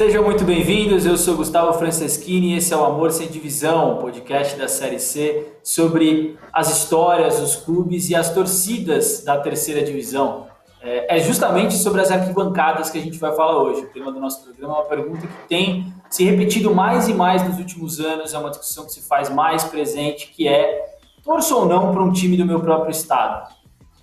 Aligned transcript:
Sejam 0.00 0.24
muito 0.24 0.44
bem-vindos, 0.44 1.04
eu 1.04 1.14
sou 1.18 1.36
Gustavo 1.36 1.78
Franceschini 1.78 2.54
e 2.54 2.56
esse 2.56 2.72
é 2.72 2.76
o 2.78 2.86
Amor 2.86 3.12
Sem 3.12 3.28
Divisão, 3.28 3.98
podcast 3.98 4.58
da 4.58 4.66
Série 4.66 4.98
C 4.98 5.46
sobre 5.62 6.38
as 6.50 6.74
histórias, 6.74 7.38
os 7.38 7.56
clubes 7.56 8.08
e 8.08 8.14
as 8.14 8.32
torcidas 8.32 9.22
da 9.22 9.38
terceira 9.38 9.84
divisão. 9.84 10.46
É, 10.80 11.18
é 11.18 11.20
justamente 11.20 11.74
sobre 11.74 12.00
as 12.00 12.10
arquibancadas 12.10 12.88
que 12.88 12.96
a 12.96 13.00
gente 13.02 13.18
vai 13.18 13.36
falar 13.36 13.62
hoje. 13.62 13.82
O 13.82 13.88
tema 13.88 14.10
do 14.10 14.18
nosso 14.18 14.42
programa 14.42 14.72
é 14.72 14.76
uma 14.78 14.88
pergunta 14.88 15.26
que 15.26 15.48
tem 15.50 15.92
se 16.08 16.24
repetido 16.24 16.74
mais 16.74 17.06
e 17.06 17.12
mais 17.12 17.46
nos 17.46 17.58
últimos 17.58 18.00
anos, 18.00 18.32
é 18.32 18.38
uma 18.38 18.48
discussão 18.48 18.86
que 18.86 18.92
se 18.92 19.02
faz 19.02 19.28
mais 19.28 19.64
presente, 19.64 20.28
que 20.28 20.48
é 20.48 20.96
torço 21.22 21.54
ou 21.54 21.66
não 21.66 21.92
para 21.92 22.02
um 22.02 22.10
time 22.10 22.38
do 22.38 22.46
meu 22.46 22.60
próprio 22.60 22.90
estado? 22.90 23.54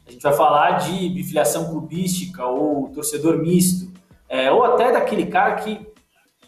A 0.08 0.12
gente 0.12 0.22
vai 0.22 0.34
falar 0.34 0.74
de 0.74 1.10
bifiliação 1.10 1.72
clubística 1.72 2.46
ou 2.46 2.88
torcedor 2.90 3.40
misto, 3.40 3.97
é, 4.30 4.52
ou 4.52 4.64
até 4.64 4.92
daquele 4.92 5.28
cara 5.28 5.56
que 5.56 5.86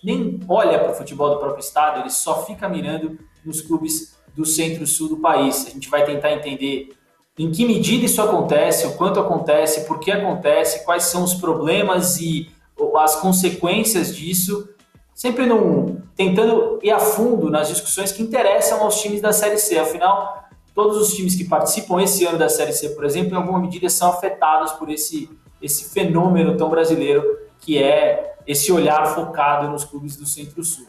nem 0.04 0.40
olha 0.48 0.80
para 0.80 0.92
o 0.92 0.96
futebol 0.96 1.30
do 1.30 1.40
próprio 1.40 1.60
estado, 1.60 2.02
ele 2.02 2.10
só 2.10 2.46
fica 2.46 2.68
mirando 2.68 3.18
nos 3.46 3.62
clubes 3.62 4.18
do 4.36 4.46
centro-sul 4.46 5.10
do 5.10 5.18
país. 5.18 5.68
A 5.68 5.70
gente 5.72 5.90
vai 5.90 6.06
tentar 6.06 6.32
entender 6.32 6.90
em 7.38 7.52
que 7.52 7.66
medida 7.66 8.06
isso 8.06 8.22
acontece, 8.22 8.86
o 8.86 8.96
quanto 8.96 9.20
acontece, 9.20 9.86
por 9.86 10.00
que 10.00 10.12
acontece, 10.12 10.84
quais 10.84 11.04
são 11.04 11.24
os 11.24 11.34
problemas 11.34 12.18
e 12.20 12.50
as 12.98 13.16
consequências 13.18 14.16
disso, 14.16 14.70
sempre 15.14 15.46
num, 15.46 16.02
tentando 16.16 16.80
ir 16.82 16.92
a 16.92 17.00
fundo 17.00 17.50
nas 17.50 17.68
discussões 17.68 18.12
que 18.12 18.22
interessam 18.22 18.82
aos 18.82 19.02
times 19.02 19.22
da 19.22 19.34
Série 19.34 19.58
C. 19.58 19.78
Afinal, 19.78 20.46
todos 20.74 20.98
os 20.98 21.14
times 21.14 21.36
que 21.36 21.46
participam 21.46 22.02
esse 22.02 22.26
ano 22.26 22.38
da 22.38 22.50
Série 22.50 22.74
C, 22.74 22.90
por 22.90 23.06
exemplo, 23.06 23.34
em 23.34 23.38
alguma 23.38 23.60
medida 23.60 23.90
são 23.90 24.10
afetados 24.10 24.74
por 24.74 24.90
esse, 24.90 25.30
esse 25.62 25.90
fenômeno 25.94 26.56
tão 26.58 26.70
brasileiro 26.70 27.24
que 27.60 27.82
é 27.82 28.36
esse 28.48 28.72
olhar 28.72 29.06
focado 29.08 29.68
nos 29.70 29.84
clubes 29.84 30.16
do 30.16 30.26
Centro-Sul. 30.26 30.88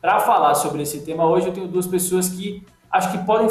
Para 0.00 0.20
falar 0.20 0.54
sobre 0.54 0.82
esse 0.82 1.00
tema 1.00 1.26
hoje, 1.26 1.46
eu 1.46 1.52
tenho 1.52 1.68
duas 1.68 1.86
pessoas 1.86 2.28
que 2.28 2.64
acho 2.90 3.10
que 3.10 3.18
podem 3.18 3.48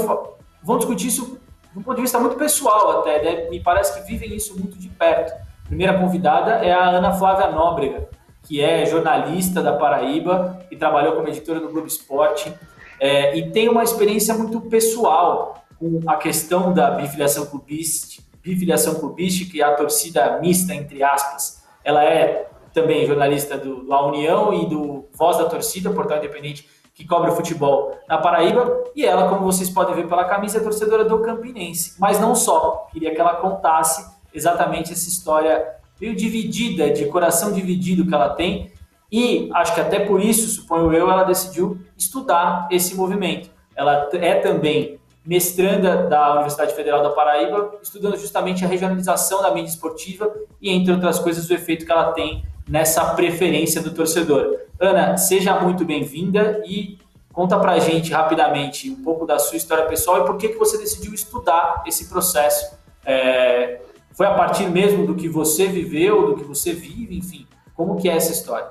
vão 0.63 0.77
discutir 0.77 1.07
isso 1.07 1.37
de 1.71 1.79
um 1.79 1.81
ponto 1.81 1.95
de 1.95 2.03
vista 2.03 2.19
muito 2.19 2.35
pessoal 2.35 2.99
até, 2.99 3.21
né? 3.21 3.49
me 3.49 3.59
parece 3.59 3.93
que 3.99 4.07
vivem 4.07 4.35
isso 4.35 4.57
muito 4.57 4.77
de 4.77 4.87
perto. 4.89 5.33
A 5.33 5.67
primeira 5.67 5.97
convidada 5.99 6.63
é 6.63 6.71
a 6.71 6.89
Ana 6.89 7.11
Flávia 7.13 7.49
Nóbrega, 7.49 8.07
que 8.43 8.61
é 8.61 8.85
jornalista 8.85 9.61
da 9.61 9.73
Paraíba 9.73 10.59
e 10.69 10.75
trabalhou 10.75 11.13
como 11.15 11.27
editora 11.27 11.59
no 11.59 11.69
Globo 11.69 11.87
Esporte 11.87 12.53
é, 12.99 13.35
e 13.35 13.51
tem 13.51 13.67
uma 13.69 13.83
experiência 13.83 14.33
muito 14.33 14.61
pessoal 14.61 15.63
com 15.79 15.99
a 16.07 16.15
questão 16.15 16.73
da 16.73 16.91
bifiliação 16.91 17.45
clubística, 17.45 18.23
bifiliação 18.41 18.95
clubística 18.95 19.57
e 19.57 19.61
a 19.61 19.73
torcida 19.73 20.39
mista, 20.39 20.73
entre 20.73 21.03
aspas. 21.03 21.63
Ela 21.83 22.03
é 22.03 22.49
também 22.73 23.05
jornalista 23.05 23.57
do, 23.57 23.83
do 23.83 23.93
A 23.93 24.07
União 24.07 24.53
e 24.53 24.65
do 24.65 25.05
Voz 25.13 25.37
da 25.37 25.45
Torcida, 25.45 25.91
portal 25.91 26.17
independente 26.17 26.67
que 26.93 27.07
cobre 27.07 27.31
o 27.31 27.35
futebol 27.35 27.97
na 28.07 28.17
Paraíba, 28.19 28.83
e 28.95 29.03
ela, 29.03 29.27
como 29.27 29.43
vocês 29.43 29.69
podem 29.69 29.95
ver 29.95 30.07
pela 30.07 30.25
camisa, 30.25 30.59
é 30.59 30.61
torcedora 30.61 31.03
do 31.03 31.19
Campinense. 31.19 31.95
Mas 31.99 32.19
não 32.19 32.35
só, 32.35 32.87
queria 32.91 33.13
que 33.13 33.19
ela 33.19 33.35
contasse 33.35 34.05
exatamente 34.33 34.93
essa 34.93 35.09
história 35.09 35.75
meio 35.99 36.15
dividida, 36.15 36.91
de 36.91 37.05
coração 37.07 37.51
dividido 37.51 38.05
que 38.05 38.13
ela 38.13 38.29
tem, 38.29 38.71
e 39.11 39.49
acho 39.53 39.73
que 39.73 39.81
até 39.81 39.99
por 39.99 40.21
isso, 40.21 40.47
suponho 40.49 40.93
eu, 40.93 41.09
ela 41.09 41.23
decidiu 41.23 41.79
estudar 41.97 42.67
esse 42.71 42.95
movimento. 42.95 43.49
Ela 43.75 44.09
é 44.13 44.35
também 44.35 44.99
mestranda 45.25 46.07
da 46.07 46.33
Universidade 46.33 46.75
Federal 46.75 47.01
da 47.01 47.09
Paraíba, 47.11 47.75
estudando 47.81 48.17
justamente 48.17 48.65
a 48.65 48.67
regionalização 48.67 49.41
da 49.41 49.51
mídia 49.51 49.69
esportiva 49.69 50.31
e, 50.61 50.69
entre 50.69 50.91
outras 50.91 51.19
coisas, 51.19 51.49
o 51.49 51.53
efeito 51.53 51.85
que 51.85 51.91
ela 51.91 52.11
tem 52.11 52.43
nessa 52.67 53.13
preferência 53.13 53.81
do 53.81 53.91
torcedor. 53.91 54.57
Ana, 54.79 55.17
seja 55.17 55.59
muito 55.59 55.85
bem-vinda 55.85 56.61
e 56.65 56.97
conta 57.31 57.59
pra 57.59 57.79
gente 57.79 58.11
rapidamente 58.11 58.89
um 58.89 59.03
pouco 59.03 59.25
da 59.25 59.39
sua 59.39 59.57
história 59.57 59.85
pessoal 59.85 60.21
e 60.21 60.25
por 60.25 60.37
que, 60.37 60.49
que 60.49 60.57
você 60.57 60.77
decidiu 60.77 61.13
estudar 61.13 61.83
esse 61.85 62.09
processo. 62.09 62.77
É, 63.05 63.81
foi 64.11 64.27
a 64.27 64.33
partir 64.35 64.69
mesmo 64.69 65.05
do 65.05 65.15
que 65.15 65.27
você 65.27 65.67
viveu, 65.67 66.27
do 66.27 66.35
que 66.35 66.43
você 66.43 66.73
vive, 66.73 67.17
enfim, 67.17 67.47
como 67.75 67.97
que 67.97 68.07
é 68.07 68.15
essa 68.15 68.31
história? 68.31 68.67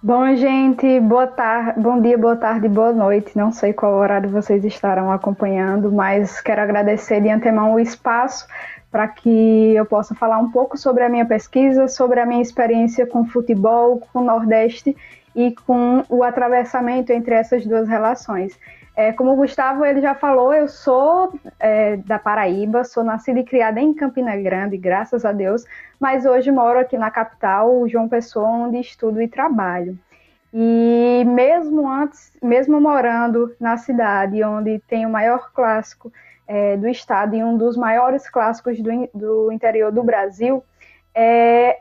Bom, 0.00 0.36
gente, 0.36 1.00
boa 1.00 1.26
tarde, 1.26 1.80
bom 1.80 2.00
dia, 2.00 2.16
boa 2.16 2.36
tarde, 2.36 2.68
boa 2.68 2.92
noite. 2.92 3.36
Não 3.36 3.50
sei 3.50 3.72
qual 3.72 3.94
horário 3.94 4.30
vocês 4.30 4.64
estarão 4.64 5.10
acompanhando, 5.10 5.90
mas 5.90 6.40
quero 6.40 6.60
agradecer 6.60 7.20
de 7.20 7.28
antemão 7.28 7.74
o 7.74 7.80
espaço 7.80 8.46
para 8.90 9.06
que 9.08 9.74
eu 9.74 9.84
possa 9.84 10.14
falar 10.14 10.38
um 10.38 10.50
pouco 10.50 10.76
sobre 10.78 11.04
a 11.04 11.08
minha 11.08 11.26
pesquisa, 11.26 11.88
sobre 11.88 12.20
a 12.20 12.26
minha 12.26 12.42
experiência 12.42 13.06
com 13.06 13.24
futebol, 13.24 14.00
com 14.00 14.20
o 14.20 14.24
Nordeste 14.24 14.96
e 15.34 15.54
com 15.66 16.02
o 16.08 16.22
atravessamento 16.22 17.12
entre 17.12 17.34
essas 17.34 17.66
duas 17.66 17.88
relações. 17.88 18.58
É, 18.96 19.12
como 19.12 19.32
o 19.32 19.36
Gustavo 19.36 19.84
ele 19.84 20.00
já 20.00 20.12
falou, 20.12 20.52
eu 20.52 20.66
sou 20.66 21.32
é, 21.60 21.96
da 21.98 22.18
Paraíba, 22.18 22.82
sou 22.82 23.04
nascida 23.04 23.38
e 23.38 23.44
criada 23.44 23.78
em 23.78 23.94
Campina 23.94 24.36
Grande, 24.36 24.76
graças 24.76 25.24
a 25.24 25.30
Deus, 25.30 25.64
mas 26.00 26.26
hoje 26.26 26.50
moro 26.50 26.80
aqui 26.80 26.98
na 26.98 27.08
capital, 27.08 27.86
João 27.86 28.08
Pessoa, 28.08 28.48
onde 28.48 28.80
estudo 28.80 29.22
e 29.22 29.28
trabalho. 29.28 29.96
E 30.52 31.22
mesmo 31.26 31.88
antes, 31.88 32.32
mesmo 32.42 32.80
morando 32.80 33.54
na 33.60 33.76
cidade 33.76 34.42
onde 34.42 34.80
tem 34.88 35.06
o 35.06 35.10
maior 35.10 35.52
clássico 35.52 36.10
é, 36.48 36.76
do 36.78 36.88
estado 36.88 37.36
e 37.36 37.44
um 37.44 37.56
dos 37.56 37.76
maiores 37.76 38.28
clássicos 38.28 38.80
do, 38.80 38.90
do 39.14 39.52
interior 39.52 39.92
do 39.92 40.02
Brasil, 40.02 40.64
é, 41.14 41.78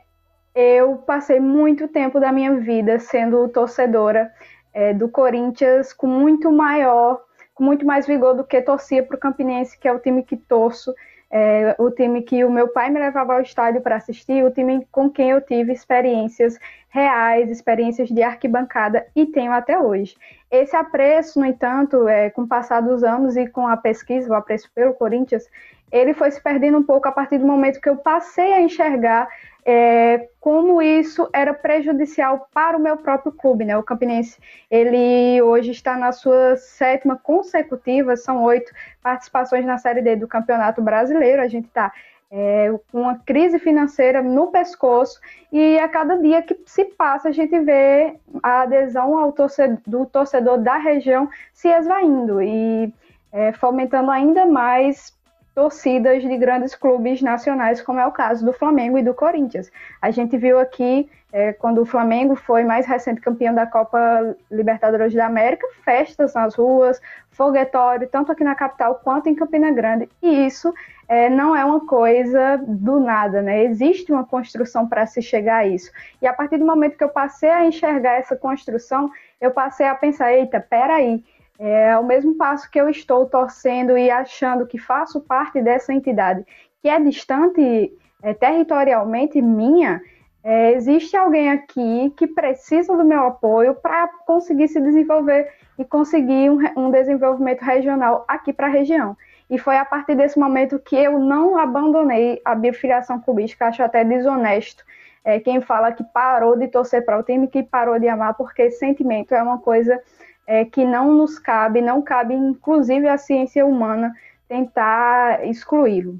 eu 0.53 0.97
passei 0.97 1.39
muito 1.39 1.87
tempo 1.87 2.19
da 2.19 2.31
minha 2.31 2.55
vida 2.55 2.99
sendo 2.99 3.47
torcedora 3.47 4.29
é, 4.73 4.93
do 4.93 5.07
Corinthians 5.07 5.93
com 5.93 6.07
muito 6.07 6.51
maior, 6.51 7.21
com 7.55 7.63
muito 7.63 7.85
mais 7.85 8.05
vigor 8.05 8.35
do 8.35 8.43
que 8.43 8.61
torcia 8.61 9.01
para 9.01 9.15
o 9.15 9.19
Campinense, 9.19 9.79
que 9.79 9.87
é 9.87 9.93
o 9.93 9.99
time 9.99 10.21
que 10.21 10.35
torço 10.35 10.93
é, 11.29 11.75
o 11.77 11.91
time 11.91 12.21
que 12.21 12.43
o 12.43 12.49
meu 12.49 12.69
pai 12.69 12.89
me 12.89 12.99
levava 12.99 13.33
ao 13.33 13.41
estádio 13.41 13.81
para 13.81 13.97
assistir, 13.97 14.43
o 14.43 14.51
time 14.51 14.87
com 14.91 15.09
quem 15.09 15.31
eu 15.31 15.41
tive 15.41 15.73
experiências 15.73 16.57
reais, 16.89 17.49
experiências 17.49 18.09
de 18.09 18.23
arquibancada 18.23 19.05
e 19.15 19.25
tenho 19.25 19.51
até 19.51 19.77
hoje. 19.77 20.15
Esse 20.49 20.75
apreço, 20.75 21.39
no 21.39 21.45
entanto, 21.45 22.07
é, 22.07 22.29
com 22.29 22.43
o 22.43 22.47
passar 22.47 22.81
dos 22.81 23.03
anos 23.03 23.35
e 23.35 23.45
com 23.47 23.67
a 23.67 23.75
pesquisa, 23.75 24.29
o 24.29 24.33
apreço 24.33 24.71
pelo 24.73 24.93
Corinthians, 24.93 25.49
ele 25.91 26.13
foi 26.13 26.31
se 26.31 26.41
perdendo 26.41 26.77
um 26.77 26.83
pouco 26.83 27.07
a 27.07 27.11
partir 27.11 27.37
do 27.37 27.45
momento 27.45 27.79
que 27.79 27.89
eu 27.89 27.97
passei 27.97 28.53
a 28.53 28.61
enxergar 28.61 29.27
é, 29.65 30.29
como 30.39 30.81
isso 30.81 31.29
era 31.33 31.53
prejudicial 31.53 32.47
para 32.53 32.77
o 32.77 32.79
meu 32.79 32.95
próprio 32.95 33.33
clube, 33.33 33.65
né? 33.65 33.77
O 33.77 33.83
Campinense, 33.83 34.39
ele 34.71 35.41
hoje 35.41 35.71
está 35.71 35.97
na 35.97 36.13
sua 36.13 36.55
sétima 36.55 37.17
consecutiva, 37.17 38.15
são 38.15 38.43
oito 38.43 38.71
participações 39.03 39.65
na 39.65 39.77
Série 39.77 40.01
D 40.01 40.15
do 40.15 40.27
Campeonato 40.27 40.81
Brasileiro. 40.81 41.41
A 41.41 41.49
gente 41.49 41.67
está 41.67 41.91
é, 42.31 42.73
com 42.91 43.01
uma 43.01 43.19
crise 43.19 43.59
financeira 43.59 44.21
no 44.21 44.47
pescoço 44.47 45.19
e 45.51 45.77
a 45.79 45.87
cada 45.87 46.17
dia 46.17 46.41
que 46.41 46.57
se 46.65 46.85
passa 46.85 47.29
a 47.29 47.31
gente 47.31 47.57
vê 47.59 48.15
a 48.43 48.61
adesão 48.61 49.17
ao 49.17 49.31
torcedor, 49.31 49.79
do 49.87 50.05
torcedor 50.05 50.57
da 50.57 50.77
região 50.77 51.29
se 51.53 51.69
esvaindo 51.69 52.41
e 52.41 52.93
é, 53.31 53.51
fomentando 53.53 54.11
ainda 54.11 54.45
mais 54.45 55.16
torcidas 55.57 56.21
de 56.21 56.37
grandes 56.37 56.75
clubes 56.75 57.19
nacionais, 57.19 57.81
como 57.81 57.99
é 57.99 58.05
o 58.05 58.11
caso 58.11 58.45
do 58.45 58.53
Flamengo 58.53 58.95
e 58.99 59.01
do 59.01 59.11
Corinthians. 59.11 59.71
A 59.99 60.11
gente 60.11 60.37
viu 60.37 60.59
aqui, 60.59 61.09
é, 61.33 61.51
quando 61.51 61.81
o 61.81 61.85
Flamengo 61.85 62.35
foi 62.35 62.63
mais 62.63 62.85
recente 62.85 63.19
campeão 63.19 63.55
da 63.55 63.65
Copa 63.65 64.35
Libertadores 64.51 65.15
da 65.15 65.25
América, 65.25 65.65
festas 65.83 66.35
nas 66.35 66.53
ruas, 66.53 67.01
foguetório, 67.31 68.07
tanto 68.07 68.31
aqui 68.31 68.43
na 68.43 68.53
capital 68.53 69.01
quanto 69.03 69.29
em 69.29 69.33
Campina 69.33 69.71
Grande, 69.71 70.07
e 70.21 70.45
isso 70.45 70.71
é, 71.07 71.27
não 71.27 71.55
é 71.55 71.65
uma 71.65 71.87
coisa 71.87 72.61
do 72.63 72.99
nada, 72.99 73.41
né? 73.41 73.63
Existe 73.63 74.11
uma 74.11 74.25
construção 74.25 74.87
para 74.87 75.07
se 75.07 75.23
chegar 75.23 75.61
a 75.61 75.67
isso. 75.67 75.91
E 76.21 76.27
a 76.27 76.33
partir 76.33 76.59
do 76.59 76.67
momento 76.67 76.95
que 76.95 77.03
eu 77.03 77.09
passei 77.09 77.49
a 77.49 77.65
enxergar 77.65 78.19
essa 78.19 78.35
construção, 78.35 79.09
eu 79.41 79.49
passei 79.49 79.87
a 79.87 79.95
pensar, 79.95 80.31
eita, 80.31 80.59
peraí, 80.59 81.03
aí 81.03 81.23
é, 81.59 81.91
ao 81.91 82.03
mesmo 82.03 82.35
passo 82.35 82.69
que 82.69 82.79
eu 82.79 82.89
estou 82.89 83.25
torcendo 83.25 83.97
e 83.97 84.09
achando 84.09 84.67
que 84.67 84.77
faço 84.77 85.21
parte 85.21 85.61
dessa 85.61 85.93
entidade 85.93 86.45
que 86.81 86.89
é 86.89 86.99
distante 86.99 87.91
é, 88.21 88.33
territorialmente 88.33 89.41
minha, 89.41 90.01
é, 90.43 90.71
existe 90.73 91.17
alguém 91.17 91.51
aqui 91.51 92.13
que 92.15 92.27
precisa 92.27 92.95
do 92.95 93.03
meu 93.03 93.27
apoio 93.27 93.75
para 93.75 94.07
conseguir 94.25 94.67
se 94.67 94.79
desenvolver 94.79 95.51
e 95.77 95.83
conseguir 95.83 96.49
um, 96.49 96.59
um 96.77 96.91
desenvolvimento 96.91 97.61
regional 97.61 98.23
aqui 98.27 98.53
para 98.53 98.67
a 98.67 98.69
região. 98.69 99.17
E 99.49 99.57
foi 99.57 99.77
a 99.77 99.85
partir 99.85 100.15
desse 100.15 100.37
momento 100.37 100.79
que 100.79 100.95
eu 100.95 101.19
não 101.19 101.57
abandonei 101.57 102.41
a 102.43 102.53
bifiliação 102.53 103.19
clubística, 103.19 103.67
acho 103.67 103.81
até 103.81 104.03
desonesto 104.03 104.83
é, 105.27 105.41
quem 105.41 105.59
fala 105.59 105.91
que 105.91 106.05
parou 106.05 106.57
de 106.57 106.69
torcer 106.69 107.03
para 107.03 107.19
o 107.19 107.23
time, 107.23 107.49
que 107.49 107.61
parou 107.61 107.99
de 107.99 108.07
amar, 108.07 108.33
porque 108.35 108.71
sentimento 108.71 109.35
é 109.35 109.43
uma 109.43 109.57
coisa 109.57 110.01
é, 110.47 110.65
que 110.65 110.85
não 110.85 111.13
nos 111.13 111.37
cabe, 111.37 111.81
não 111.81 112.01
cabe 112.01 112.33
inclusive 112.33 113.07
a 113.07 113.17
ciência 113.17 113.65
humana 113.65 114.13
tentar 114.47 115.45
excluí-lo 115.45 116.17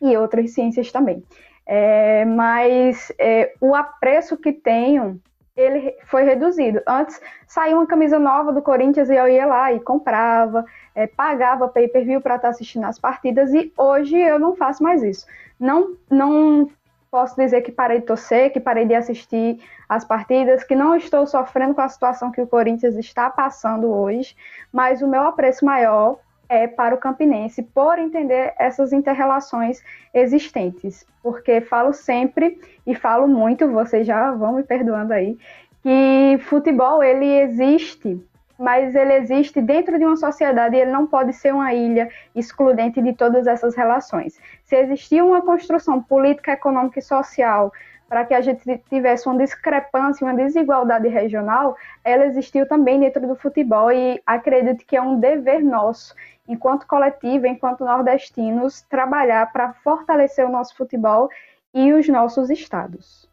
e 0.00 0.16
outras 0.16 0.52
ciências 0.52 0.92
também. 0.92 1.22
é, 1.66 2.24
mas 2.24 3.12
é, 3.18 3.52
o 3.60 3.74
apreço 3.74 4.36
que 4.36 4.52
tenho 4.52 5.20
ele 5.56 5.96
foi 6.04 6.22
reduzido. 6.22 6.82
Antes 6.86 7.20
saía 7.46 7.74
uma 7.74 7.86
camisa 7.86 8.18
nova 8.18 8.52
do 8.52 8.60
Corinthians 8.60 9.08
e 9.08 9.14
eu 9.14 9.26
ia 9.26 9.46
lá 9.46 9.72
e 9.72 9.80
comprava, 9.80 10.64
é, 10.94 11.06
pagava 11.06 11.66
pay-per-view 11.66 12.20
para 12.20 12.36
estar 12.36 12.48
tá 12.48 12.52
assistindo 12.52 12.84
as 12.84 12.98
partidas 12.98 13.54
e 13.54 13.72
hoje 13.76 14.16
eu 14.18 14.38
não 14.38 14.54
faço 14.54 14.82
mais 14.82 15.02
isso. 15.02 15.26
Não, 15.58 15.96
não 16.10 16.70
posso 17.10 17.36
dizer 17.36 17.62
que 17.62 17.72
parei 17.72 18.00
de 18.00 18.06
torcer, 18.06 18.52
que 18.52 18.60
parei 18.60 18.84
de 18.84 18.94
assistir 18.94 19.58
as 19.88 20.04
partidas, 20.04 20.64
que 20.64 20.74
não 20.74 20.96
estou 20.96 21.26
sofrendo 21.26 21.74
com 21.74 21.80
a 21.80 21.88
situação 21.88 22.30
que 22.30 22.40
o 22.40 22.46
Corinthians 22.46 22.96
está 22.96 23.30
passando 23.30 23.88
hoje, 23.90 24.36
mas 24.72 25.02
o 25.02 25.08
meu 25.08 25.22
apreço 25.22 25.64
maior 25.64 26.18
é 26.48 26.66
para 26.66 26.94
o 26.94 26.98
Campinense 26.98 27.62
por 27.62 27.98
entender 27.98 28.54
essas 28.58 28.92
interrelações 28.92 29.82
existentes, 30.14 31.04
porque 31.22 31.60
falo 31.60 31.92
sempre 31.92 32.60
e 32.86 32.94
falo 32.94 33.26
muito, 33.26 33.70
vocês 33.70 34.06
já 34.06 34.30
vão 34.32 34.54
me 34.54 34.62
perdoando 34.62 35.12
aí, 35.12 35.36
que 35.82 36.38
futebol 36.44 37.02
ele 37.02 37.26
existe, 37.26 38.20
mas 38.58 38.94
ele 38.94 39.14
existe 39.14 39.60
dentro 39.60 39.98
de 39.98 40.04
uma 40.04 40.16
sociedade 40.16 40.76
e 40.76 40.80
ele 40.80 40.90
não 40.90 41.06
pode 41.06 41.32
ser 41.32 41.52
uma 41.52 41.72
ilha 41.74 42.08
excludente 42.34 43.00
de 43.02 43.12
todas 43.12 43.46
essas 43.46 43.74
relações. 43.74 44.40
Se 44.64 44.76
existir 44.76 45.22
uma 45.22 45.42
construção 45.42 46.02
política, 46.02 46.52
econômica 46.52 46.98
e 46.98 47.02
social 47.02 47.72
para 48.08 48.24
que 48.24 48.34
a 48.34 48.40
gente 48.40 48.78
tivesse 48.88 49.28
uma 49.28 49.36
discrepância, 49.36 50.24
uma 50.24 50.34
desigualdade 50.34 51.08
regional, 51.08 51.76
ela 52.04 52.26
existiu 52.26 52.66
também 52.66 53.00
dentro 53.00 53.26
do 53.26 53.34
futebol 53.34 53.90
e 53.90 54.20
acredito 54.24 54.84
que 54.86 54.96
é 54.96 55.02
um 55.02 55.18
dever 55.18 55.62
nosso 55.62 56.14
enquanto 56.48 56.86
coletivo, 56.86 57.46
enquanto 57.46 57.84
nordestinos, 57.84 58.82
trabalhar 58.82 59.52
para 59.52 59.72
fortalecer 59.72 60.46
o 60.46 60.52
nosso 60.52 60.76
futebol 60.76 61.28
e 61.74 61.92
os 61.92 62.08
nossos 62.08 62.48
estados. 62.48 63.28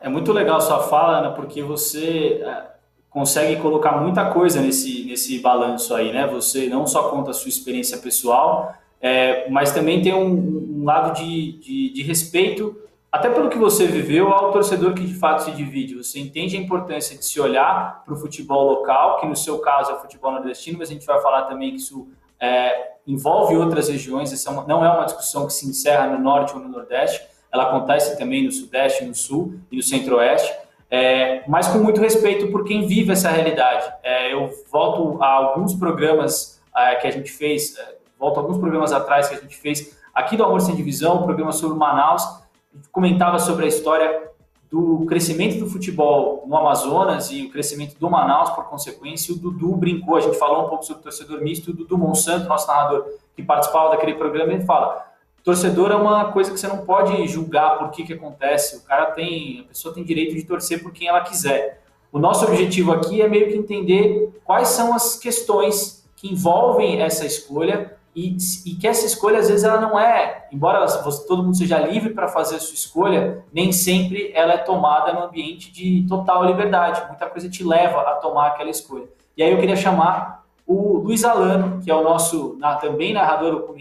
É 0.00 0.08
muito 0.08 0.32
legal 0.32 0.60
sua 0.60 0.82
fala, 0.84 1.18
Ana, 1.18 1.32
porque 1.32 1.62
você 1.62 2.42
é, 2.44 2.77
consegue 3.10 3.56
colocar 3.60 3.92
muita 4.00 4.30
coisa 4.30 4.60
nesse, 4.60 5.04
nesse 5.04 5.38
balanço 5.38 5.94
aí, 5.94 6.12
né? 6.12 6.26
Você 6.26 6.68
não 6.68 6.86
só 6.86 7.08
conta 7.08 7.30
a 7.30 7.34
sua 7.34 7.48
experiência 7.48 7.98
pessoal, 7.98 8.74
é, 9.00 9.48
mas 9.50 9.72
também 9.72 10.02
tem 10.02 10.14
um, 10.14 10.80
um 10.80 10.84
lado 10.84 11.16
de, 11.16 11.52
de, 11.58 11.90
de 11.90 12.02
respeito 12.02 12.76
até 13.10 13.30
pelo 13.30 13.48
que 13.48 13.56
você 13.56 13.86
viveu, 13.86 14.28
ao 14.28 14.52
torcedor 14.52 14.92
que 14.92 15.04
de 15.04 15.14
fato 15.14 15.44
se 15.44 15.50
divide. 15.52 15.94
Você 15.94 16.20
entende 16.20 16.56
a 16.56 16.60
importância 16.60 17.16
de 17.16 17.24
se 17.24 17.40
olhar 17.40 18.02
para 18.04 18.12
o 18.12 18.16
futebol 18.16 18.66
local, 18.68 19.18
que 19.18 19.26
no 19.26 19.34
seu 19.34 19.58
caso 19.60 19.92
é 19.92 19.94
o 19.94 19.98
futebol 19.98 20.32
nordestino, 20.32 20.78
mas 20.78 20.90
a 20.90 20.92
gente 20.92 21.06
vai 21.06 21.20
falar 21.22 21.44
também 21.44 21.70
que 21.70 21.76
isso 21.76 22.06
é, 22.38 22.92
envolve 23.06 23.56
outras 23.56 23.88
regiões. 23.88 24.32
Essa 24.32 24.50
é 24.50 24.66
não 24.66 24.84
é 24.84 24.90
uma 24.90 25.06
discussão 25.06 25.46
que 25.46 25.54
se 25.54 25.66
encerra 25.66 26.06
no 26.06 26.18
norte 26.18 26.54
ou 26.54 26.60
no 26.60 26.68
nordeste, 26.68 27.26
ela 27.50 27.64
acontece 27.64 28.18
também 28.18 28.44
no 28.44 28.52
sudeste, 28.52 29.04
no 29.04 29.14
sul 29.14 29.54
e 29.72 29.76
no 29.76 29.82
centro-oeste. 29.82 30.54
É, 30.90 31.42
mas 31.46 31.68
com 31.68 31.78
muito 31.78 32.00
respeito 32.00 32.50
por 32.50 32.64
quem 32.64 32.86
vive 32.86 33.12
essa 33.12 33.28
realidade. 33.28 33.92
É, 34.02 34.32
eu 34.32 34.50
volto 34.70 35.22
a 35.22 35.28
alguns 35.28 35.74
programas 35.74 36.60
é, 36.74 36.94
que 36.96 37.06
a 37.06 37.10
gente 37.10 37.30
fez, 37.30 37.76
é, 37.76 37.96
volto 38.18 38.38
a 38.38 38.40
alguns 38.40 38.58
programas 38.58 38.92
atrás 38.92 39.28
que 39.28 39.34
a 39.34 39.38
gente 39.38 39.56
fez 39.56 39.98
aqui 40.14 40.36
do 40.36 40.44
Amor 40.44 40.60
Sem 40.60 40.74
Divisão, 40.74 41.20
um 41.20 41.22
programa 41.24 41.52
sobre 41.52 41.78
Manaus, 41.78 42.22
comentava 42.90 43.38
sobre 43.38 43.66
a 43.66 43.68
história 43.68 44.28
do 44.70 45.06
crescimento 45.06 45.58
do 45.58 45.66
futebol 45.70 46.44
no 46.46 46.56
Amazonas 46.56 47.30
e 47.30 47.46
o 47.46 47.50
crescimento 47.50 47.98
do 47.98 48.10
Manaus, 48.10 48.50
por 48.50 48.64
consequência, 48.64 49.32
o 49.34 49.38
Dudu 49.38 49.74
brincou, 49.74 50.16
a 50.16 50.20
gente 50.20 50.38
falou 50.38 50.66
um 50.66 50.68
pouco 50.68 50.84
sobre 50.84 51.00
o 51.00 51.04
torcedor 51.04 51.40
misto, 51.40 51.70
o 51.70 51.74
Dudu 51.74 51.96
Monsanto, 51.96 52.48
nosso 52.48 52.66
narrador 52.66 53.06
que 53.34 53.42
participava 53.42 53.90
daquele 53.90 54.14
programa, 54.14 54.52
ele 54.52 54.64
fala, 54.64 55.06
torcedor 55.48 55.90
é 55.90 55.94
uma 55.94 56.30
coisa 56.30 56.50
que 56.50 56.60
você 56.60 56.68
não 56.68 56.84
pode 56.84 57.26
julgar 57.26 57.78
por 57.78 57.90
que 57.90 58.04
que 58.04 58.12
acontece, 58.12 58.76
o 58.76 58.82
cara 58.82 59.06
tem, 59.12 59.60
a 59.60 59.68
pessoa 59.68 59.94
tem 59.94 60.04
direito 60.04 60.34
de 60.34 60.44
torcer 60.44 60.82
por 60.82 60.92
quem 60.92 61.08
ela 61.08 61.22
quiser. 61.22 61.82
O 62.12 62.18
nosso 62.18 62.44
objetivo 62.44 62.92
aqui 62.92 63.22
é 63.22 63.26
meio 63.26 63.48
que 63.48 63.56
entender 63.56 64.42
quais 64.44 64.68
são 64.68 64.92
as 64.92 65.16
questões 65.16 66.06
que 66.16 66.30
envolvem 66.30 67.00
essa 67.00 67.24
escolha 67.24 67.96
e, 68.14 68.36
e, 68.66 68.74
que 68.74 68.86
essa 68.86 69.06
escolha, 69.06 69.38
às 69.38 69.48
vezes, 69.48 69.64
ela 69.64 69.80
não 69.80 69.98
é, 69.98 70.48
embora 70.52 70.78
ela, 70.78 70.86
todo 71.26 71.42
mundo 71.42 71.56
seja 71.56 71.78
livre 71.78 72.12
para 72.12 72.28
fazer 72.28 72.56
a 72.56 72.60
sua 72.60 72.74
escolha, 72.74 73.42
nem 73.50 73.72
sempre 73.72 74.30
ela 74.34 74.52
é 74.52 74.58
tomada 74.58 75.14
no 75.14 75.22
ambiente 75.22 75.72
de 75.72 76.04
total 76.06 76.44
liberdade. 76.44 77.06
Muita 77.08 77.26
coisa 77.26 77.48
te 77.48 77.64
leva 77.64 78.02
a 78.02 78.16
tomar 78.16 78.48
aquela 78.48 78.68
escolha. 78.68 79.08
E 79.34 79.42
aí 79.42 79.50
eu 79.50 79.58
queria 79.58 79.76
chamar 79.76 80.44
o 80.66 80.98
Luiz 80.98 81.24
Alano, 81.24 81.80
que 81.82 81.90
é 81.90 81.94
o 81.94 82.02
nosso 82.02 82.54
na, 82.58 82.74
também 82.74 83.14
narrador, 83.14 83.52
do, 83.52 83.74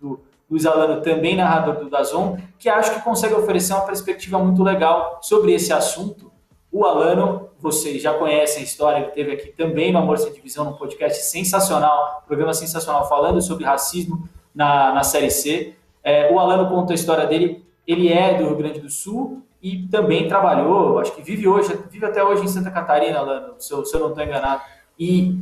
do 0.00 0.29
Luiz 0.50 0.66
Alano, 0.66 1.00
também 1.00 1.36
narrador 1.36 1.76
do 1.76 1.88
Dazon, 1.88 2.36
que 2.58 2.68
acho 2.68 2.94
que 2.94 3.02
consegue 3.02 3.34
oferecer 3.34 3.72
uma 3.72 3.86
perspectiva 3.86 4.38
muito 4.38 4.62
legal 4.62 5.20
sobre 5.22 5.54
esse 5.54 5.72
assunto. 5.72 6.30
O 6.72 6.84
Alano 6.84 7.50
vocês 7.60 8.00
já 8.00 8.14
conhecem 8.14 8.62
a 8.62 8.64
história, 8.64 8.98
ele 8.98 9.10
teve 9.12 9.32
aqui 9.32 9.48
também 9.48 9.92
no 9.92 9.98
Amor 9.98 10.18
Sem 10.18 10.32
Divisão, 10.32 10.64
num 10.64 10.72
podcast 10.72 11.22
sensacional, 11.24 12.24
programa 12.26 12.54
sensacional, 12.54 13.06
falando 13.08 13.40
sobre 13.42 13.64
racismo 13.64 14.28
na, 14.54 14.92
na 14.92 15.02
Série 15.02 15.30
C. 15.30 15.74
É, 16.02 16.32
o 16.32 16.38
Alano 16.38 16.68
conta 16.70 16.92
a 16.92 16.94
história 16.94 17.26
dele, 17.26 17.64
ele 17.86 18.10
é 18.10 18.34
do 18.34 18.46
Rio 18.46 18.56
Grande 18.56 18.80
do 18.80 18.88
Sul 18.88 19.42
e 19.62 19.86
também 19.88 20.26
trabalhou, 20.26 20.98
acho 20.98 21.12
que 21.14 21.22
vive 21.22 21.46
hoje, 21.46 21.78
vive 21.90 22.06
até 22.06 22.24
hoje 22.24 22.44
em 22.44 22.48
Santa 22.48 22.70
Catarina, 22.70 23.18
Alano, 23.18 23.54
se 23.58 23.72
eu, 23.72 23.84
se 23.84 23.94
eu 23.94 24.00
não 24.00 24.08
estou 24.08 24.24
enganado. 24.24 24.62
E, 24.98 25.38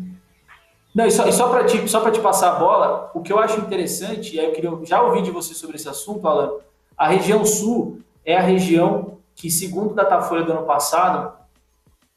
não, 0.99 1.07
e 1.07 1.13
só, 1.13 1.31
só 1.31 1.49
para 1.49 1.63
te, 1.63 1.79
te 1.79 2.21
passar 2.21 2.57
a 2.57 2.59
bola, 2.59 3.09
o 3.15 3.23
que 3.23 3.33
eu 3.33 3.39
acho 3.39 3.61
interessante, 3.61 4.35
e 4.35 4.41
aí 4.41 4.47
eu 4.47 4.53
queria 4.53 4.77
já 4.83 5.01
ouvir 5.01 5.23
de 5.23 5.31
você 5.31 5.55
sobre 5.55 5.77
esse 5.77 5.89
assunto, 5.89 6.27
Alano, 6.27 6.59
a 6.97 7.07
região 7.07 7.45
sul 7.45 8.01
é 8.25 8.37
a 8.37 8.41
região 8.41 9.19
que, 9.37 9.49
segundo 9.49 9.93
o 9.93 9.95
Datafolha 9.95 10.43
do 10.43 10.51
ano 10.51 10.65
passado, 10.65 11.35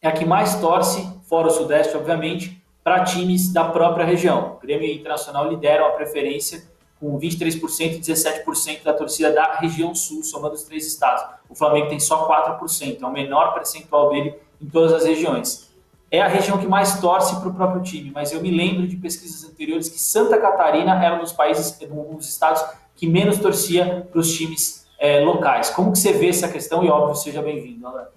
é 0.01 0.07
a 0.07 0.11
que 0.11 0.25
mais 0.25 0.59
torce, 0.59 1.07
fora 1.29 1.49
o 1.49 1.51
Sudeste, 1.51 1.95
obviamente, 1.95 2.59
para 2.83 3.03
times 3.03 3.53
da 3.53 3.65
própria 3.65 4.03
região. 4.03 4.57
O 4.57 4.59
Grêmio 4.59 4.91
Internacional 4.91 5.47
lidera 5.47 5.85
a 5.85 5.91
preferência 5.91 6.63
com 6.99 7.19
23% 7.19 7.97
e 7.97 7.99
17% 7.99 8.81
da 8.81 8.93
torcida 8.93 9.31
da 9.31 9.57
região 9.57 9.93
sul, 9.93 10.23
somando 10.23 10.55
os 10.55 10.63
três 10.63 10.87
estados. 10.87 11.23
O 11.47 11.53
Flamengo 11.53 11.87
tem 11.87 11.99
só 11.99 12.27
4%, 12.27 12.99
é 12.99 13.05
o 13.05 13.11
menor 13.11 13.53
percentual 13.53 14.09
dele 14.09 14.33
em 14.59 14.65
todas 14.65 14.91
as 14.91 15.05
regiões. 15.05 15.70
É 16.11 16.21
a 16.21 16.27
região 16.27 16.57
que 16.57 16.67
mais 16.67 16.99
torce 16.99 17.39
para 17.39 17.47
o 17.47 17.53
próprio 17.53 17.81
time, 17.81 18.11
mas 18.13 18.33
eu 18.33 18.41
me 18.41 18.51
lembro 18.51 18.85
de 18.85 18.97
pesquisas 18.97 19.49
anteriores 19.49 19.87
que 19.87 19.97
Santa 19.97 20.37
Catarina 20.37 21.01
era 21.01 21.15
um 21.15 21.19
dos 21.19 21.31
países, 21.31 21.79
um 21.89 22.17
dos 22.17 22.27
estados 22.27 22.61
que 22.97 23.07
menos 23.07 23.39
torcia 23.39 24.05
para 24.11 24.19
os 24.19 24.35
times 24.35 24.85
é, 24.99 25.21
locais. 25.21 25.69
Como 25.69 25.93
que 25.93 25.99
você 25.99 26.11
vê 26.11 26.27
essa 26.27 26.49
questão? 26.49 26.83
E 26.83 26.89
óbvio, 26.89 27.15
seja 27.15 27.41
bem-vindo, 27.41 27.87
Alan. 27.87 28.07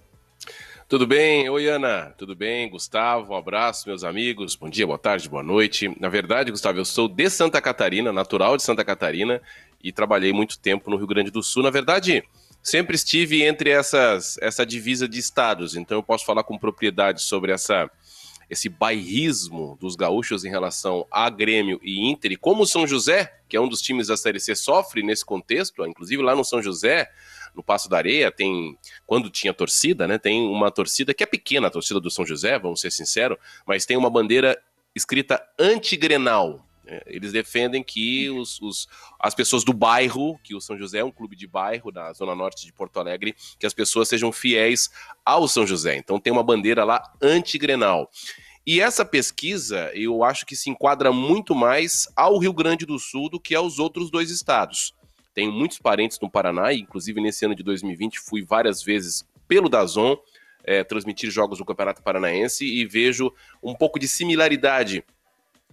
Tudo 0.88 1.06
bem? 1.06 1.48
Oi, 1.48 1.68
Ana. 1.68 2.12
Tudo 2.18 2.34
bem? 2.34 2.68
Gustavo, 2.68 3.32
um 3.32 3.36
abraço, 3.36 3.88
meus 3.88 4.02
amigos. 4.02 4.56
Bom 4.56 4.68
dia, 4.68 4.86
boa 4.86 4.98
tarde, 4.98 5.28
boa 5.28 5.42
noite. 5.42 5.96
Na 6.00 6.08
verdade, 6.08 6.50
Gustavo, 6.50 6.78
eu 6.78 6.84
sou 6.84 7.08
de 7.08 7.30
Santa 7.30 7.60
Catarina, 7.60 8.12
natural 8.12 8.56
de 8.56 8.64
Santa 8.64 8.84
Catarina, 8.84 9.40
e 9.82 9.92
trabalhei 9.92 10.32
muito 10.32 10.58
tempo 10.58 10.90
no 10.90 10.96
Rio 10.96 11.06
Grande 11.06 11.30
do 11.30 11.42
Sul. 11.42 11.62
Na 11.62 11.70
verdade, 11.70 12.24
sempre 12.64 12.96
estive 12.96 13.42
entre 13.42 13.68
essas, 13.68 14.38
essa 14.38 14.64
divisa 14.64 15.06
de 15.06 15.18
estados, 15.18 15.76
então 15.76 15.98
eu 15.98 16.02
posso 16.02 16.24
falar 16.24 16.42
com 16.42 16.58
propriedade 16.58 17.20
sobre 17.20 17.52
essa, 17.52 17.90
esse 18.48 18.70
bairrismo 18.70 19.76
dos 19.78 19.94
gaúchos 19.94 20.46
em 20.46 20.48
relação 20.48 21.06
a 21.10 21.28
Grêmio 21.28 21.78
e 21.82 22.10
Inter, 22.10 22.32
e 22.32 22.36
como 22.38 22.66
São 22.66 22.86
José, 22.86 23.38
que 23.46 23.56
é 23.56 23.60
um 23.60 23.68
dos 23.68 23.82
times 23.82 24.06
da 24.06 24.16
Série 24.16 24.40
C, 24.40 24.54
sofre 24.54 25.02
nesse 25.02 25.26
contexto, 25.26 25.84
inclusive 25.86 26.22
lá 26.22 26.34
no 26.34 26.42
São 26.42 26.62
José, 26.62 27.10
no 27.54 27.62
Passo 27.62 27.88
da 27.88 27.98
Areia, 27.98 28.32
tem, 28.32 28.78
quando 29.06 29.28
tinha 29.28 29.52
torcida, 29.52 30.08
né, 30.08 30.16
tem 30.16 30.48
uma 30.48 30.70
torcida 30.70 31.12
que 31.12 31.22
é 31.22 31.26
pequena, 31.26 31.66
a 31.66 31.70
torcida 31.70 32.00
do 32.00 32.10
São 32.10 32.24
José, 32.24 32.58
vamos 32.58 32.80
ser 32.80 32.90
sinceros, 32.90 33.36
mas 33.66 33.84
tem 33.84 33.96
uma 33.96 34.08
bandeira 34.08 34.58
escrita 34.94 35.40
anti-grenal. 35.58 36.66
Né. 36.84 37.00
Eles 37.06 37.32
defendem 37.32 37.82
que 37.82 38.30
os, 38.30 38.60
os, 38.60 38.88
as 39.18 39.34
pessoas 39.34 39.64
do 39.64 39.72
bairro, 39.72 40.38
que 40.42 40.54
o 40.54 40.60
São 40.60 40.78
José 40.78 40.98
é 40.98 41.04
um 41.04 41.10
clube 41.10 41.36
de 41.36 41.46
bairro 41.46 41.90
da 41.90 42.12
zona 42.12 42.34
norte 42.34 42.66
de 42.66 42.72
Porto 42.72 42.98
Alegre, 42.98 43.34
que 43.58 43.66
as 43.66 43.74
pessoas 43.74 44.08
sejam 44.08 44.30
fiéis 44.30 44.90
ao 45.24 45.48
São 45.48 45.66
José. 45.66 45.96
Então 45.96 46.20
tem 46.20 46.32
uma 46.32 46.42
bandeira 46.42 46.84
lá 46.84 47.12
anti-grenal. 47.20 48.10
E 48.66 48.80
essa 48.80 49.04
pesquisa, 49.04 49.90
eu 49.94 50.24
acho 50.24 50.46
que 50.46 50.56
se 50.56 50.70
enquadra 50.70 51.12
muito 51.12 51.54
mais 51.54 52.08
ao 52.16 52.38
Rio 52.38 52.52
Grande 52.52 52.86
do 52.86 52.98
Sul 52.98 53.28
do 53.28 53.38
que 53.38 53.54
aos 53.54 53.78
outros 53.78 54.10
dois 54.10 54.30
estados. 54.30 54.94
Tenho 55.34 55.52
muitos 55.52 55.78
parentes 55.78 56.18
no 56.20 56.30
Paraná, 56.30 56.72
e 56.72 56.80
inclusive 56.80 57.20
nesse 57.20 57.44
ano 57.44 57.54
de 57.54 57.62
2020 57.62 58.20
fui 58.20 58.42
várias 58.42 58.82
vezes 58.82 59.26
pelo 59.46 59.68
Dazon 59.68 60.16
é, 60.64 60.82
transmitir 60.82 61.30
jogos 61.30 61.58
do 61.58 61.64
Campeonato 61.64 62.02
Paranaense 62.02 62.64
e 62.64 62.86
vejo 62.86 63.30
um 63.62 63.74
pouco 63.74 63.98
de 63.98 64.08
similaridade 64.08 65.04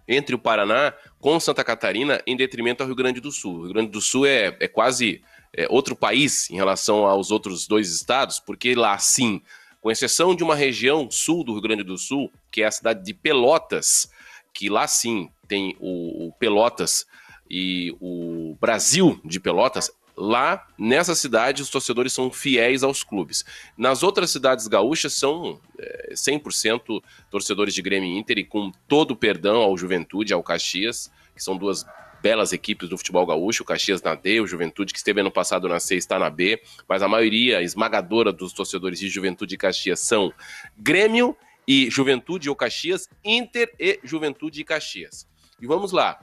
entre 0.08 0.36
o 0.36 0.39
Paraná 0.39 0.93
com 1.20 1.39
Santa 1.39 1.63
Catarina 1.63 2.22
em 2.25 2.36
detrimento 2.36 2.84
ao 2.84 2.88
Rio 2.88 2.96
Grande 2.96 3.20
do 3.20 3.31
Sul. 3.31 3.55
O 3.55 3.63
Rio 3.63 3.74
Grande 3.74 3.91
do 3.91 4.01
Sul 4.01 4.25
é, 4.25 4.55
é 4.60 4.67
quase 4.67 5.22
é, 5.53 5.67
outro 5.70 5.96
país 5.96 6.50
em 6.50 6.55
relação 6.55 7.05
aos 7.05 7.31
outros 7.31 7.67
dois 7.67 7.93
estados, 7.93 8.39
porque 8.39 8.74
lá 8.75 8.98
sim, 8.98 9.41
com 9.79 9.91
exceção 9.91 10.36
de 10.36 10.43
uma 10.43 10.55
região 10.55 11.10
sul 11.10 11.43
do 11.43 11.53
Rio 11.53 11.62
Grande 11.62 11.84
do 11.84 11.98
Sul, 11.98 12.31
que 12.51 12.62
é 12.62 12.65
a 12.65 12.72
cidade 12.72 13.03
de 13.03 13.13
Pelotas, 13.13 14.12
que 14.53 14.70
lá 14.70 14.88
sim 14.88 15.29
tem 15.48 15.75
o, 15.79 16.27
o 16.27 16.34
Pelotas 16.34 17.05
e 17.50 17.96
o 18.00 18.55
Brasil 18.60 19.20
de 19.25 19.39
Pelotas, 19.39 19.91
Lá, 20.15 20.68
nessa 20.77 21.15
cidade, 21.15 21.62
os 21.62 21.70
torcedores 21.70 22.13
são 22.13 22.32
fiéis 22.32 22.84
aos 22.84 23.03
clubes. 23.03 23.46
Nas 23.77 24.03
outras 24.03 24.30
cidades 24.32 24.68
gaúchas, 24.68 25.13
são 25.13 25.60
é, 25.80 26.13
100% 26.13 27.01
torcedores 27.30 27.74
de 27.74 27.82
Grêmio 27.82 28.18
Inter 28.18 28.39
e 28.39 28.44
com 28.44 28.72
todo 28.88 29.12
o 29.12 29.15
perdão 29.15 29.58
ao 29.58 29.77
Juventude, 29.77 30.34
ao 30.34 30.44
Caxias, 30.44 31.12
que 31.36 31.44
são 31.44 31.58
duas 31.58 31.86
belas 32.22 32.53
equipes 32.53 32.88
do 32.88 32.98
futebol 32.98 33.25
gaúcho, 33.25 33.63
o 33.63 33.65
Caxias 33.65 34.01
na 34.01 34.13
D, 34.13 34.39
o 34.39 34.48
Juventude, 34.48 34.94
que 34.94 35.00
esteve 35.00 35.22
ano 35.22 35.32
passado 35.32 35.68
na 35.68 35.80
C, 35.80 35.96
está 35.96 36.20
na 36.20 36.30
B, 36.30 36.62
mas 36.88 37.01
a 37.01 37.08
maioria 37.08 37.62
esmagadora 37.62 38.32
dos 38.32 38.53
torcedores 38.53 39.00
de 39.00 39.10
Juventude 39.10 39.56
e 39.56 39.58
Caxias 39.58 40.00
são 40.01 40.32
Grêmio 40.77 41.36
e 41.68 41.89
Juventude 41.89 42.50
ou 42.50 42.56
Caxias, 42.56 43.10
Inter 43.24 43.74
e 43.80 44.00
Juventude 44.03 44.62
e 44.62 44.63
Caxias. 44.63 45.27
E 45.60 45.65
vamos 45.65 45.91
lá. 45.91 46.20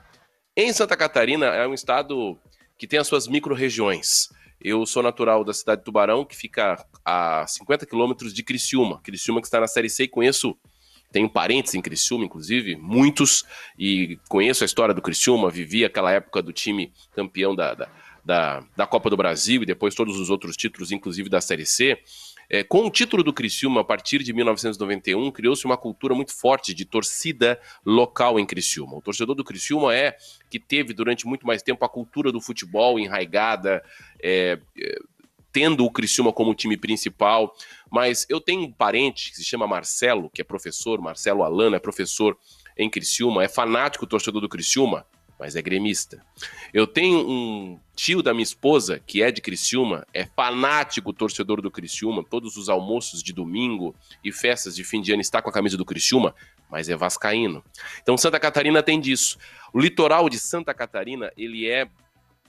Em 0.57 0.73
Santa 0.73 0.97
Catarina 0.97 1.47
é 1.47 1.66
um 1.66 1.75
estado 1.75 2.38
que 2.78 2.87
tem 2.87 2.99
as 2.99 3.06
suas 3.08 3.26
micro-regiões. 3.26 4.28
Eu 4.61 4.87
sou 4.87 5.02
natural 5.02 5.44
da 5.44 5.52
cidade 5.52 5.80
de 5.80 5.85
Tubarão, 5.85 6.25
que 6.25 6.37
fica 6.37 6.85
a 7.04 7.44
50 7.47 7.85
quilômetros 7.85 8.32
de 8.32 8.42
Criciúma. 8.42 9.00
Criciúma 9.02 9.40
que 9.40 9.47
está 9.47 9.61
na 9.61 9.66
Série 9.66 9.90
C 9.90 10.04
e 10.04 10.08
conheço 10.08 10.56
tenho 11.11 11.28
parentes 11.28 11.75
em 11.75 11.80
Criciúma, 11.80 12.25
inclusive, 12.25 12.76
muitos, 12.76 13.44
e 13.78 14.18
conheço 14.28 14.62
a 14.62 14.66
história 14.66 14.94
do 14.94 15.00
Criciúma, 15.00 15.50
vivi 15.50 15.85
aquela 15.85 16.12
época 16.12 16.42
do 16.42 16.52
time 16.52 16.92
campeão 17.12 17.54
da, 17.54 17.75
da, 17.75 17.88
da, 18.25 18.64
da 18.76 18.87
Copa 18.87 19.08
do 19.08 19.16
Brasil 19.16 19.62
e 19.62 19.66
depois 19.66 19.94
todos 19.94 20.18
os 20.18 20.28
outros 20.28 20.54
títulos, 20.56 20.92
inclusive 20.92 21.30
da 21.30 21.40
Série 21.40 21.64
C. 21.64 21.99
É, 22.50 22.62
com 22.62 22.87
o 22.87 22.90
título 22.90 23.23
do 23.23 23.33
Criciúma, 23.33 23.83
a 23.83 23.85
partir 23.85 24.23
de 24.23 24.33
1991, 24.33 25.31
criou-se 25.31 25.64
uma 25.67 25.76
cultura 25.76 26.14
muito 26.14 26.35
forte 26.35 26.73
de 26.73 26.87
torcida 26.87 27.61
local 27.85 28.40
em 28.40 28.47
Criciúma. 28.47 28.97
O 28.97 29.02
torcedor 29.02 29.35
do 29.35 29.45
Criciúma 29.45 29.95
é 29.95 30.17
que 30.49 30.59
teve 30.59 30.95
durante 30.95 31.26
muito 31.26 31.47
mais 31.47 31.62
tempo 31.62 31.85
a 31.85 31.88
cultura 31.88 32.33
do 32.33 32.40
futebol 32.40 32.99
enraigada, 32.99 33.85
é, 34.23 34.59
é, 34.78 34.99
tendo 35.52 35.85
o 35.85 35.90
Criciúma 35.90 36.33
como 36.33 36.55
time 36.55 36.76
principal. 36.78 37.55
Mas 37.90 38.25
eu 38.31 38.40
tenho 38.40 38.62
um 38.62 38.73
parente 38.73 39.31
que 39.31 39.37
se 39.37 39.45
chama 39.45 39.67
Marcelo, 39.67 40.31
que 40.31 40.40
é 40.40 40.45
professor, 40.45 41.00
Marcelo 41.02 41.43
Alano, 41.43 41.76
é 41.76 41.78
professor 41.78 42.38
em 42.78 42.88
Criciúma, 42.88 43.45
é 43.45 43.49
fanático 43.49 44.07
torcedor 44.07 44.40
do 44.40 44.49
Criciúma, 44.49 45.05
mas 45.38 45.54
é 45.54 45.62
gremista. 45.62 46.25
Eu 46.75 46.87
tenho 46.87 47.18
um 47.18 47.78
tio 47.95 48.23
da 48.23 48.33
minha 48.33 48.42
esposa, 48.42 49.00
que 49.07 49.23
é 49.23 49.30
de 49.30 49.40
Criciúma, 49.40 50.07
é 50.12 50.26
fanático 50.26 51.12
torcedor 51.12 51.62
do 51.62 51.71
Criciúma, 51.71 52.25
todos 52.25 52.57
os 52.57 52.68
almoços 52.68 53.23
de 53.23 53.33
domingo 53.33 53.95
e 54.25 54.33
festas 54.33 54.75
de 54.75 54.83
fim 54.83 55.00
de 55.00 55.12
ano 55.12 55.21
está 55.21 55.40
com 55.40 55.49
a 55.49 55.52
camisa 55.52 55.76
do 55.76 55.85
Criciúma, 55.85 56.35
mas 56.68 56.88
é 56.88 56.97
vascaíno. 56.97 57.62
Então 58.02 58.18
Santa 58.18 58.40
Catarina 58.40 58.83
tem 58.83 59.00
disso. 59.00 59.38
O 59.73 59.78
litoral 59.78 60.28
de 60.28 60.38
Santa 60.38 60.75
Catarina, 60.75 61.33
ele 61.37 61.68
é 61.68 61.88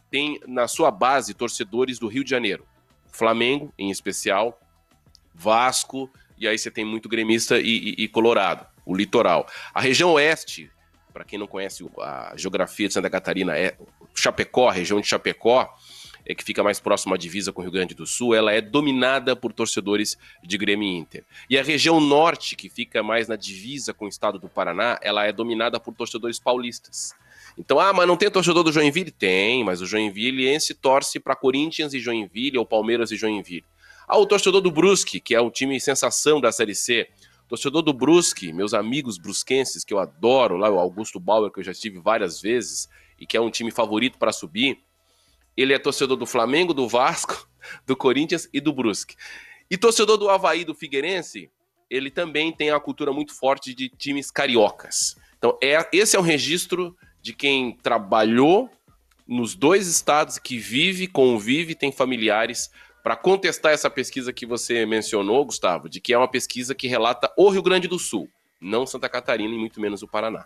tem 0.10 0.39
na 0.48 0.67
sua 0.67 0.89
base 0.89 1.36
torcedores 1.36 2.00
do 2.00 2.08
Rio 2.08 2.24
de 2.24 2.29
Janeiro. 2.31 2.65
Flamengo, 3.12 3.72
em 3.77 3.91
especial, 3.91 4.60
Vasco, 5.34 6.10
e 6.38 6.48
aí 6.48 6.58
você 6.58 6.72
tem 6.72 6.84
muito 6.84 7.08
gremista 7.08 7.60
e, 7.60 7.96
e, 7.98 8.03
e 8.03 8.08
Colorado, 8.08 8.65
o 8.86 8.96
litoral. 8.96 9.46
A 9.74 9.81
região 9.81 10.13
oeste, 10.13 10.72
para 11.20 11.26
quem 11.26 11.38
não 11.38 11.48
conhece 11.48 11.86
a 12.00 12.34
geografia 12.38 12.88
de 12.88 12.94
Santa 12.94 13.10
Catarina, 13.10 13.58
é 13.58 13.76
Chapecó, 14.16 14.70
região 14.70 15.02
de 15.02 15.08
Chapecó, 15.08 15.70
é 16.26 16.34
que 16.34 16.46
fica 16.46 16.64
mais 16.64 16.80
próxima 16.80 17.16
à 17.16 17.18
divisa 17.18 17.52
com 17.52 17.60
o 17.60 17.64
Rio 17.64 17.74
Grande 17.74 17.94
do 17.94 18.08
Sul, 18.08 18.34
ela 18.34 18.54
é 18.54 18.62
dominada 18.62 19.36
por 19.36 19.52
torcedores 19.52 20.18
de 20.42 20.58
Grêmio 20.58 20.88
Inter. 20.88 21.26
E 21.50 21.58
a 21.58 21.64
região 21.64 22.00
norte, 22.00 22.56
que 22.56 22.70
fica 22.70 23.04
mais 23.04 23.28
na 23.28 23.36
divisa 23.36 23.94
com 23.94 24.06
o 24.06 24.08
estado 24.08 24.40
do 24.40 24.48
Paraná, 24.48 24.98
ela 25.02 25.26
é 25.26 25.34
dominada 25.34 25.78
por 25.78 25.94
torcedores 25.94 26.40
paulistas. 26.40 27.14
Então, 27.58 27.82
ah, 27.82 27.92
mas 27.92 28.08
não 28.08 28.16
tem 28.16 28.32
torcedor 28.32 28.64
do 28.64 28.72
Joinville? 28.72 29.12
Tem, 29.12 29.62
mas 29.62 29.82
o 29.82 29.86
Joinvilleense 29.86 30.74
torce 30.74 31.20
para 31.20 31.36
Corinthians 31.36 31.94
e 31.94 32.00
Joinville 32.00 32.58
ou 32.58 32.66
Palmeiras 32.66 33.12
e 33.12 33.18
Joinville. 33.18 33.66
Ah, 34.08 34.18
o 34.18 34.26
torcedor 34.26 34.62
do 34.62 34.72
Brusque, 34.72 35.20
que 35.20 35.36
é 35.36 35.42
o 35.42 35.52
time 35.52 35.80
sensação 35.82 36.40
da 36.40 36.50
Série 36.50 36.74
C. 36.74 37.10
Torcedor 37.50 37.82
do 37.82 37.91
Brusque, 37.91 38.53
meus 38.53 38.75
amigos 38.75 39.18
brusquenses, 39.18 39.84
que 39.84 39.91
eu 39.91 39.98
adoro, 39.98 40.56
lá 40.56 40.70
o 40.70 40.77
Augusto 40.77 41.20
Bauer, 41.20 41.51
que 41.51 41.60
eu 41.60 41.63
já 41.63 41.72
estive 41.72 41.98
várias 42.00 42.39
vezes, 42.39 42.88
e 43.20 43.25
que 43.25 43.36
é 43.36 43.41
um 43.41 43.50
time 43.50 43.72
favorito 43.72 44.20
para 44.20 44.32
subir. 44.32 44.77
Ele 45.58 45.74
é 45.74 45.79
torcedor 45.79 46.15
do 46.15 46.27
Flamengo, 46.27 46.75
do 46.75 46.88
Vasco, 46.88 47.50
do 47.88 47.96
Corinthians 47.96 48.48
e 48.53 48.62
do 48.62 48.72
Brusque. 48.72 49.15
E 49.68 49.75
torcedor 49.77 50.15
do 50.15 50.29
Havaí, 50.29 50.63
do 50.63 50.75
Figueirense, 50.75 51.50
ele 51.89 52.12
também 52.12 52.51
tem 52.51 52.72
uma 52.72 52.79
cultura 52.79 53.12
muito 53.12 53.34
forte 53.34 53.74
de 53.74 53.89
times 53.89 54.29
cariocas. 54.29 55.18
Então, 55.39 55.58
é, 55.60 55.89
esse 55.91 56.15
é 56.15 56.20
um 56.20 56.24
registro 56.24 56.96
de 57.20 57.34
quem 57.34 57.75
trabalhou 57.82 58.70
nos 59.27 59.56
dois 59.56 59.88
estados, 59.88 60.38
que 60.38 60.60
vive, 60.60 61.08
convive, 61.08 61.74
tem 61.74 61.91
familiares 61.91 62.70
para 63.10 63.16
contestar 63.16 63.72
essa 63.72 63.89
pesquisa 63.89 64.32
que 64.32 64.46
você 64.46 64.86
mencionou, 64.86 65.44
Gustavo, 65.44 65.89
de 65.89 66.00
que 66.00 66.13
é 66.13 66.18
uma 66.20 66.28
pesquisa 66.28 66.75
que 66.75 66.88
relata 66.88 67.34
o 67.36 67.50
Rio 67.50 67.63
Grande 67.63 67.88
do 67.88 67.98
Sul, 67.98 68.30
não 68.62 68.86
Santa 68.86 69.10
Catarina 69.10 69.51
e 69.51 69.58
muito 69.58 69.82
menos 69.82 70.04
o 70.04 70.08
Paraná. 70.08 70.46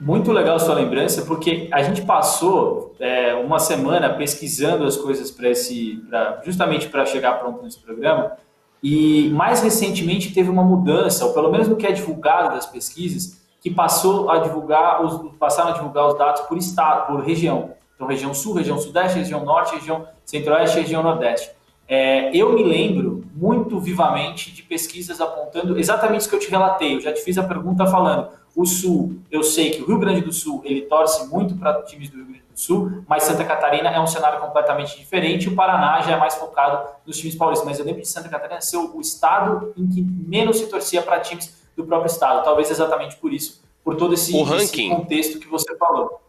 Muito 0.00 0.30
legal 0.30 0.56
sua 0.60 0.76
lembrança, 0.76 1.22
porque 1.22 1.68
a 1.72 1.82
gente 1.82 2.02
passou 2.02 2.94
é, 3.00 3.34
uma 3.34 3.58
semana 3.58 4.08
pesquisando 4.14 4.84
as 4.84 4.96
coisas 4.96 5.32
para 5.32 5.48
esse, 5.50 5.96
pra, 6.08 6.40
justamente 6.44 6.88
para 6.88 7.04
chegar 7.04 7.40
pronto 7.40 7.64
nesse 7.64 7.80
programa, 7.80 8.36
e 8.80 9.30
mais 9.30 9.62
recentemente 9.62 10.32
teve 10.32 10.48
uma 10.48 10.62
mudança, 10.62 11.26
ou 11.26 11.34
pelo 11.34 11.50
menos 11.50 11.66
no 11.66 11.74
que 11.74 11.88
é 11.88 11.90
divulgado 11.90 12.54
das 12.54 12.66
pesquisas, 12.66 13.44
que 13.60 13.68
passou 13.68 14.30
a 14.30 14.38
divulgar 14.38 15.04
os, 15.04 15.36
passaram 15.38 15.70
a 15.70 15.72
divulgar 15.72 16.06
os 16.06 16.16
dados 16.16 16.42
por 16.42 16.56
estado, 16.56 17.08
por 17.08 17.20
região. 17.20 17.74
Então, 17.96 18.06
região 18.06 18.32
sul, 18.32 18.54
região 18.54 18.78
sudeste, 18.78 19.18
região 19.18 19.44
norte, 19.44 19.74
região 19.74 20.13
centro-oeste 20.24 20.78
e 20.78 20.82
região 20.82 21.02
nordeste. 21.02 21.50
É, 21.86 22.34
eu 22.34 22.52
me 22.54 22.62
lembro 22.62 23.24
muito 23.34 23.78
vivamente 23.78 24.50
de 24.52 24.62
pesquisas 24.62 25.20
apontando 25.20 25.78
exatamente 25.78 26.20
isso 26.20 26.30
que 26.30 26.34
eu 26.34 26.40
te 26.40 26.50
relatei. 26.50 26.96
Eu 26.96 27.00
já 27.00 27.12
te 27.12 27.20
fiz 27.20 27.36
a 27.36 27.42
pergunta 27.42 27.86
falando: 27.86 28.28
o 28.56 28.64
Sul, 28.64 29.18
eu 29.30 29.42
sei 29.42 29.70
que 29.70 29.82
o 29.82 29.86
Rio 29.86 29.98
Grande 29.98 30.22
do 30.22 30.32
Sul 30.32 30.62
ele 30.64 30.82
torce 30.82 31.28
muito 31.28 31.56
para 31.56 31.82
times 31.82 32.08
do 32.08 32.16
Rio 32.16 32.26
Grande 32.26 32.44
do 32.50 32.58
Sul, 32.58 33.02
mas 33.06 33.24
Santa 33.24 33.44
Catarina 33.44 33.90
é 33.90 34.00
um 34.00 34.06
cenário 34.06 34.40
completamente 34.40 34.96
diferente. 34.96 35.48
O 35.48 35.54
Paraná 35.54 36.00
já 36.00 36.12
é 36.12 36.16
mais 36.16 36.36
focado 36.36 36.88
nos 37.06 37.18
times 37.18 37.34
paulistas. 37.34 37.68
Mas 37.68 37.78
eu 37.78 37.84
lembro 37.84 38.00
de 38.00 38.08
Santa 38.08 38.28
Catarina 38.28 38.60
ser 38.60 38.78
o 38.78 39.00
estado 39.00 39.74
em 39.76 39.86
que 39.86 40.00
menos 40.00 40.58
se 40.58 40.66
torcia 40.68 41.02
para 41.02 41.20
times 41.20 41.54
do 41.76 41.84
próprio 41.84 42.10
estado. 42.10 42.44
Talvez 42.44 42.70
exatamente 42.70 43.16
por 43.16 43.32
isso, 43.32 43.62
por 43.82 43.96
todo 43.96 44.14
esse, 44.14 44.34
esse 44.34 44.88
contexto 44.88 45.38
que 45.38 45.48
você 45.48 45.76
falou. 45.76 46.23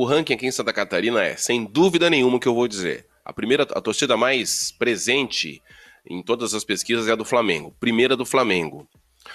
O 0.00 0.04
ranking 0.04 0.34
aqui 0.34 0.46
em 0.46 0.52
Santa 0.52 0.72
Catarina 0.72 1.24
é, 1.24 1.34
sem 1.34 1.64
dúvida 1.64 2.08
nenhuma, 2.08 2.38
que 2.38 2.46
eu 2.46 2.54
vou 2.54 2.68
dizer. 2.68 3.04
A 3.24 3.32
primeira, 3.32 3.64
a 3.64 3.80
torcida 3.80 4.16
mais 4.16 4.70
presente 4.70 5.60
em 6.08 6.22
todas 6.22 6.54
as 6.54 6.62
pesquisas 6.62 7.08
é 7.08 7.10
a 7.10 7.16
do 7.16 7.24
Flamengo. 7.24 7.74
Primeira 7.80 8.16
do 8.16 8.24
Flamengo. 8.24 8.88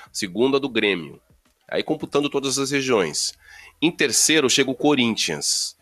Segunda 0.10 0.62
do 0.62 0.70
Grêmio. 0.70 1.20
Aí 1.70 1.84
computando 1.84 2.29
todas 2.29 2.58
as 2.58 2.72
regiões. 2.72 3.34
Em 3.82 3.91
terceiro 3.91 4.50
chega 4.50 4.72
o 4.72 4.74
Corinthians. 4.74 5.75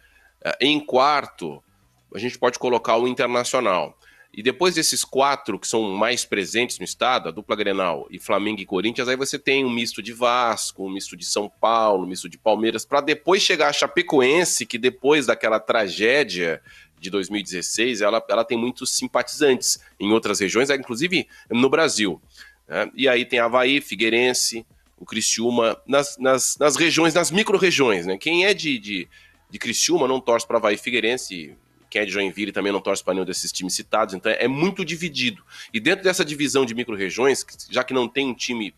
É, 0.43 0.57
em 0.59 0.79
quarto, 0.83 1.63
a 2.11 2.17
gente 2.17 2.39
pode 2.39 2.57
colocar 2.57 2.97
o 2.97 3.07
Internacional. 3.07 3.95
E 4.33 4.41
depois 4.41 4.75
desses 4.75 5.03
quatro 5.03 5.59
que 5.59 5.67
são 5.67 5.91
mais 5.91 6.23
presentes 6.23 6.79
no 6.79 6.85
estado, 6.85 7.27
a 7.27 7.31
dupla 7.31 7.55
Grenal 7.55 8.07
e 8.09 8.17
Flamengo 8.17 8.61
e 8.61 8.65
Corinthians, 8.65 9.09
aí 9.09 9.17
você 9.17 9.37
tem 9.37 9.65
um 9.65 9.69
misto 9.69 10.01
de 10.01 10.13
Vasco, 10.13 10.85
um 10.85 10.89
misto 10.89 11.17
de 11.17 11.25
São 11.25 11.49
Paulo, 11.49 12.05
um 12.05 12.07
misto 12.07 12.29
de 12.29 12.37
Palmeiras, 12.37 12.85
para 12.85 13.01
depois 13.01 13.41
chegar 13.41 13.67
a 13.67 13.73
Chapecoense, 13.73 14.65
que 14.65 14.77
depois 14.77 15.25
daquela 15.25 15.59
tragédia 15.59 16.61
de 16.97 17.09
2016, 17.09 17.99
ela, 17.99 18.23
ela 18.29 18.45
tem 18.45 18.57
muitos 18.57 18.95
simpatizantes 18.95 19.81
em 19.99 20.13
outras 20.13 20.39
regiões, 20.39 20.69
inclusive 20.69 21.27
no 21.49 21.69
Brasil. 21.69 22.21
Né? 22.67 22.89
E 22.95 23.09
aí 23.09 23.25
tem 23.25 23.39
Havaí, 23.39 23.81
Figueirense, 23.81 24.65
o 24.97 25.05
Criciúma, 25.05 25.77
nas, 25.85 26.17
nas, 26.17 26.57
nas 26.57 26.75
regiões, 26.77 27.13
nas 27.13 27.31
micro-regiões. 27.31 28.05
Né? 28.05 28.17
Quem 28.17 28.45
é 28.45 28.53
de, 28.53 28.77
de, 28.77 29.09
de 29.49 29.59
Criciúma 29.59 30.07
não 30.07 30.21
torce 30.21 30.47
para 30.47 30.57
Havaí 30.57 30.77
Figueirense, 30.77 31.57
quem 31.91 32.01
é 32.01 32.05
de 32.05 32.11
Joinville 32.11 32.53
também 32.53 32.71
não 32.71 32.79
torce 32.79 33.03
para 33.03 33.13
nenhum 33.13 33.25
desses 33.25 33.51
times 33.51 33.73
citados, 33.73 34.15
então 34.15 34.31
é 34.31 34.47
muito 34.47 34.85
dividido. 34.85 35.43
E 35.73 35.79
dentro 35.79 36.05
dessa 36.05 36.23
divisão 36.23 36.65
de 36.65 36.73
micro-regiões, 36.73 37.45
já 37.69 37.83
que 37.83 37.93
não 37.93 38.07
tem 38.07 38.27
um 38.27 38.33
time 38.33 38.73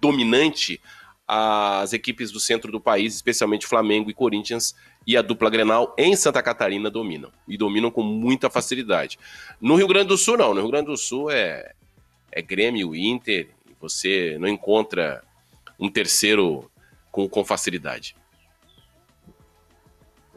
dominante, 0.00 0.80
as 1.26 1.92
equipes 1.92 2.32
do 2.32 2.40
centro 2.40 2.72
do 2.72 2.80
país, 2.80 3.14
especialmente 3.14 3.64
Flamengo 3.64 4.10
e 4.10 4.14
Corinthians, 4.14 4.74
e 5.06 5.16
a 5.16 5.22
dupla 5.22 5.48
Grenal 5.48 5.94
em 5.96 6.16
Santa 6.16 6.42
Catarina 6.42 6.90
dominam. 6.90 7.30
E 7.46 7.56
dominam 7.56 7.92
com 7.92 8.02
muita 8.02 8.50
facilidade. 8.50 9.20
No 9.60 9.76
Rio 9.76 9.86
Grande 9.86 10.08
do 10.08 10.18
Sul, 10.18 10.36
não. 10.36 10.52
No 10.52 10.60
Rio 10.60 10.70
Grande 10.70 10.86
do 10.86 10.96
Sul 10.96 11.30
é, 11.30 11.74
é 12.32 12.42
Grêmio, 12.42 12.92
Inter, 12.92 13.50
e 13.70 13.74
você 13.80 14.36
não 14.40 14.48
encontra 14.48 15.22
um 15.78 15.88
terceiro 15.88 16.68
com, 17.12 17.28
com 17.28 17.44
facilidade. 17.44 18.16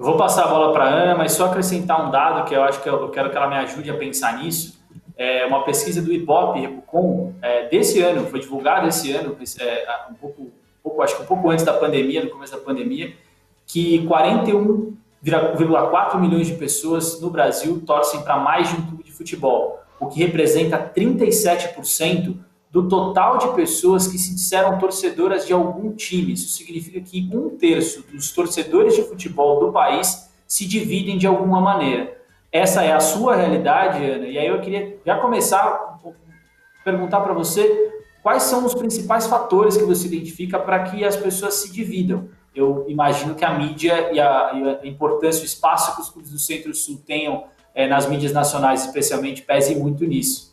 Eu 0.01 0.05
vou 0.05 0.17
passar 0.17 0.45
a 0.45 0.47
bola 0.47 0.73
para 0.73 0.85
a 0.85 0.87
Ana, 0.87 1.15
mas 1.15 1.33
só 1.33 1.45
acrescentar 1.45 2.03
um 2.03 2.09
dado 2.09 2.43
que 2.45 2.55
eu 2.55 2.63
acho 2.63 2.81
que 2.81 2.89
eu 2.89 3.09
quero 3.09 3.29
que 3.29 3.37
ela 3.37 3.47
me 3.47 3.55
ajude 3.57 3.87
a 3.91 3.93
pensar 3.93 4.39
nisso. 4.39 4.83
É 5.15 5.45
uma 5.45 5.63
pesquisa 5.63 6.01
do 6.01 6.11
IBOP 6.11 6.59
Repucom 6.59 7.35
é, 7.39 7.69
desse 7.69 8.01
ano, 8.01 8.25
foi 8.25 8.39
divulgada 8.39 8.87
esse 8.87 9.11
ano, 9.11 9.37
é, 9.59 9.85
um 10.09 10.15
pouco, 10.15 10.49
pouco, 10.81 11.03
acho 11.03 11.15
que 11.17 11.21
um 11.21 11.25
pouco 11.27 11.51
antes 11.51 11.63
da 11.63 11.73
pandemia, 11.73 12.23
no 12.23 12.31
começo 12.31 12.51
da 12.51 12.57
pandemia, 12.57 13.13
que 13.67 14.03
41 14.07 14.97
1,4 15.23 16.19
milhões 16.19 16.47
de 16.47 16.55
pessoas 16.55 17.21
no 17.21 17.29
Brasil 17.29 17.83
torcem 17.85 18.23
para 18.23 18.37
mais 18.37 18.69
de 18.69 18.77
um 18.77 18.81
clube 18.87 19.03
de 19.03 19.11
futebol, 19.11 19.81
o 19.99 20.07
que 20.07 20.19
representa 20.19 20.79
37% 20.79 22.37
do 22.71 22.87
total 22.87 23.37
de 23.37 23.49
pessoas 23.49 24.07
que 24.07 24.17
se 24.17 24.33
disseram 24.33 24.79
torcedoras 24.79 25.45
de 25.45 25.53
algum 25.53 25.93
time. 25.93 26.33
Isso 26.33 26.49
significa 26.57 27.01
que 27.01 27.29
um 27.33 27.49
terço 27.57 28.03
dos 28.11 28.31
torcedores 28.31 28.95
de 28.95 29.03
futebol 29.03 29.59
do 29.59 29.71
país 29.71 30.31
se 30.47 30.65
dividem 30.65 31.17
de 31.17 31.27
alguma 31.27 31.59
maneira. 31.59 32.17
Essa 32.51 32.83
é 32.83 32.91
a 32.91 32.99
sua 32.99 33.35
realidade, 33.35 34.03
Ana, 34.03 34.25
e 34.25 34.37
aí 34.37 34.47
eu 34.47 34.59
queria 34.61 34.97
já 35.05 35.17
começar 35.19 35.59
a 35.59 35.97
perguntar 36.83 37.21
para 37.21 37.33
você 37.33 37.91
quais 38.23 38.43
são 38.43 38.65
os 38.65 38.73
principais 38.73 39.27
fatores 39.27 39.77
que 39.77 39.83
você 39.83 40.07
identifica 40.07 40.57
para 40.59 40.83
que 40.83 41.03
as 41.03 41.15
pessoas 41.15 41.55
se 41.55 41.71
dividam 41.71 42.29
eu 42.53 42.85
imagino 42.87 43.33
que 43.33 43.45
a 43.45 43.57
mídia 43.57 44.11
e 44.11 44.19
a, 44.19 44.51
e 44.53 44.69
a 44.69 44.87
importância, 44.87 45.41
o 45.41 45.45
espaço 45.45 45.95
que 45.95 46.01
os 46.01 46.09
clubes 46.09 46.31
do 46.31 46.39
Centro-Sul 46.39 47.01
tenham 47.05 47.45
é, 47.73 47.87
nas 47.87 48.07
mídias 48.07 48.33
nacionais, 48.33 48.85
especialmente, 48.85 49.41
pese 49.41 49.73
muito 49.75 50.05
nisso. 50.05 50.50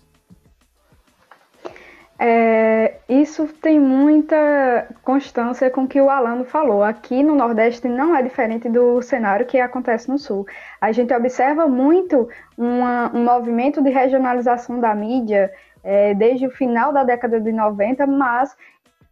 É, 2.21 2.97
isso 3.09 3.47
tem 3.47 3.79
muita 3.79 4.89
constância 5.03 5.71
com 5.71 5.83
o 5.83 5.89
que 5.89 6.01
o 6.01 6.11
Alano 6.11 6.45
falou. 6.45 6.83
Aqui 6.83 7.23
no 7.23 7.37
Nordeste 7.37 7.87
não 7.87 8.15
é 8.17 8.23
diferente 8.23 8.69
do 8.69 9.01
cenário 9.01 9.47
que 9.47 9.61
acontece 9.61 10.09
no 10.09 10.19
Sul. 10.19 10.45
A 10.81 10.91
gente 10.91 11.15
observa 11.15 11.69
muito 11.69 12.29
uma, 12.57 13.11
um 13.15 13.25
movimento 13.25 13.81
de 13.81 13.91
regionalização 13.91 14.81
da 14.81 14.93
mídia 14.97 15.53
é, 15.85 16.13
desde 16.13 16.47
o 16.47 16.51
final 16.51 16.93
da 16.93 17.05
década 17.05 17.41
de 17.41 17.53
90, 17.53 18.05
mas 18.07 18.57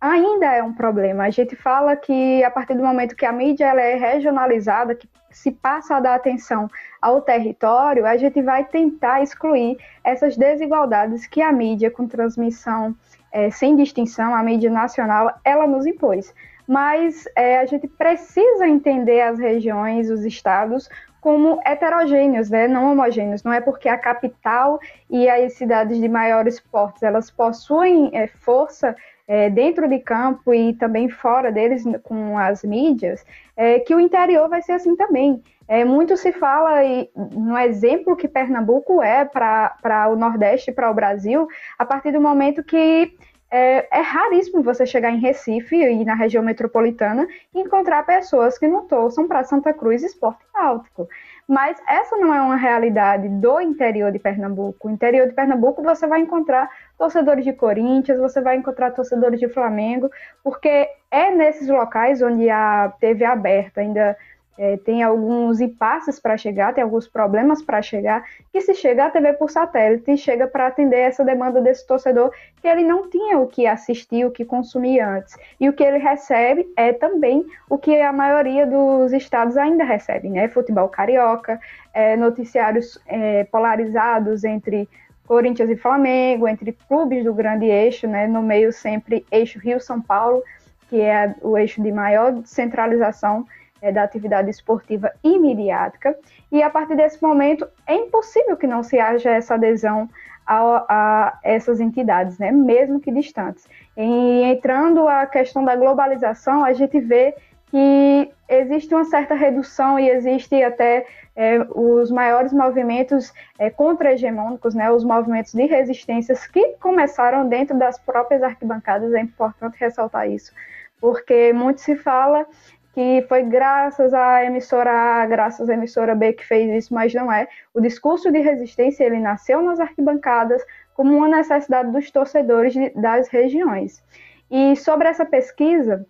ainda 0.01 0.47
é 0.47 0.63
um 0.63 0.73
problema. 0.73 1.25
A 1.25 1.31
gente 1.31 1.55
fala 1.55 1.95
que 1.95 2.43
a 2.43 2.51
partir 2.51 2.75
do 2.75 2.83
momento 2.83 3.15
que 3.15 3.25
a 3.25 3.33
mídia 3.33 3.67
ela 3.67 3.81
é 3.81 3.95
regionalizada, 3.95 4.97
que 4.97 5.09
se 5.37 5.53
passa 5.53 5.97
a 5.97 6.01
dar 6.01 6.15
atenção 6.15 6.69
ao 7.01 7.21
território, 7.21 8.07
a 8.07 8.17
gente 8.17 8.41
vai 8.41 8.65
tentar 8.65 9.23
excluir 9.23 9.77
essas 10.03 10.35
desigualdades 10.35 11.27
que 11.27 11.43
a 11.43 11.53
mídia 11.53 11.91
com 11.91 12.09
transmissão 12.09 12.97
é, 13.31 13.51
sem 13.51 13.77
distinção, 13.77 14.35
a 14.35 14.43
mídia 14.43 14.71
nacional, 14.71 15.31
ela 15.45 15.67
nos 15.67 15.85
impôs. 15.85 16.35
Mas 16.67 17.29
é, 17.37 17.59
a 17.59 17.67
gente 17.67 17.87
precisa 17.87 18.67
entender 18.67 19.21
as 19.21 19.39
regiões, 19.39 20.11
os 20.11 20.25
estados, 20.25 20.89
como 21.21 21.61
heterogêneos, 21.67 22.49
né, 22.49 22.67
não 22.67 22.91
homogêneos. 22.93 23.43
Não 23.43 23.53
é 23.53 23.61
porque 23.61 23.91
a 23.91 23.99
capital 23.99 24.81
e 25.11 25.29
as 25.29 25.53
cidades 25.53 25.99
de 25.99 26.09
maiores 26.09 26.59
portos 26.59 27.03
elas 27.03 27.31
possuem 27.31 28.11
é, 28.15 28.27
força 28.27 28.97
é, 29.27 29.51
dentro 29.51 29.89
de 29.89 29.99
campo 29.99 30.55
e 30.55 30.75
também 30.75 31.09
fora 31.09 31.51
deles 31.51 31.83
com 32.03 32.39
as 32.39 32.63
mídias, 32.63 33.25
é, 33.57 33.81
que 33.81 33.95
o 33.95 34.01
interior 34.01 34.49
vai 34.49 34.63
ser 34.63 34.73
assim 34.73 34.95
também. 34.97 35.43
É, 35.69 35.85
muito 35.85 36.17
se 36.17 36.31
fala 36.33 36.85
e, 36.85 37.11
no 37.15 37.59
exemplo 37.59 38.17
que 38.17 38.29
Pernambuco 38.29 39.03
é 39.03 39.25
para 39.25 40.09
o 40.09 40.17
Nordeste, 40.17 40.71
para 40.71 40.91
o 40.91 40.95
Brasil, 40.95 41.49
a 41.77 41.85
partir 41.85 42.13
do 42.13 42.21
momento 42.21 42.63
que 42.63 43.13
é, 43.51 43.99
é, 43.99 44.01
raríssimo 44.01 44.63
você 44.63 44.85
chegar 44.85 45.11
em 45.11 45.21
Recife 45.21 45.77
e 45.77 46.05
na 46.05 46.15
região 46.15 46.43
metropolitana 46.43 47.27
e 47.55 47.61
encontrar 47.61 48.05
pessoas 48.05 48.59
que 48.59 48.67
não 48.67 48.87
torçam 48.87 49.29
para 49.29 49.45
Santa 49.45 49.73
Cruz 49.73 50.03
Esporte 50.03 50.45
Náutico. 50.55 51.09
Mas 51.49 51.81
essa 51.87 52.17
não 52.17 52.35
é 52.35 52.41
uma 52.41 52.57
realidade 52.57 53.29
do 53.29 53.61
interior 53.61 54.11
de 54.11 54.19
Pernambuco. 54.19 54.89
No 54.89 54.95
interior 54.95 55.29
de 55.29 55.33
Pernambuco 55.33 55.83
você 55.83 56.07
vai 56.07 56.21
encontrar 56.21 56.69
torcedores 56.99 57.45
de 57.45 57.53
Corinthians, 57.53 58.19
você 58.19 58.41
vai 58.41 58.57
encontrar 58.57 58.91
torcedores 58.93 59.39
de 59.39 59.49
Flamengo, 59.49 60.11
porque 60.43 60.89
é 61.11 61.31
nesses 61.31 61.69
locais 61.69 62.23
onde 62.23 62.49
a 62.49 62.93
TV 63.01 63.25
aberta 63.25 63.81
ainda 63.81 64.17
é, 64.59 64.77
tem 64.79 65.03
alguns 65.03 65.61
impasses 65.61 66.19
para 66.19 66.37
chegar, 66.37 66.73
tem 66.73 66.83
alguns 66.83 67.07
problemas 67.07 67.63
para 67.63 67.83
chegar, 67.83 68.25
que 68.51 68.61
se 68.61 68.75
chega 68.75 69.05
a 69.05 69.11
TV 69.11 69.35
por 69.35 69.51
satélite, 69.51 70.17
chega 70.17 70.47
para 70.47 70.67
atender 70.67 71.01
essa 71.01 71.25
demanda 71.25 71.61
desse 71.61 71.87
torcedor 71.87 72.33
que 72.61 72.67
ele 72.67 72.83
não 72.83 73.09
tinha 73.09 73.39
o 73.39 73.47
que 73.47 73.67
assistir, 73.67 74.25
o 74.25 74.31
que 74.31 74.45
consumir 74.45 75.01
antes. 75.01 75.37
E 75.61 75.69
o 75.69 75.73
que 75.73 75.83
ele 75.83 75.99
recebe 75.99 76.67
é 76.77 76.93
também 76.93 77.45
o 77.69 77.77
que 77.77 78.01
a 78.01 78.13
maioria 78.13 78.67
dos 78.67 79.13
estados 79.13 79.57
ainda 79.57 79.85
recebe, 79.85 80.31
né? 80.31 80.49
Futebol 80.49 80.89
carioca, 80.89 81.61
é, 81.93 82.17
noticiários 82.17 82.99
é, 83.07 83.45
polarizados 83.45 84.43
entre 84.45 84.89
Corinthians 85.27 85.71
e 85.71 85.77
Flamengo, 85.77 86.49
entre 86.49 86.73
clubes 86.89 87.25
do 87.25 87.35
grande 87.35 87.67
eixo, 87.67 88.07
né? 88.07 88.27
No 88.27 88.43
meio 88.43 88.73
sempre 88.73 89.25
eixo 89.31 89.59
Rio-São 89.59 90.01
Paulo, 90.01 90.43
que 90.89 91.01
é 91.01 91.35
o 91.43 91.59
eixo 91.59 91.83
de 91.83 91.93
maior 91.93 92.35
centralização 92.45 93.45
é, 93.83 93.93
da 93.93 94.03
atividade 94.03 94.51
esportiva 94.51 95.13
e 95.23 95.39
midiática, 95.39 96.17
e 96.51 96.63
a 96.63 96.71
partir 96.71 96.97
desse 96.97 97.23
momento 97.23 97.67
é 97.87 97.95
impossível 97.95 98.57
que 98.57 98.67
não 98.67 98.83
se 98.83 98.99
haja 98.99 99.31
essa 99.31 99.55
adesão 99.55 100.09
a, 100.47 100.85
a 100.89 101.39
essas 101.43 101.81
entidades, 101.81 102.39
né, 102.39 102.53
mesmo 102.53 103.01
que 103.01 103.11
distantes. 103.11 103.69
E 103.97 104.43
entrando 104.45 105.09
a 105.09 105.27
questão 105.27 105.65
da 105.65 105.75
globalização, 105.75 106.65
a 106.65 106.73
gente 106.73 107.01
vê 107.01 107.35
que 107.67 108.31
existe 108.49 108.95
uma 108.95 109.05
certa 109.05 109.35
redução 109.35 109.99
e 109.99 110.09
existe 110.09 110.63
até 110.63 111.07
é, 111.35 111.59
os 111.75 112.11
maiores 112.11 112.53
movimentos 112.53 113.33
é, 113.59 113.69
contra-hegemônicos, 113.69 114.75
né, 114.75 114.91
os 114.91 115.05
movimentos 115.05 115.53
de 115.53 115.67
resistências 115.67 116.47
que 116.47 116.75
começaram 116.81 117.49
dentro 117.49 117.77
das 117.77 117.99
próprias 117.99 118.43
arquibancadas, 118.43 119.13
é 119.13 119.21
importante 119.21 119.77
ressaltar 119.79 120.31
isso, 120.31 120.53
porque 121.01 121.53
muito 121.53 121.81
se 121.81 121.97
fala 121.97 122.47
que 122.95 123.27
foi 123.29 123.43
graças 123.43 124.15
à 124.15 124.43
emissora 124.43 124.91
A, 124.91 125.27
graças 125.27 125.69
à 125.69 125.75
emissora 125.75 126.15
B 126.15 126.33
que 126.33 126.47
fez 126.47 126.85
isso, 126.85 126.95
mas 126.95 127.13
não 127.13 127.31
é. 127.31 127.47
O 127.75 127.81
discurso 127.81 128.33
de 128.33 128.39
resistência 128.39 129.05
ele 129.05 129.19
nasceu 129.19 129.61
nas 129.61 129.79
arquibancadas 129.79 130.65
como 130.95 131.15
uma 131.15 131.29
necessidade 131.29 131.93
dos 131.93 132.11
torcedores 132.11 132.73
de, 132.73 132.89
das 132.91 133.29
regiões. 133.29 134.03
E 134.51 134.75
sobre 134.77 135.09
essa 135.09 135.27
pesquisa, 135.27 136.07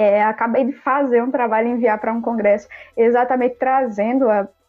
é, 0.00 0.24
acabei 0.24 0.64
de 0.64 0.72
fazer 0.72 1.22
um 1.22 1.30
trabalho 1.30 1.68
enviar 1.68 1.98
para 1.98 2.10
um 2.10 2.22
congresso 2.22 2.66
exatamente 2.96 3.56
trazendo 3.56 4.26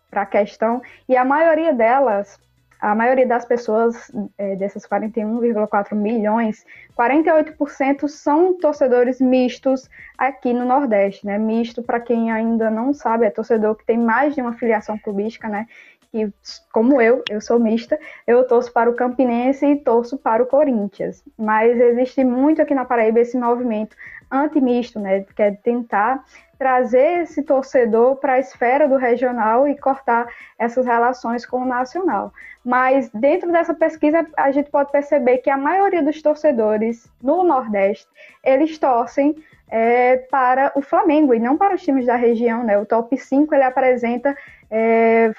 para 0.10 0.24
a 0.24 0.26
questão, 0.26 0.82
e 1.08 1.16
a 1.16 1.24
maioria 1.24 1.74
delas 1.74 2.38
a 2.82 2.96
maioria 2.96 3.28
das 3.28 3.46
pessoas, 3.46 4.12
é, 4.40 4.56
dessas 4.56 4.88
41,4 4.88 5.94
milhões, 5.94 6.66
48% 6.98 8.08
são 8.08 8.58
torcedores 8.58 9.22
mistos 9.22 9.88
aqui 10.18 10.52
no 10.52 10.66
Nordeste, 10.66 11.24
né? 11.24 11.38
Misto, 11.38 11.84
para 11.84 12.00
quem 12.00 12.32
ainda 12.32 12.72
não 12.72 12.92
sabe, 12.92 13.28
é 13.28 13.30
torcedor 13.30 13.76
que 13.76 13.86
tem 13.86 14.00
mais 14.00 14.34
de 14.34 14.42
uma 14.42 14.54
filiação 14.54 14.98
clubística, 14.98 15.48
né? 15.48 15.68
Que, 16.12 16.32
como 16.74 17.02
eu, 17.02 17.24
eu 17.30 17.40
sou 17.40 17.58
mista, 17.58 17.98
eu 18.28 18.46
torço 18.46 18.72
para 18.74 18.90
o 18.90 18.96
Campinense 18.96 19.66
e 19.66 19.78
torço 19.78 20.18
para 20.18 20.44
o 20.44 20.46
Corinthians. 20.46 21.24
Mas 21.38 21.80
existe 21.80 22.24
muito 22.24 22.62
aqui 22.62 22.76
na 22.76 22.84
Paraíba 22.84 23.22
esse 23.22 23.38
movimento 23.38 23.96
antimisto, 24.30 25.00
né? 25.00 25.26
Que 25.36 25.44
é 25.44 25.52
tentar 25.52 26.24
trazer 26.62 27.24
esse 27.24 27.42
torcedor 27.42 28.18
para 28.18 28.34
a 28.34 28.40
esfera 28.40 28.88
do 28.88 28.96
regional 28.96 29.68
e 29.68 29.76
cortar 29.76 30.28
essas 30.60 30.86
relações 30.86 31.44
com 31.44 31.64
o 31.64 31.66
nacional. 31.66 32.32
Mas 32.64 33.10
dentro 33.10 33.52
dessa 33.52 33.74
pesquisa 33.74 34.28
a 34.38 34.52
gente 34.52 34.70
pode 34.70 34.92
perceber 34.92 35.40
que 35.40 35.50
a 35.50 35.58
maioria 35.58 36.04
dos 36.04 36.22
torcedores 36.22 37.12
no 37.20 37.44
Nordeste 37.44 38.08
eles 38.44 38.78
torcem 38.78 39.36
é, 39.72 40.18
para 40.18 40.72
o 40.76 40.82
Flamengo 40.82 41.34
e 41.34 41.40
não 41.40 41.58
para 41.58 41.74
os 41.74 41.82
times 41.82 42.06
da 42.06 42.16
região, 42.16 42.64
né? 42.64 42.78
O 42.78 42.86
top 42.86 43.18
5 43.18 43.56
ele 43.56 43.64
apresenta 43.64 44.38
é, 44.70 45.34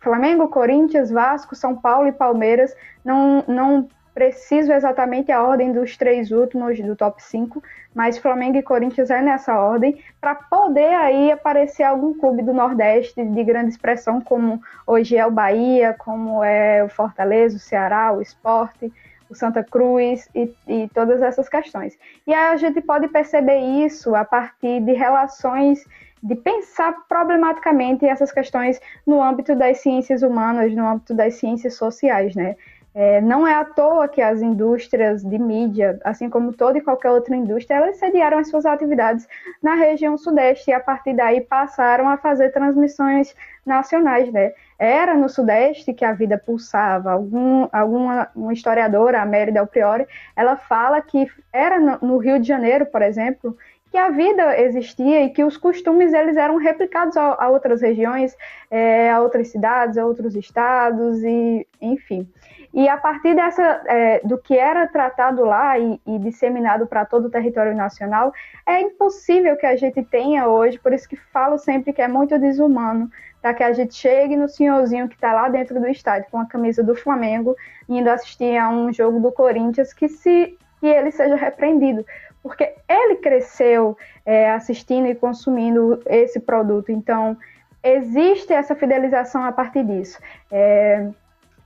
Flamengo, 0.00 0.48
Corinthians, 0.48 1.10
Vasco, 1.10 1.54
São 1.54 1.76
Paulo 1.76 2.08
e 2.08 2.12
Palmeiras. 2.12 2.74
Não, 3.04 3.44
não 3.46 3.88
preciso 4.18 4.72
exatamente 4.72 5.30
a 5.30 5.40
ordem 5.40 5.72
dos 5.72 5.96
três 5.96 6.32
últimos 6.32 6.80
do 6.80 6.96
top 6.96 7.22
5, 7.22 7.62
mas 7.94 8.18
Flamengo 8.18 8.56
e 8.58 8.62
Corinthians 8.62 9.10
é 9.10 9.22
nessa 9.22 9.56
ordem, 9.56 10.02
para 10.20 10.34
poder 10.34 10.92
aí 10.94 11.30
aparecer 11.30 11.84
algum 11.84 12.12
clube 12.14 12.42
do 12.42 12.52
Nordeste 12.52 13.24
de 13.24 13.44
grande 13.44 13.70
expressão, 13.70 14.20
como 14.20 14.60
hoje 14.84 15.16
é 15.16 15.24
o 15.24 15.30
Bahia, 15.30 15.94
como 15.96 16.42
é 16.42 16.82
o 16.82 16.88
Fortaleza, 16.88 17.56
o 17.56 17.60
Ceará, 17.60 18.12
o 18.12 18.20
Esporte, 18.20 18.92
o 19.30 19.36
Santa 19.36 19.62
Cruz 19.62 20.28
e, 20.34 20.52
e 20.66 20.88
todas 20.92 21.22
essas 21.22 21.48
questões. 21.48 21.96
E 22.26 22.34
aí 22.34 22.52
a 22.52 22.56
gente 22.56 22.80
pode 22.80 23.06
perceber 23.06 23.58
isso 23.58 24.16
a 24.16 24.24
partir 24.24 24.80
de 24.80 24.94
relações 24.94 25.84
de 26.22 26.34
pensar 26.34 26.92
problematicamente 27.08 28.06
essas 28.06 28.32
questões 28.32 28.80
no 29.06 29.22
âmbito 29.22 29.54
das 29.54 29.78
ciências 29.78 30.22
humanas, 30.22 30.74
no 30.74 30.86
âmbito 30.86 31.14
das 31.14 31.34
ciências 31.34 31.74
sociais, 31.74 32.34
né? 32.34 32.56
É, 32.94 33.20
não 33.20 33.46
é 33.46 33.54
à 33.54 33.64
toa 33.64 34.08
que 34.08 34.20
as 34.20 34.42
indústrias 34.42 35.22
de 35.22 35.38
mídia, 35.38 36.00
assim 36.02 36.28
como 36.28 36.52
toda 36.52 36.78
e 36.78 36.80
qualquer 36.80 37.10
outra 37.10 37.36
indústria, 37.36 37.76
elas 37.76 37.96
sediaram 37.96 38.38
as 38.38 38.48
suas 38.48 38.66
atividades 38.66 39.28
na 39.62 39.74
região 39.74 40.18
sudeste 40.18 40.70
e 40.70 40.74
a 40.74 40.80
partir 40.80 41.14
daí 41.14 41.40
passaram 41.40 42.08
a 42.08 42.16
fazer 42.16 42.50
transmissões 42.50 43.36
nacionais, 43.64 44.32
né? 44.32 44.52
Era 44.78 45.14
no 45.14 45.28
sudeste 45.28 45.92
que 45.92 46.04
a 46.04 46.12
vida 46.12 46.36
pulsava. 46.38 47.12
Algum, 47.12 47.68
alguma 47.70 48.30
uma 48.34 48.52
historiadora, 48.52 49.22
a 49.22 49.26
Mérida 49.26 49.64
Priori, 49.64 50.04
ela 50.34 50.56
fala 50.56 51.00
que 51.00 51.30
era 51.52 51.78
no, 51.78 51.98
no 52.00 52.18
Rio 52.18 52.40
de 52.40 52.48
Janeiro, 52.48 52.86
por 52.86 53.02
exemplo, 53.02 53.56
que 53.90 53.96
a 53.96 54.10
vida 54.10 54.60
existia 54.60 55.24
e 55.24 55.30
que 55.30 55.42
os 55.42 55.56
costumes 55.56 56.12
eles 56.12 56.36
eram 56.36 56.56
replicados 56.56 57.16
a, 57.16 57.42
a 57.42 57.48
outras 57.48 57.80
regiões, 57.80 58.36
é, 58.70 59.10
a 59.10 59.20
outras 59.20 59.48
cidades, 59.48 59.96
a 59.96 60.04
outros 60.04 60.34
estados 60.36 61.22
e 61.22 61.66
enfim. 61.80 62.28
E 62.72 62.86
a 62.86 62.98
partir 62.98 63.34
dessa, 63.34 63.82
é, 63.86 64.20
do 64.20 64.36
que 64.36 64.56
era 64.56 64.86
tratado 64.86 65.42
lá 65.44 65.78
e, 65.78 65.98
e 66.06 66.18
disseminado 66.18 66.86
para 66.86 67.04
todo 67.04 67.26
o 67.26 67.30
território 67.30 67.74
nacional, 67.74 68.32
é 68.66 68.80
impossível 68.80 69.56
que 69.56 69.64
a 69.64 69.74
gente 69.74 70.02
tenha 70.02 70.46
hoje, 70.46 70.78
por 70.78 70.92
isso 70.92 71.08
que 71.08 71.16
falo 71.16 71.58
sempre 71.58 71.94
que 71.94 72.02
é 72.02 72.08
muito 72.08 72.38
desumano, 72.38 73.10
para 73.40 73.54
que 73.54 73.62
a 73.62 73.72
gente 73.72 73.94
chegue 73.94 74.36
no 74.36 74.48
senhorzinho 74.48 75.08
que 75.08 75.14
está 75.14 75.32
lá 75.32 75.48
dentro 75.48 75.80
do 75.80 75.88
estádio 75.88 76.28
com 76.30 76.38
a 76.38 76.46
camisa 76.46 76.82
do 76.82 76.94
Flamengo, 76.94 77.56
indo 77.88 78.10
assistir 78.10 78.58
a 78.58 78.68
um 78.68 78.92
jogo 78.92 79.18
do 79.18 79.32
Corinthians, 79.32 79.94
que 79.94 80.08
se 80.08 80.56
que 80.80 80.86
ele 80.86 81.10
seja 81.10 81.34
repreendido, 81.34 82.06
porque 82.48 82.74
ele 82.88 83.16
cresceu 83.16 83.96
é, 84.26 84.50
assistindo 84.50 85.06
e 85.06 85.14
consumindo 85.14 86.02
esse 86.06 86.40
produto. 86.40 86.90
Então, 86.90 87.36
existe 87.82 88.52
essa 88.52 88.74
fidelização 88.74 89.44
a 89.44 89.52
partir 89.52 89.84
disso. 89.84 90.18
É, 90.50 91.08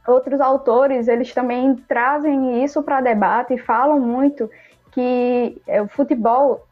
outros 0.07 0.41
autores, 0.41 1.09
eles 1.09 1.33
também 1.33 1.75
trazem 1.89 2.63
isso 2.65 2.83
para 2.83 3.01
debate 3.01 3.55
e 3.55 3.59
falam 3.59 3.99
muito 4.01 4.51
que 4.93 5.61
é, 5.67 5.81
o 5.81 5.89
futebol 5.89 6.67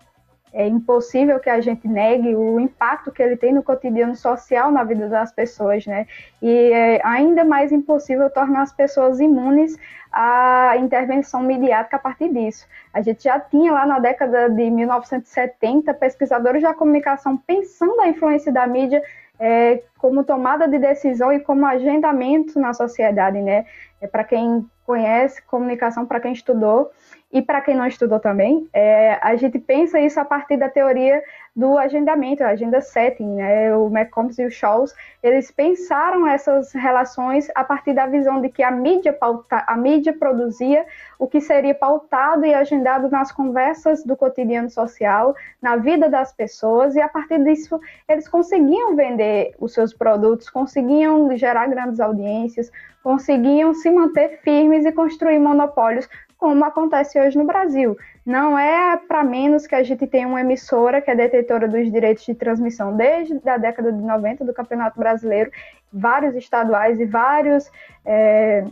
é 0.53 0.67
impossível 0.67 1.39
que 1.39 1.49
a 1.49 1.61
gente 1.61 1.87
negue 1.87 2.35
o 2.35 2.59
impacto 2.59 3.13
que 3.13 3.23
ele 3.23 3.37
tem 3.37 3.53
no 3.53 3.63
cotidiano 3.63 4.17
social 4.17 4.71
na 4.73 4.83
vida 4.83 5.09
das 5.09 5.33
pessoas, 5.33 5.87
né? 5.87 6.07
E 6.43 6.73
é 6.73 7.01
ainda 7.05 7.45
mais 7.45 7.71
impossível 7.71 8.29
tornar 8.31 8.63
as 8.63 8.73
pessoas 8.73 9.21
imunes 9.21 9.77
à 10.13 10.75
intervenção 10.77 11.41
midiática 11.43 11.97
a 11.97 12.01
partir 12.01 12.33
disso. 12.33 12.67
A 12.93 13.01
gente 13.01 13.23
já 13.23 13.39
tinha 13.39 13.73
lá 13.73 13.87
na 13.87 14.01
década 14.01 14.49
de 14.51 14.71
1970 14.71 15.95
pesquisadores 15.95 16.63
da 16.63 16.75
comunicação 16.75 17.37
pensando 17.37 18.01
a 18.01 18.09
influência 18.09 18.53
da 18.53 18.67
mídia 18.67 19.01
é, 19.40 19.83
como 19.98 20.22
tomada 20.22 20.68
de 20.68 20.79
decisão 20.79 21.33
e 21.33 21.40
como 21.40 21.64
agendamento 21.64 22.61
na 22.61 22.74
sociedade, 22.74 23.40
né? 23.40 23.64
É, 24.00 24.07
para 24.07 24.22
quem 24.22 24.68
conhece 24.85 25.42
comunicação, 25.42 26.05
para 26.05 26.20
quem 26.20 26.33
estudou, 26.33 26.90
e 27.33 27.40
para 27.40 27.61
quem 27.61 27.76
não 27.76 27.87
estudou 27.87 28.18
também, 28.18 28.68
é, 28.72 29.16
a 29.22 29.37
gente 29.37 29.59
pensa 29.59 30.00
isso 30.00 30.18
a 30.18 30.24
partir 30.24 30.57
da 30.57 30.68
teoria 30.68 31.22
do 31.55 31.77
agendamento, 31.77 32.45
a 32.45 32.49
agenda 32.49 32.81
setting, 32.81 33.35
né? 33.35 33.75
O 33.77 33.89
McCombs 33.89 34.39
e 34.39 34.47
o 34.47 34.51
Scholz, 34.51 34.95
eles 35.23 35.51
pensaram 35.51 36.27
essas 36.27 36.73
relações 36.73 37.49
a 37.55 37.65
partir 37.65 37.93
da 37.93 38.07
visão 38.07 38.41
de 38.41 38.49
que 38.49 38.63
a 38.63 38.71
mídia, 38.71 39.13
pauta, 39.13 39.65
a 39.67 39.77
mídia 39.77 40.13
produzia 40.13 40.87
o 41.19 41.27
que 41.27 41.41
seria 41.41 41.75
pautado 41.75 42.47
e 42.47 42.55
agendado 42.55 43.11
nas 43.11 43.33
conversas 43.33 44.05
do 44.05 44.17
cotidiano 44.17 44.71
social, 44.71 45.35
na 45.61 45.77
vida 45.77 46.09
das 46.09 46.33
pessoas, 46.33 46.95
e 46.95 47.01
a 47.01 47.09
partir 47.09 47.43
disso 47.43 47.81
eles 48.09 48.29
conseguiam 48.29 48.95
vender 48.95 49.55
os 49.59 49.73
seus 49.73 49.93
produtos, 49.93 50.49
conseguiam 50.49 51.37
gerar 51.37 51.67
grandes 51.67 51.99
audiências, 51.99 52.71
conseguiam 53.03 53.75
se 53.75 53.91
manter 53.91 54.41
firmes 54.43 54.85
e 54.85 54.93
construir 54.93 55.39
monopólios 55.39 56.09
como 56.40 56.64
acontece 56.64 57.20
hoje 57.20 57.37
no 57.37 57.44
Brasil. 57.44 57.96
Não 58.24 58.59
é 58.59 58.96
para 58.96 59.22
menos 59.22 59.66
que 59.66 59.74
a 59.74 59.83
gente 59.83 60.07
tem 60.07 60.24
uma 60.24 60.40
emissora 60.40 61.03
que 61.03 61.11
é 61.11 61.14
detetora 61.14 61.68
dos 61.68 61.92
direitos 61.92 62.24
de 62.24 62.35
transmissão 62.35 62.96
desde 62.96 63.38
a 63.46 63.59
década 63.59 63.92
de 63.92 64.00
90 64.00 64.46
do 64.46 64.55
Campeonato 64.55 64.98
Brasileiro, 64.98 65.53
vários 65.92 66.35
estaduais 66.35 66.98
e 66.98 67.05
vários. 67.05 67.70
É, 68.05 68.64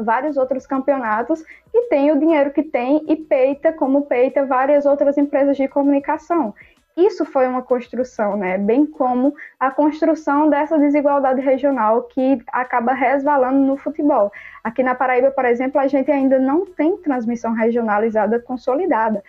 vários 0.00 0.36
outros 0.36 0.64
campeonatos 0.64 1.42
e 1.74 1.88
tem 1.88 2.12
o 2.12 2.20
dinheiro 2.20 2.52
que 2.52 2.62
tem 2.62 3.04
e 3.08 3.16
peita 3.16 3.72
como 3.72 4.02
peita 4.02 4.46
várias 4.46 4.86
outras 4.86 5.18
empresas 5.18 5.56
de 5.56 5.66
comunicação. 5.66 6.54
Isso 6.98 7.24
foi 7.24 7.46
uma 7.46 7.62
construção, 7.62 8.36
né? 8.36 8.58
Bem 8.58 8.84
como 8.84 9.32
a 9.60 9.70
construção 9.70 10.50
dessa 10.50 10.76
desigualdade 10.76 11.40
regional 11.40 12.02
que 12.02 12.42
acaba 12.48 12.92
resvalando 12.92 13.60
no 13.60 13.76
futebol. 13.76 14.32
Aqui 14.64 14.82
na 14.82 14.96
Paraíba, 14.96 15.30
por 15.30 15.44
exemplo, 15.44 15.80
a 15.80 15.86
gente 15.86 16.10
ainda 16.10 16.40
não 16.40 16.66
tem 16.66 16.96
transmissão 16.96 17.52
regionalizada 17.52 18.40
consolidada. 18.40 19.22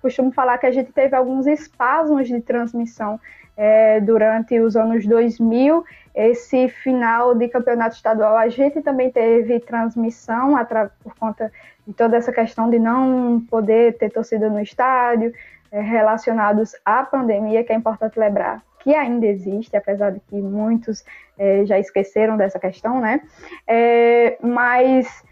costumo 0.00 0.30
falar 0.30 0.56
que 0.58 0.66
a 0.66 0.70
gente 0.70 0.92
teve 0.92 1.16
alguns 1.16 1.48
espasmos 1.48 2.28
de 2.28 2.40
transmissão 2.40 3.18
é, 3.56 4.00
durante 4.00 4.60
os 4.60 4.76
anos 4.76 5.04
2000. 5.04 5.84
Esse 6.14 6.68
final 6.68 7.34
de 7.34 7.48
campeonato 7.48 7.96
estadual, 7.96 8.36
a 8.36 8.48
gente 8.48 8.80
também 8.82 9.10
teve 9.10 9.58
transmissão 9.58 10.54
por 11.02 11.16
conta 11.16 11.50
de 11.84 11.92
toda 11.92 12.16
essa 12.16 12.30
questão 12.30 12.70
de 12.70 12.78
não 12.78 13.44
poder 13.50 13.98
ter 13.98 14.10
torcida 14.10 14.48
no 14.48 14.60
estádio, 14.60 15.32
relacionados 15.72 16.74
à 16.84 17.02
pandemia, 17.04 17.64
que 17.64 17.72
é 17.72 17.76
importante 17.76 18.18
lembrar 18.18 18.62
que 18.80 18.94
ainda 18.94 19.26
existe, 19.26 19.76
apesar 19.76 20.10
de 20.10 20.20
que 20.20 20.36
muitos 20.36 21.04
é, 21.38 21.64
já 21.64 21.78
esqueceram 21.78 22.36
dessa 22.36 22.58
questão, 22.58 23.00
né? 23.00 23.20
É, 23.66 24.38
mas 24.42 25.22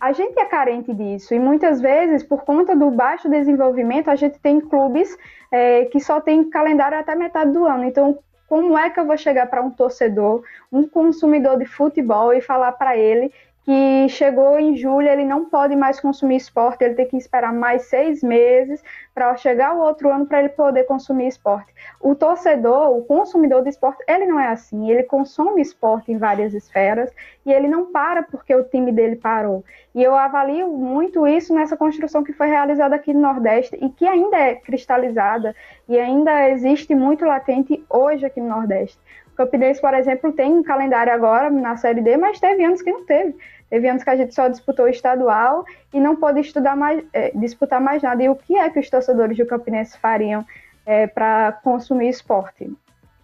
a 0.00 0.12
gente 0.12 0.38
é 0.38 0.44
carente 0.44 0.94
disso 0.94 1.34
e 1.34 1.40
muitas 1.40 1.80
vezes, 1.80 2.22
por 2.22 2.44
conta 2.44 2.74
do 2.74 2.90
baixo 2.90 3.28
desenvolvimento, 3.28 4.08
a 4.08 4.16
gente 4.16 4.38
tem 4.38 4.60
clubes 4.60 5.16
é, 5.50 5.86
que 5.86 5.98
só 5.98 6.20
tem 6.20 6.48
calendário 6.48 6.98
até 6.98 7.14
metade 7.14 7.52
do 7.52 7.66
ano. 7.66 7.84
Então, 7.84 8.18
como 8.48 8.78
é 8.78 8.88
que 8.88 8.98
eu 8.98 9.04
vou 9.04 9.18
chegar 9.18 9.46
para 9.46 9.60
um 9.60 9.70
torcedor, 9.70 10.42
um 10.72 10.88
consumidor 10.88 11.58
de 11.58 11.66
futebol 11.66 12.32
e 12.32 12.40
falar 12.40 12.72
para 12.72 12.96
ele 12.96 13.32
que 13.68 14.08
chegou 14.08 14.58
em 14.58 14.74
julho, 14.74 15.06
ele 15.06 15.26
não 15.26 15.44
pode 15.44 15.76
mais 15.76 16.00
consumir 16.00 16.36
esporte, 16.36 16.82
ele 16.82 16.94
tem 16.94 17.06
que 17.06 17.18
esperar 17.18 17.52
mais 17.52 17.82
seis 17.82 18.22
meses 18.22 18.82
para 19.14 19.36
chegar 19.36 19.74
o 19.74 19.80
outro 19.80 20.08
ano 20.08 20.24
para 20.24 20.38
ele 20.38 20.48
poder 20.48 20.84
consumir 20.84 21.26
esporte. 21.26 21.70
O 22.00 22.14
torcedor, 22.14 22.96
o 22.96 23.04
consumidor 23.04 23.62
de 23.62 23.68
esporte, 23.68 24.02
ele 24.08 24.24
não 24.24 24.40
é 24.40 24.48
assim, 24.48 24.90
ele 24.90 25.02
consome 25.02 25.60
esporte 25.60 26.10
em 26.10 26.16
várias 26.16 26.54
esferas 26.54 27.12
e 27.44 27.52
ele 27.52 27.68
não 27.68 27.92
para 27.92 28.22
porque 28.22 28.54
o 28.54 28.64
time 28.64 28.90
dele 28.90 29.16
parou. 29.16 29.62
E 29.94 30.02
eu 30.02 30.14
avalio 30.14 30.68
muito 30.68 31.26
isso 31.26 31.54
nessa 31.54 31.76
construção 31.76 32.24
que 32.24 32.32
foi 32.32 32.46
realizada 32.46 32.96
aqui 32.96 33.12
no 33.12 33.20
Nordeste 33.20 33.76
e 33.82 33.90
que 33.90 34.06
ainda 34.06 34.38
é 34.38 34.54
cristalizada 34.54 35.54
e 35.86 35.98
ainda 35.98 36.48
existe 36.48 36.94
muito 36.94 37.26
latente 37.26 37.84
hoje 37.90 38.24
aqui 38.24 38.40
no 38.40 38.48
Nordeste. 38.48 38.98
O 39.32 39.36
Campinense, 39.38 39.80
por 39.80 39.94
exemplo, 39.94 40.32
tem 40.32 40.52
um 40.52 40.64
calendário 40.64 41.12
agora 41.12 41.48
na 41.48 41.76
Série 41.76 42.00
D, 42.00 42.16
mas 42.16 42.40
teve 42.40 42.64
anos 42.64 42.82
que 42.82 42.90
não 42.90 43.04
teve. 43.04 43.36
Teve 43.70 43.88
anos 43.88 44.02
que 44.02 44.10
a 44.10 44.16
gente 44.16 44.34
só 44.34 44.48
disputou 44.48 44.86
o 44.86 44.88
estadual 44.88 45.64
e 45.92 46.00
não 46.00 46.16
pôde 46.16 46.40
estudar 46.40 46.74
mais, 46.74 47.04
é, 47.12 47.30
disputar 47.34 47.80
mais 47.80 48.02
nada. 48.02 48.22
E 48.22 48.28
o 48.28 48.34
que 48.34 48.56
é 48.56 48.70
que 48.70 48.80
os 48.80 48.88
torcedores 48.88 49.36
do 49.36 49.46
Campinense 49.46 49.98
fariam 49.98 50.44
é, 50.86 51.06
para 51.06 51.52
consumir 51.52 52.08
esporte? 52.08 52.70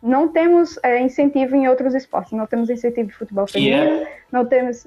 Não 0.02 0.28
temos 0.28 0.78
é, 0.82 1.00
incentivo 1.00 1.56
em 1.56 1.66
outros 1.66 1.94
esportes, 1.94 2.32
não 2.32 2.46
temos 2.46 2.68
incentivo 2.68 3.08
de 3.08 3.14
futebol 3.14 3.44
é 3.44 3.48
feminino, 3.48 4.06
não 4.30 4.44
temos. 4.44 4.86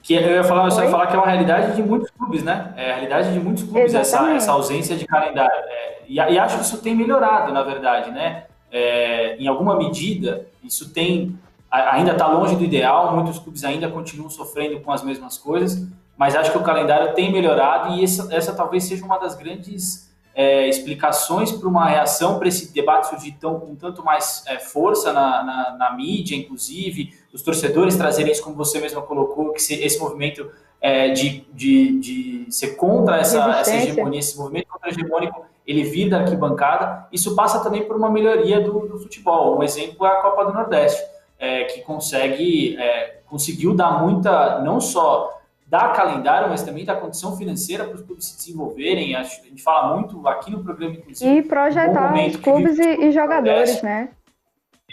Que 0.00 0.14
eu 0.14 0.30
ia 0.30 0.44
falar, 0.44 0.68
eu 0.68 0.84
ia 0.84 0.90
falar 0.90 1.08
que 1.08 1.16
é 1.16 1.18
uma 1.18 1.26
realidade 1.26 1.74
de 1.74 1.82
muitos 1.82 2.08
clubes, 2.10 2.44
né? 2.44 2.72
É 2.76 2.92
a 2.92 2.94
realidade 2.94 3.32
de 3.32 3.40
muitos 3.40 3.64
clubes, 3.64 3.92
essa, 3.92 4.32
essa 4.32 4.52
ausência 4.52 4.96
de 4.96 5.06
calendário. 5.06 5.64
É, 5.66 5.98
e, 6.06 6.14
e, 6.14 6.38
acho 6.38 6.56
que 6.56 6.62
isso 6.62 6.80
tem 6.80 6.94
melhorado, 6.94 7.52
na 7.52 7.64
verdade, 7.64 8.12
né? 8.12 8.44
É, 8.70 9.36
em 9.36 9.48
alguma 9.48 9.76
medida, 9.76 10.46
isso 10.62 10.94
tem 10.94 11.36
ainda 11.70 12.12
está 12.12 12.26
longe 12.26 12.56
do 12.56 12.64
ideal, 12.64 13.14
muitos 13.14 13.38
clubes 13.38 13.64
ainda 13.64 13.88
continuam 13.88 14.28
sofrendo 14.28 14.80
com 14.80 14.90
as 14.90 15.02
mesmas 15.02 15.38
coisas, 15.38 15.86
mas 16.16 16.34
acho 16.34 16.50
que 16.50 16.58
o 16.58 16.62
calendário 16.62 17.14
tem 17.14 17.32
melhorado 17.32 17.94
e 17.94 18.04
essa, 18.04 18.34
essa 18.34 18.52
talvez 18.52 18.84
seja 18.84 19.04
uma 19.04 19.18
das 19.18 19.36
grandes 19.36 20.10
é, 20.34 20.68
explicações 20.68 21.52
para 21.52 21.68
uma 21.68 21.88
reação 21.88 22.38
para 22.38 22.48
esse 22.48 22.72
debate 22.72 23.08
surgir 23.08 23.32
tão, 23.32 23.58
com 23.60 23.74
tanto 23.74 24.04
mais 24.04 24.44
é, 24.46 24.58
força 24.58 25.12
na, 25.12 25.42
na, 25.42 25.76
na, 25.78 25.92
mídia, 25.96 26.36
inclusive, 26.36 27.14
os 27.32 27.42
torcedores 27.42 27.96
trazerem 27.96 28.32
isso, 28.32 28.42
como 28.42 28.56
você 28.56 28.80
mesma 28.80 29.02
colocou, 29.02 29.52
que 29.52 29.62
se, 29.62 29.74
esse 29.74 29.98
movimento 29.98 30.50
é, 30.80 31.10
de, 31.10 31.44
de, 31.52 31.98
de 31.98 32.46
ser 32.50 32.76
contra 32.76 33.18
essa, 33.18 33.58
essa 33.58 33.76
hegemonia, 33.76 34.18
esse 34.18 34.36
movimento 34.36 34.68
contra-hegemônico, 34.68 35.44
ele 35.66 35.84
vir 35.84 36.08
da 36.08 36.20
arquibancada, 36.20 37.06
isso 37.12 37.34
passa 37.34 37.60
também 37.60 37.86
por 37.86 37.96
uma 37.96 38.10
melhoria 38.10 38.60
do, 38.60 38.88
do 38.88 38.98
futebol. 38.98 39.58
Um 39.58 39.62
exemplo 39.62 40.04
é 40.06 40.10
a 40.10 40.16
Copa 40.16 40.44
do 40.44 40.52
Nordeste 40.52 41.00
é, 41.40 41.64
que 41.64 41.80
consegue, 41.80 42.76
é, 42.76 43.20
conseguiu 43.26 43.74
dar 43.74 44.02
muita, 44.04 44.60
não 44.60 44.78
só 44.78 45.40
dar 45.66 45.92
calendário, 45.94 46.50
mas 46.50 46.62
também 46.62 46.84
dar 46.84 46.96
condição 46.96 47.36
financeira 47.36 47.84
para 47.84 47.94
os 47.94 48.02
clubes 48.02 48.26
se 48.26 48.36
desenvolverem. 48.36 49.16
A 49.16 49.22
gente 49.22 49.62
fala 49.62 49.96
muito 49.96 50.26
aqui 50.28 50.50
no 50.50 50.62
programa, 50.62 50.94
inclusive. 50.94 51.30
E 51.30 51.42
projetar 51.42 52.12
os 52.12 52.36
clubes 52.36 52.78
e, 52.78 53.06
e, 53.06 53.12
jogadores, 53.12 53.80
né? 53.80 54.10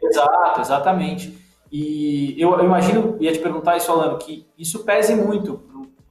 Exato, 0.02 0.62
exatamente. 0.62 1.36
E 1.70 2.36
eu, 2.38 2.58
eu, 2.58 2.64
imagino, 2.64 3.18
ia 3.20 3.34
te 3.34 3.40
perguntar 3.40 3.76
isso, 3.76 3.88
falando 3.88 4.18
que 4.20 4.48
isso 4.58 4.86
pese 4.86 5.16
muito. 5.16 5.62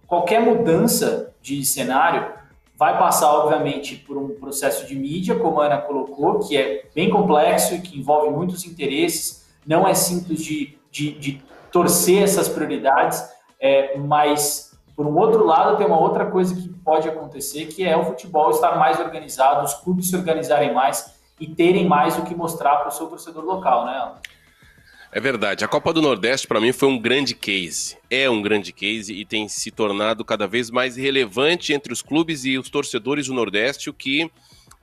Qualquer 0.06 0.40
mudança 0.40 1.32
de 1.40 1.64
cenário 1.64 2.26
vai 2.76 2.98
passar, 2.98 3.32
obviamente, 3.32 3.96
por 3.96 4.18
um 4.18 4.28
processo 4.30 4.84
de 4.86 4.94
mídia, 4.94 5.36
como 5.36 5.60
a 5.60 5.66
Ana 5.66 5.78
colocou, 5.78 6.40
que 6.40 6.56
é 6.56 6.84
bem 6.94 7.08
complexo 7.08 7.74
e 7.74 7.80
que 7.80 7.98
envolve 7.98 8.28
muitos 8.30 8.66
interesses 8.66 9.45
não 9.66 9.86
é 9.86 9.94
simples 9.94 10.44
de, 10.44 10.78
de, 10.90 11.12
de 11.12 11.42
torcer 11.70 12.22
essas 12.22 12.48
prioridades, 12.48 13.22
é, 13.60 13.98
mas 13.98 14.66
Por 14.94 15.06
um 15.06 15.14
outro 15.18 15.44
lado, 15.44 15.76
tem 15.76 15.86
uma 15.86 16.00
outra 16.00 16.24
coisa 16.24 16.54
que 16.54 16.68
pode 16.68 17.06
acontecer, 17.06 17.66
que 17.66 17.84
é 17.84 17.94
o 17.94 18.04
futebol 18.04 18.50
estar 18.50 18.78
mais 18.78 18.98
organizado, 18.98 19.62
os 19.62 19.74
clubes 19.74 20.08
se 20.08 20.16
organizarem 20.16 20.72
mais 20.72 21.14
e 21.38 21.46
terem 21.46 21.86
mais 21.86 22.16
o 22.18 22.22
que 22.22 22.34
mostrar 22.34 22.76
para 22.76 22.88
o 22.88 22.90
seu 22.90 23.06
torcedor 23.06 23.44
local, 23.44 23.84
né? 23.84 24.12
É 25.12 25.20
verdade. 25.20 25.64
A 25.64 25.68
Copa 25.68 25.92
do 25.92 26.00
Nordeste, 26.00 26.46
para 26.46 26.60
mim, 26.60 26.72
foi 26.72 26.88
um 26.88 26.98
grande 26.98 27.34
case. 27.34 27.96
É 28.10 28.28
um 28.28 28.40
grande 28.40 28.72
case 28.72 29.12
e 29.12 29.24
tem 29.24 29.48
se 29.48 29.70
tornado 29.70 30.24
cada 30.24 30.46
vez 30.46 30.70
mais 30.70 30.96
relevante 30.96 31.74
entre 31.74 31.92
os 31.92 32.00
clubes 32.00 32.44
e 32.44 32.58
os 32.58 32.70
torcedores 32.70 33.26
do 33.26 33.34
Nordeste, 33.34 33.90
o 33.90 33.94
que 33.94 34.30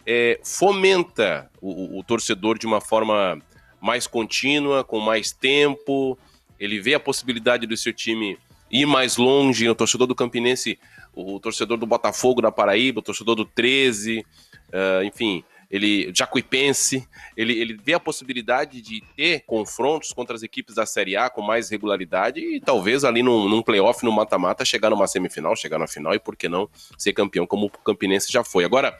é, 0.05 0.39
fomenta 0.43 1.49
o, 1.61 1.99
o, 1.99 2.03
torcedor 2.03 2.57
de 2.57 2.65
uma 2.65 2.81
forma 2.81 3.41
mais 3.83 4.07
contínua, 4.07 4.81
com 4.81 4.97
mais 5.01 5.33
tempo. 5.33 6.17
Ele 6.57 6.79
vê 6.79 6.93
a 6.93 6.99
possibilidade 6.99 7.67
do 7.67 7.75
seu 7.75 7.91
time 7.91 8.39
ir 8.71 8.85
mais 8.85 9.17
longe. 9.17 9.67
O 9.67 9.75
torcedor 9.75 10.07
do 10.07 10.15
Campinense, 10.15 10.79
o 11.13 11.37
torcedor 11.37 11.77
do 11.77 11.85
Botafogo 11.85 12.41
da 12.41 12.49
Paraíba, 12.49 13.01
o 13.01 13.03
torcedor 13.03 13.35
do 13.35 13.43
13, 13.43 14.19
uh, 14.19 14.25
ah, 14.73 15.03
enfim, 15.03 15.43
ele 15.69 16.11
Jacuipense, 16.15 17.05
ele, 17.35 17.59
ele 17.59 17.77
vê 17.83 17.93
a 17.93 17.99
possibilidade 17.99 18.81
de 18.81 19.03
ter 19.17 19.41
confrontos 19.41 20.13
contra 20.13 20.33
as 20.33 20.43
equipes 20.43 20.75
da 20.75 20.85
Série 20.85 21.17
A 21.17 21.29
com 21.29 21.41
mais 21.41 21.69
regularidade 21.69 22.39
e 22.39 22.61
talvez 22.61 23.03
ali 23.03 23.21
num, 23.21 23.49
num 23.49 23.61
playoff, 23.61 24.05
no 24.05 24.13
mata-mata, 24.13 24.63
chegar 24.63 24.91
numa 24.91 25.07
semifinal, 25.07 25.57
chegar 25.57 25.77
na 25.77 25.87
final 25.87 26.13
e 26.13 26.19
por 26.19 26.37
que 26.37 26.47
não 26.47 26.69
ser 26.97 27.11
campeão 27.11 27.45
como 27.45 27.65
o 27.65 27.69
Campinense 27.69 28.31
já 28.31 28.45
foi. 28.45 28.63
Agora, 28.63 28.97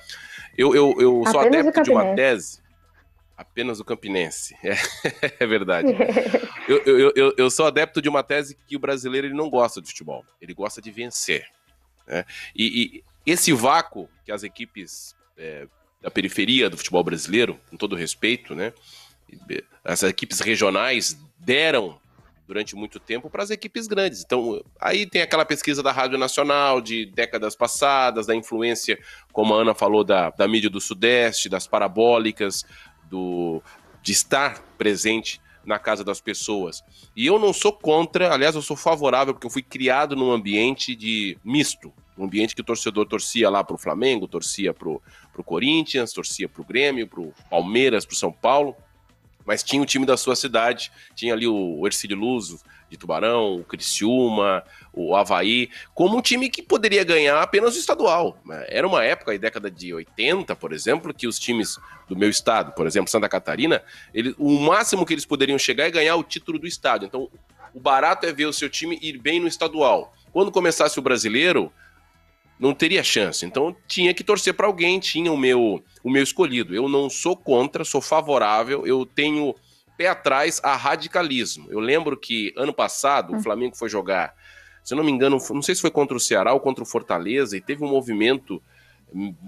eu, 0.58 0.76
eu, 0.76 0.96
eu 1.00 1.24
sou 1.32 1.40
adepto 1.40 1.84
de 1.84 1.92
uma 1.92 2.14
tese. 2.16 2.63
Apenas 3.36 3.80
o 3.80 3.86
Campinense. 3.86 4.56
É, 4.64 5.44
é 5.44 5.48
verdade. 5.48 5.90
eu, 6.68 6.78
eu, 6.84 7.14
eu, 7.16 7.34
eu, 7.38 7.50
sou 7.50 7.66
adepto 7.66 8.02
de 8.02 8.10
uma 8.10 8.24
tese 8.24 8.58
que 8.68 8.76
o 8.76 8.80
brasileiro 8.80 9.28
ele 9.28 9.34
não 9.34 9.50
gosta 9.50 9.82
de 9.82 9.88
futebol. 9.88 10.26
Ele 10.42 10.54
gosta 10.54 10.82
de 10.82 10.92
vencer. 10.92 11.46
Né? 12.08 12.26
E, 12.56 13.04
e, 13.26 13.32
esse 13.32 13.52
vácuo 13.54 14.10
que 14.26 14.32
as 14.32 14.44
equipes 14.44 15.16
é, 15.38 15.68
da 16.02 16.12
periferia 16.12 16.70
do 16.70 16.78
futebol 16.78 17.04
brasileiro, 17.04 17.60
com 17.70 17.78
todo 17.78 17.96
respeito, 17.96 18.54
né? 18.54 18.74
As 19.84 20.04
equipes 20.04 20.40
regionais 20.42 21.18
deram 21.40 22.00
durante 22.46 22.76
muito 22.76 23.00
tempo 23.00 23.30
para 23.30 23.42
as 23.42 23.50
equipes 23.50 23.88
grandes. 23.88 24.22
Então, 24.24 24.64
aí 24.80 25.06
tem 25.06 25.22
aquela 25.22 25.46
pesquisa 25.46 25.82
da 25.82 25.92
Rádio 25.92 26.18
Nacional 26.18 26.82
de 26.82 27.06
décadas 27.06 27.56
passadas, 27.56 28.28
da 28.28 28.36
influência, 28.36 29.00
como 29.32 29.54
a 29.54 29.62
Ana 29.62 29.74
falou, 29.74 30.04
da, 30.04 30.30
da 30.30 30.48
mídia 30.48 30.70
do 30.70 30.82
Sudeste, 30.82 31.50
das 31.50 31.68
parabólicas, 31.68 32.66
do, 33.14 33.62
de 34.02 34.12
estar 34.12 34.60
presente 34.76 35.40
na 35.64 35.78
casa 35.78 36.04
das 36.04 36.20
pessoas. 36.20 36.84
E 37.16 37.28
eu 37.28 37.38
não 37.38 37.54
sou 37.54 37.72
contra, 37.72 38.34
aliás, 38.34 38.56
eu 38.56 38.62
sou 38.62 38.76
favorável, 38.76 39.36
porque 39.36 39.46
eu 39.46 39.52
fui 39.52 39.62
criado 39.62 40.16
num 40.16 40.32
ambiente 40.32 40.96
de 40.96 41.38
misto. 41.44 41.94
Um 42.18 42.26
ambiente 42.26 42.56
que 42.56 42.62
o 42.62 42.66
torcedor 42.66 43.06
torcia 43.06 43.50
lá 43.50 43.64
para 43.64 43.76
o 43.76 43.78
Flamengo, 43.78 44.28
torcia 44.28 44.74
para 44.74 44.90
o 44.90 45.44
Corinthians, 45.46 46.12
torcia 46.12 46.50
para 46.50 46.62
o 46.62 46.66
Grêmio, 46.66 47.08
para 47.08 47.22
o 47.22 47.34
Palmeiras, 47.50 48.04
para 48.04 48.14
o 48.14 48.18
São 48.18 48.32
Paulo. 48.32 48.76
Mas 49.46 49.62
tinha 49.62 49.82
o 49.82 49.86
time 49.86 50.06
da 50.06 50.18
sua 50.18 50.36
cidade, 50.36 50.92
tinha 51.16 51.34
ali 51.34 51.48
o 51.48 51.86
Ercílio 51.86 52.18
Luso 52.18 52.60
de 52.90 52.98
Tubarão, 52.98 53.58
o 53.58 53.64
Criciúma, 53.64 54.64
o 54.94 55.16
Havaí, 55.16 55.70
como 55.96 56.18
um 56.18 56.22
time 56.22 56.50
que 56.50 56.62
poderia 56.62 57.04
ganhar 57.04 57.42
apenas 57.42 57.76
o 57.76 57.80
estadual. 57.80 58.38
Era 58.68 58.88
uma 58.88 59.04
época, 59.04 59.32
aí 59.32 59.40
década 59.40 59.70
de 59.72 59.94
80, 59.94 60.56
por 60.56 60.72
exemplo, 60.72 61.14
que 61.14 61.28
os 61.28 61.40
times 61.40 61.80
do 62.08 62.16
meu 62.16 62.30
estado, 62.30 62.74
por 62.74 62.86
exemplo, 62.86 63.10
Santa 63.10 63.28
Catarina, 63.28 63.82
ele, 64.14 64.36
o 64.38 64.60
máximo 64.60 65.06
que 65.06 65.14
eles 65.14 65.26
poderiam 65.26 65.58
chegar 65.58 65.86
é 65.86 65.92
ganhar 65.92 66.16
o 66.16 66.24
título 66.24 66.60
do 66.60 66.68
estado. 66.68 67.06
Então, 67.06 67.28
o 67.74 67.80
barato 67.80 68.28
é 68.28 68.32
ver 68.32 68.46
o 68.46 68.54
seu 68.54 68.70
time 68.70 69.00
ir 69.02 69.18
bem 69.18 69.40
no 69.40 69.48
estadual. 69.48 70.14
Quando 70.32 70.52
começasse 70.52 71.00
o 71.00 71.02
brasileiro, 71.02 71.72
não 72.60 72.74
teria 72.74 73.04
chance. 73.04 73.46
Então 73.46 73.76
tinha 73.88 74.14
que 74.14 74.24
torcer 74.24 74.54
para 74.54 74.68
alguém, 74.68 75.00
tinha 75.00 75.32
o 75.32 75.38
meu 75.38 75.84
o 76.04 76.10
meu 76.10 76.24
escolhido. 76.24 76.76
Eu 76.76 76.88
não 76.88 77.10
sou 77.10 77.36
contra, 77.36 77.84
sou 77.84 78.02
favorável, 78.02 78.86
eu 78.86 79.06
tenho 79.06 79.56
pé 79.98 80.08
atrás 80.08 80.60
a 80.64 80.76
radicalismo. 80.76 81.68
Eu 81.70 81.80
lembro 81.80 82.18
que 82.18 82.54
ano 82.56 82.74
passado 82.74 83.34
o 83.34 83.36
hum. 83.38 83.44
Flamengo 83.44 83.76
foi 83.76 83.90
jogar, 83.90 84.34
se 84.84 84.94
eu 84.94 84.98
não 84.98 85.04
me 85.04 85.12
engano, 85.12 85.38
não 85.52 85.62
sei 85.62 85.76
se 85.76 85.82
foi 85.82 85.92
contra 85.92 86.16
o 86.16 86.20
Ceará 86.20 86.54
ou 86.54 86.60
contra 86.60 86.84
o 86.84 86.88
Fortaleza, 86.88 87.56
e 87.56 87.62
teve 87.62 87.84
um 87.84 87.88
movimento, 87.88 88.62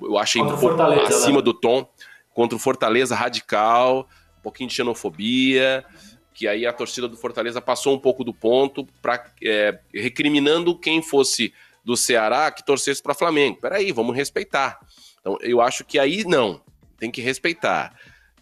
eu 0.01 0.17
achei 0.17 0.41
um 0.41 0.57
pouco 0.57 0.81
acima 0.81 1.37
né? 1.37 1.41
do 1.41 1.53
tom, 1.53 1.87
contra 2.33 2.55
o 2.55 2.59
Fortaleza 2.59 3.15
radical, 3.15 4.07
um 4.39 4.41
pouquinho 4.41 4.69
de 4.69 4.75
xenofobia, 4.75 5.85
que 6.33 6.47
aí 6.47 6.65
a 6.65 6.73
torcida 6.73 7.07
do 7.07 7.17
Fortaleza 7.17 7.61
passou 7.61 7.93
um 7.95 7.99
pouco 7.99 8.23
do 8.23 8.33
ponto, 8.33 8.85
pra, 9.01 9.25
é, 9.43 9.79
recriminando 9.93 10.77
quem 10.77 11.01
fosse 11.01 11.53
do 11.83 11.95
Ceará 11.95 12.51
que 12.51 12.65
torcesse 12.65 13.01
para 13.01 13.13
Flamengo. 13.13 13.59
Peraí, 13.61 13.91
vamos 13.91 14.15
respeitar. 14.15 14.79
Então, 15.19 15.37
eu 15.41 15.61
acho 15.61 15.85
que 15.85 15.97
aí 15.99 16.23
não, 16.25 16.61
tem 16.97 17.11
que 17.11 17.21
respeitar. 17.21 17.95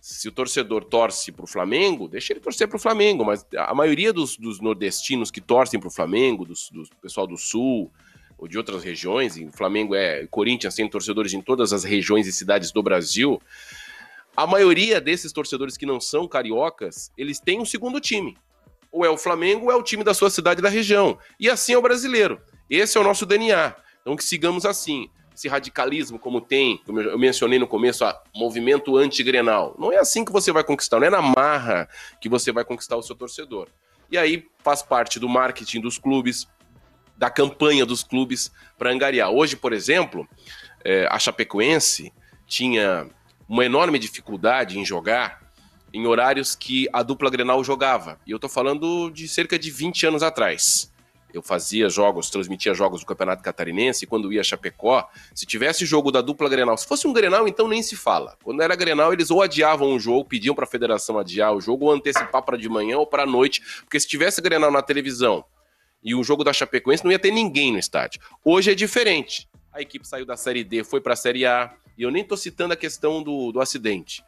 Se 0.04 0.28
o 0.28 0.34
torcedor 0.34 0.84
torce 0.84 1.32
para 1.32 1.46
o 1.46 1.48
Flamengo, 1.48 2.10
deixa 2.10 2.34
ele 2.34 2.42
torcer 2.42 2.68
para 2.68 2.76
o 2.76 2.80
Flamengo, 2.80 3.24
mas 3.24 3.48
a 3.56 3.74
maioria 3.74 4.12
dos, 4.12 4.36
dos 4.36 4.60
nordestinos 4.60 5.32
que 5.32 5.40
torcem 5.40 5.80
para 5.80 5.88
o 5.88 5.92
Flamengo, 5.92 6.44
do 6.44 6.54
pessoal 7.02 7.26
do 7.26 7.38
Sul 7.38 7.90
ou 8.38 8.46
de 8.46 8.58
outras 8.58 8.84
regiões, 8.84 9.38
e 9.38 9.46
o 9.46 9.52
Flamengo 9.54 9.96
é 9.96 10.28
Corinthians 10.28 10.76
tem 10.76 10.90
torcedores 10.90 11.34
em 11.34 11.40
todas 11.40 11.72
as 11.72 11.86
regiões 11.86 12.28
e 12.28 12.34
cidades 12.34 12.70
do 12.70 12.84
Brasil, 12.84 13.42
a 14.36 14.46
maioria 14.46 15.00
desses 15.00 15.32
torcedores 15.32 15.78
que 15.78 15.86
não 15.86 16.02
são 16.02 16.28
cariocas, 16.28 17.10
eles 17.18 17.40
têm 17.40 17.62
um 17.62 17.66
segundo 17.66 18.02
time. 18.02 18.36
Ou 18.92 19.06
é 19.06 19.10
o 19.10 19.18
Flamengo 19.18 19.68
ou 19.68 19.72
é 19.72 19.76
o 19.76 19.84
time 19.84 20.04
da 20.04 20.14
sua 20.14 20.30
cidade 20.30 20.62
da 20.62 20.68
região. 20.68 21.18
E 21.40 21.50
assim 21.50 21.72
é 21.72 21.78
o 21.78 21.82
brasileiro. 21.82 22.42
Esse 22.70 22.98
é 22.98 23.02
o 23.02 23.06
nosso 23.06 23.26
DNA. 23.26 23.74
Então 24.02 24.18
que 24.18 24.24
sigamos 24.26 24.66
assim. 24.66 25.10
Esse 25.36 25.48
radicalismo, 25.48 26.20
como 26.20 26.40
tem, 26.40 26.78
como 26.86 27.02
eu 27.02 27.18
mencionei 27.18 27.58
no 27.58 27.68
começo, 27.68 28.06
a 28.06 28.22
movimento 28.36 28.96
anti-grenal. 28.98 29.76
Não 29.80 29.92
é 29.92 29.98
assim 29.98 30.24
que 30.24 30.32
você 30.32 30.52
vai 30.52 30.64
conquistar, 30.64 31.00
não 31.00 31.08
é 31.08 31.10
na 31.10 31.22
marra 31.22 31.90
que 32.22 32.30
você 32.30 32.52
vai 32.52 32.64
conquistar 32.64 32.98
o 32.98 33.02
seu 33.02 33.16
torcedor. 33.16 33.68
E 34.12 34.18
aí 34.18 34.46
faz 34.60 34.84
parte 34.84 35.20
do 35.20 35.28
marketing 35.28 35.82
dos 35.82 35.98
clubes, 35.98 36.48
da 37.18 37.30
campanha 37.32 37.86
dos 37.86 38.04
clubes 38.04 38.52
para 38.78 38.92
angariar. 38.92 39.32
Hoje, 39.32 39.56
por 39.56 39.74
exemplo, 39.74 40.28
é, 40.86 41.08
a 41.10 41.18
Chapecoense 41.18 42.14
tinha 42.46 43.10
uma 43.50 43.66
enorme 43.66 43.98
dificuldade 43.98 44.78
em 44.78 44.86
jogar 44.86 45.42
em 45.92 46.06
horários 46.06 46.56
que 46.56 46.88
a 46.94 47.02
dupla 47.02 47.30
Grenal 47.30 47.64
jogava. 47.64 48.20
E 48.26 48.32
eu 48.32 48.38
estou 48.38 48.50
falando 48.50 49.10
de 49.10 49.28
cerca 49.28 49.58
de 49.58 49.72
20 49.72 50.08
anos 50.08 50.24
atrás 50.24 50.93
eu 51.34 51.42
fazia 51.42 51.90
jogos, 51.90 52.30
transmitia 52.30 52.74
jogos 52.74 53.00
do 53.00 53.06
Campeonato 53.08 53.42
Catarinense, 53.42 54.06
quando 54.06 54.32
ia 54.32 54.42
a 54.42 54.44
Chapecó, 54.44 55.10
se 55.34 55.46
tivesse 55.46 55.86
jogo 55.86 56.12
da 56.12 56.22
dupla 56.22 56.48
Grenal, 56.48 56.78
se 56.78 56.88
fosse 56.88 57.08
um 57.08 57.14
Grenal, 57.14 57.48
então 57.48 57.68
nem 57.68 57.82
se 57.82 57.96
fala. 57.96 58.38
Quando 58.44 58.62
era 58.62 58.76
Grenal, 58.76 59.12
eles 59.12 59.32
ou 59.32 59.42
adiavam 59.42 59.94
o 59.94 60.00
jogo, 60.00 60.26
pediam 60.26 60.54
para 60.54 60.66
a 60.66 60.68
federação 60.68 61.18
adiar 61.18 61.54
o 61.54 61.60
jogo, 61.60 61.86
ou 61.86 61.92
antecipar 61.92 62.44
para 62.44 62.58
de 62.58 62.70
manhã 62.70 63.00
ou 63.00 63.08
para 63.08 63.26
noite, 63.26 63.62
porque 63.82 64.00
se 64.00 64.08
tivesse 64.08 64.42
Grenal 64.42 64.72
na 64.72 64.82
televisão 64.82 65.44
e 66.04 66.14
o 66.14 66.24
jogo 66.24 66.44
da 66.44 66.54
Chapecoense, 66.54 67.04
não 67.04 67.12
ia 67.12 67.20
ter 67.20 67.32
ninguém 67.32 67.72
no 67.72 67.80
estádio. 67.80 68.22
Hoje 68.44 68.72
é 68.72 68.76
diferente. 68.76 69.48
A 69.72 69.82
equipe 69.82 70.08
saiu 70.08 70.26
da 70.26 70.38
Série 70.38 70.64
D, 70.64 70.84
foi 70.84 71.02
para 71.02 71.14
a 71.14 71.16
Série 71.16 71.46
A, 71.46 71.74
e 71.98 72.04
eu 72.04 72.12
nem 72.12 72.22
estou 72.22 72.38
citando 72.38 72.74
a 72.74 72.78
questão 72.78 73.24
do, 73.24 73.52
do 73.52 73.60
acidente. 73.60 74.24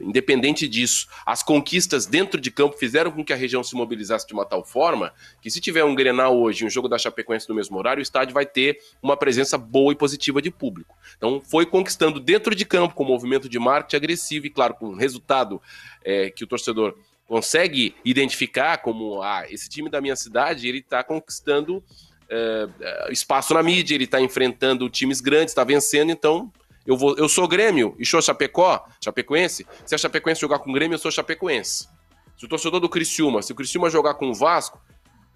Independente 0.00 0.66
disso, 0.66 1.06
as 1.26 1.42
conquistas 1.42 2.06
dentro 2.06 2.40
de 2.40 2.50
campo 2.50 2.78
fizeram 2.78 3.10
com 3.10 3.22
que 3.22 3.34
a 3.34 3.36
região 3.36 3.62
se 3.62 3.74
mobilizasse 3.74 4.26
de 4.26 4.32
uma 4.32 4.46
tal 4.46 4.64
forma 4.64 5.12
que, 5.42 5.50
se 5.50 5.60
tiver 5.60 5.84
um 5.84 5.94
Grenal 5.94 6.38
hoje, 6.38 6.64
um 6.64 6.70
jogo 6.70 6.88
da 6.88 6.96
Chapecoense 6.96 7.46
no 7.50 7.54
mesmo 7.54 7.76
horário, 7.76 8.00
o 8.00 8.02
estádio 8.02 8.32
vai 8.32 8.46
ter 8.46 8.80
uma 9.02 9.14
presença 9.14 9.58
boa 9.58 9.92
e 9.92 9.96
positiva 9.96 10.40
de 10.40 10.50
público. 10.50 10.96
Então, 11.18 11.42
foi 11.44 11.66
conquistando 11.66 12.18
dentro 12.18 12.54
de 12.54 12.64
campo, 12.64 12.94
com 12.94 13.04
movimento 13.04 13.46
de 13.46 13.58
marketing 13.58 13.96
agressivo 13.96 14.46
e, 14.46 14.50
claro, 14.50 14.72
com 14.72 14.94
resultado 14.94 15.60
é, 16.02 16.30
que 16.30 16.44
o 16.44 16.46
torcedor 16.46 16.96
consegue 17.26 17.94
identificar 18.02 18.78
como 18.78 19.20
ah, 19.20 19.44
esse 19.50 19.68
time 19.68 19.90
da 19.90 20.00
minha 20.00 20.16
cidade 20.16 20.66
ele 20.66 20.78
está 20.78 21.04
conquistando 21.04 21.84
é, 22.30 22.68
espaço 23.10 23.52
na 23.52 23.62
mídia, 23.62 23.94
ele 23.94 24.04
está 24.04 24.18
enfrentando 24.18 24.88
times 24.88 25.20
grandes, 25.20 25.50
está 25.50 25.62
vencendo, 25.62 26.10
então 26.10 26.50
eu, 26.88 26.96
vou, 26.96 27.14
eu 27.18 27.28
sou 27.28 27.46
Grêmio 27.46 27.94
e 27.98 28.06
sou 28.06 28.22
Chapecó, 28.22 28.82
Chapecoense. 28.98 29.66
Se 29.84 29.94
a 29.94 29.98
Chapecoense 29.98 30.40
jogar 30.40 30.58
com 30.60 30.72
Grêmio, 30.72 30.94
eu 30.94 30.98
sou 30.98 31.10
Chapecoense. 31.10 31.86
Se 32.34 32.46
o 32.46 32.48
torcedor 32.48 32.80
do 32.80 32.88
Criciúma, 32.88 33.42
se 33.42 33.52
o 33.52 33.54
Criciúma 33.54 33.90
jogar 33.90 34.14
com 34.14 34.30
o 34.30 34.34
Vasco, 34.34 34.80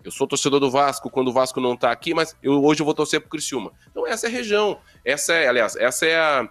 eu 0.03 0.11
sou 0.11 0.27
torcedor 0.27 0.59
do 0.59 0.71
Vasco 0.71 1.11
quando 1.11 1.29
o 1.29 1.33
Vasco 1.33 1.61
não 1.61 1.77
tá 1.77 1.93
aqui, 1.93 2.15
mas 2.15 2.35
eu, 2.43 2.65
hoje 2.65 2.81
eu 2.81 2.87
vou 2.87 2.95
torcer 2.95 3.21
pro 3.21 3.29
Criciúma. 3.29 3.71
Então 3.91 4.07
essa 4.07 4.27
é 4.27 4.31
a 4.31 4.33
região. 4.33 4.79
Essa 5.05 5.35
é, 5.35 5.47
aliás, 5.47 5.77
essa 5.77 6.07
é 6.07 6.17
a. 6.17 6.49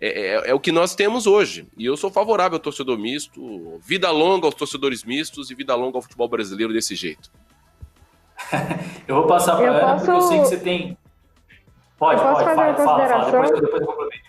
É, 0.00 0.08
é, 0.08 0.50
é, 0.50 0.54
o 0.54 0.60
que 0.60 0.72
nós 0.72 0.94
temos 0.94 1.26
hoje. 1.26 1.68
E 1.76 1.84
eu 1.84 1.94
sou 1.94 2.10
favorável 2.10 2.56
ao 2.56 2.60
torcedor 2.60 2.96
misto, 2.96 3.78
vida 3.84 4.10
longa 4.10 4.46
aos 4.46 4.54
torcedores 4.54 5.04
mistos 5.04 5.50
e 5.50 5.54
vida 5.54 5.74
longa 5.74 5.98
ao 5.98 6.02
futebol 6.02 6.26
brasileiro 6.26 6.72
desse 6.72 6.94
jeito. 6.94 7.30
eu 9.06 9.16
vou 9.16 9.26
passar 9.26 9.56
para 9.56 9.70
Ana, 9.72 9.80
posso... 9.80 10.06
porque 10.06 10.10
eu 10.10 10.22
sei 10.22 10.38
que 10.38 10.46
você 10.46 10.56
tem. 10.58 10.98
Pode, 11.98 12.22
pode, 12.22 12.44
fala, 12.44 12.74
fala, 12.76 13.08
fala, 13.08 13.24
depois, 13.26 13.60
depois 13.60 13.82
eu 13.82 13.86
complemento. 13.86 14.27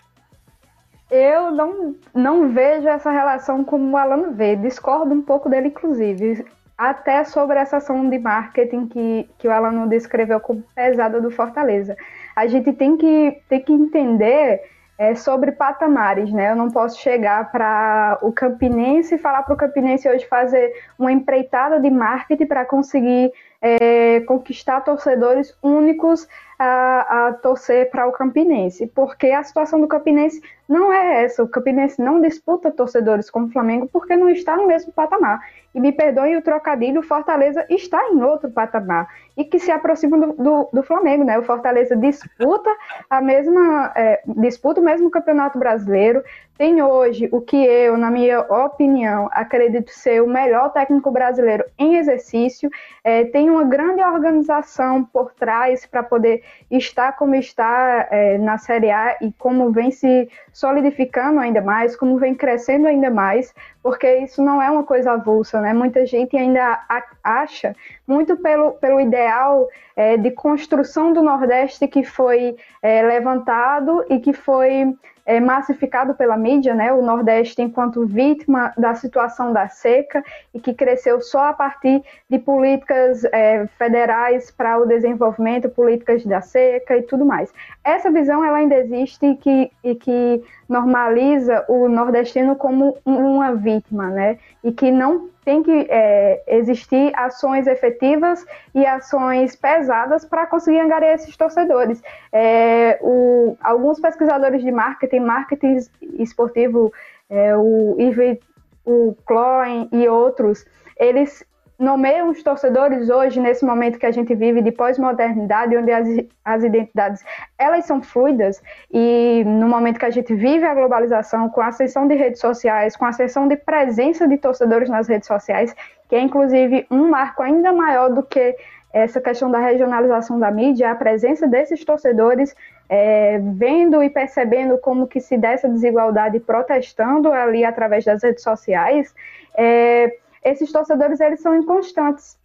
Eu 1.09 1.51
não, 1.51 1.95
não 2.13 2.49
vejo 2.49 2.87
essa 2.87 3.09
relação 3.09 3.63
como 3.63 3.91
o 3.91 3.97
Alan 3.97 4.31
vê, 4.31 4.55
discordo 4.55 5.13
um 5.13 5.21
pouco 5.21 5.49
dele, 5.49 5.69
inclusive. 5.69 6.45
até 6.77 7.25
sobre 7.25 7.57
essa 7.59 7.77
ação 7.77 8.09
de 8.09 8.17
marketing 8.17 8.87
que, 8.87 9.29
que 9.37 9.47
o 9.47 9.51
Alan 9.51 9.85
descreveu 9.87 10.39
como 10.39 10.63
pesada 10.73 11.19
do 11.19 11.29
Fortaleza. 11.29 11.97
A 12.33 12.47
gente 12.47 12.71
tem 12.71 12.95
que, 12.95 13.41
tem 13.49 13.59
que 13.61 13.73
entender 13.73 14.61
é, 14.97 15.13
sobre 15.13 15.51
patamares, 15.51 16.31
né? 16.31 16.51
Eu 16.51 16.55
não 16.55 16.69
posso 16.69 16.99
chegar 16.99 17.51
para 17.51 18.17
o 18.21 18.31
Campinense 18.31 19.15
e 19.15 19.17
falar 19.17 19.43
para 19.43 19.53
o 19.53 19.57
Campinense 19.57 20.07
hoje 20.07 20.25
fazer 20.25 20.73
uma 20.97 21.11
empreitada 21.11 21.79
de 21.81 21.89
marketing 21.89 22.45
para 22.45 22.63
conseguir 22.65 23.31
é, 23.61 24.21
conquistar 24.21 24.81
torcedores 24.81 25.53
únicos 25.61 26.27
a, 26.59 27.27
a 27.27 27.33
torcer 27.33 27.89
para 27.89 28.05
o 28.05 28.11
Campinense, 28.11 28.85
porque 28.87 29.27
a 29.27 29.41
situação 29.41 29.79
do 29.79 29.87
Campinense 29.87 30.41
não 30.67 30.91
é 30.91 31.23
essa. 31.23 31.41
O 31.41 31.47
Campinense 31.47 32.01
não 32.01 32.21
disputa 32.21 32.69
torcedores 32.69 33.29
com 33.29 33.45
o 33.45 33.49
Flamengo 33.49 33.89
porque 33.91 34.17
não 34.17 34.29
está 34.29 34.57
no 34.57 34.67
mesmo 34.67 34.91
patamar. 34.91 35.41
E 35.73 35.79
me 35.79 35.91
perdoem 35.91 36.35
o 36.35 36.41
trocadilho, 36.41 37.01
o 37.01 37.03
Fortaleza 37.03 37.65
está 37.69 38.09
em 38.09 38.23
outro 38.23 38.49
patamar 38.49 39.07
e 39.37 39.45
que 39.45 39.59
se 39.59 39.71
aproxima 39.71 40.17
do, 40.17 40.33
do, 40.33 40.69
do 40.73 40.83
Flamengo, 40.83 41.23
né? 41.23 41.37
O 41.37 41.43
Fortaleza 41.43 41.95
disputa 41.95 42.69
a 43.09 43.21
mesma 43.21 43.91
é, 43.95 44.21
disputa 44.25 44.81
o 44.81 44.83
mesmo 44.83 45.09
Campeonato 45.09 45.59
Brasileiro, 45.59 46.23
tem 46.59 46.81
hoje 46.81 47.29
o 47.31 47.39
que 47.39 47.55
eu, 47.55 47.97
na 47.97 48.11
minha 48.11 48.41
opinião, 48.41 49.29
acredito 49.31 49.91
ser 49.91 50.21
o 50.21 50.27
melhor 50.27 50.73
técnico 50.73 51.09
brasileiro 51.09 51.63
em 51.77 51.95
exercício. 51.95 52.69
É, 53.01 53.23
tem 53.23 53.49
uma 53.49 53.63
grande 53.63 54.03
organização 54.03 55.05
por 55.05 55.31
trás 55.33 55.85
para 55.85 56.03
poder 56.03 56.43
estar 56.69 57.13
como 57.13 57.33
está 57.33 58.09
é, 58.11 58.37
na 58.37 58.57
Série 58.57 58.91
A 58.91 59.15
e 59.21 59.31
como 59.37 59.71
vem 59.71 59.89
se 59.89 60.29
solidificando 60.51 61.39
ainda 61.39 61.61
mais, 61.61 61.95
como 61.95 62.17
vem 62.17 62.35
crescendo 62.35 62.87
ainda 62.87 63.09
mais, 63.09 63.53
porque 63.81 64.17
isso 64.17 64.43
não 64.43 64.61
é 64.61 64.69
uma 64.69 64.83
coisa 64.83 65.13
avulsa, 65.13 65.61
né? 65.61 65.68
Muita 65.73 66.05
gente 66.05 66.35
ainda 66.37 66.79
acha, 67.23 67.75
muito 68.07 68.37
pelo, 68.37 68.73
pelo 68.73 68.99
ideal 68.99 69.67
é, 69.95 70.17
de 70.17 70.31
construção 70.31 71.13
do 71.13 71.21
Nordeste 71.21 71.87
que 71.87 72.03
foi 72.03 72.55
é, 72.81 73.01
levantado 73.01 74.05
e 74.09 74.19
que 74.19 74.33
foi 74.33 74.93
é, 75.29 75.39
massificado 75.39 76.15
pela 76.15 76.35
mídia, 76.35 76.73
né, 76.73 76.91
o 76.91 77.03
Nordeste 77.03 77.61
enquanto 77.61 78.03
vítima 78.03 78.73
da 78.75 78.95
situação 78.95 79.53
da 79.53 79.67
seca 79.67 80.23
e 80.51 80.59
que 80.59 80.73
cresceu 80.73 81.21
só 81.21 81.49
a 81.49 81.53
partir 81.53 82.01
de 82.27 82.39
políticas 82.39 83.23
é, 83.25 83.67
federais 83.77 84.49
para 84.49 84.79
o 84.79 84.87
desenvolvimento, 84.87 85.69
políticas 85.69 86.25
da 86.25 86.41
seca 86.41 86.97
e 86.97 87.03
tudo 87.03 87.23
mais. 87.23 87.53
Essa 87.83 88.09
visão 88.09 88.43
ela 88.43 88.57
ainda 88.57 88.73
existe 88.73 89.23
e 89.23 89.35
que, 89.35 89.71
e 89.83 89.93
que 89.93 90.43
normaliza 90.69 91.65
o 91.67 91.89
nordestino 91.89 92.55
como 92.55 92.97
uma 93.03 93.55
vítima, 93.55 94.07
né, 94.09 94.37
e 94.63 94.71
que 94.71 94.91
não 94.91 95.27
tem 95.43 95.63
que 95.63 95.87
é, 95.89 96.43
existir 96.47 97.11
ações 97.15 97.65
efetivas 97.65 98.45
e 98.75 98.85
ações 98.85 99.55
pesadas 99.55 100.23
para 100.23 100.45
conseguir 100.45 100.79
angariar 100.79 101.15
esses 101.15 101.35
torcedores. 101.35 102.03
É, 102.31 102.99
o, 103.01 103.57
alguns 103.59 103.99
pesquisadores 103.99 104.61
de 104.61 104.71
marketing, 104.71 105.21
marketing 105.21 105.79
esportivo, 106.19 106.93
é, 107.27 107.57
o 107.57 107.95
Yves, 107.99 108.37
o 108.85 109.15
Kloen 109.25 109.89
e 109.91 110.07
outros, 110.07 110.65
eles 110.99 111.43
nomeiam 111.79 112.29
os 112.29 112.43
torcedores 112.43 113.09
hoje, 113.09 113.39
nesse 113.39 113.65
momento 113.65 113.97
que 113.97 114.05
a 114.05 114.11
gente 114.11 114.35
vive 114.35 114.61
de 114.61 114.69
pós-modernidade, 114.69 115.77
onde 115.77 115.91
as, 115.91 116.07
as 116.43 116.63
identidades 116.63 117.23
elas 117.57 117.85
são 117.85 118.01
fluidas, 118.01 118.61
e 118.91 119.43
no 119.45 119.67
momento 119.69 119.97
que 119.97 120.05
a 120.05 120.09
gente 120.09 120.35
vive 120.35 120.65
a 120.65 120.73
globalização, 120.73 121.49
com 121.49 121.61
a 121.61 121.67
ascensão 121.67 122.05
de 122.05 122.15
redes 122.15 122.41
sociais, 122.41 122.97
com 122.97 123.05
a 123.05 123.09
ascensão 123.09 123.47
de 123.47 123.55
presença 123.55 124.27
de 124.27 124.37
torcedores 124.37 124.89
nas 124.89 125.07
redes 125.07 125.27
sociais, 125.27 125.73
que 126.09 126.15
é 126.15 126.19
inclusive 126.19 126.85
um 126.91 127.07
marco 127.07 127.41
ainda 127.41 127.71
maior 127.71 128.09
do 128.09 128.23
que 128.23 128.57
essa 128.91 129.21
questão 129.21 129.49
da 129.49 129.59
regionalização 129.59 130.37
da 130.37 130.51
mídia, 130.51 130.91
a 130.91 130.95
presença 130.95 131.47
desses 131.47 131.85
torcedores 131.85 132.55
é, 132.89 133.39
vendo 133.53 134.03
e 134.03 134.09
percebendo 134.09 134.77
como 134.79 135.07
que 135.07 135.21
se 135.21 135.37
dá 135.37 135.51
essa 135.51 135.69
desigualdade 135.69 136.39
protestando 136.39 137.31
ali 137.31 137.63
através 137.63 138.03
das 138.03 138.23
redes 138.23 138.43
sociais, 138.43 139.13
é, 139.55 140.17
esses 140.43 140.71
torcedores 140.71 141.19
eles 141.19 141.41
são 141.41 141.55
inconstantes. 141.55 142.37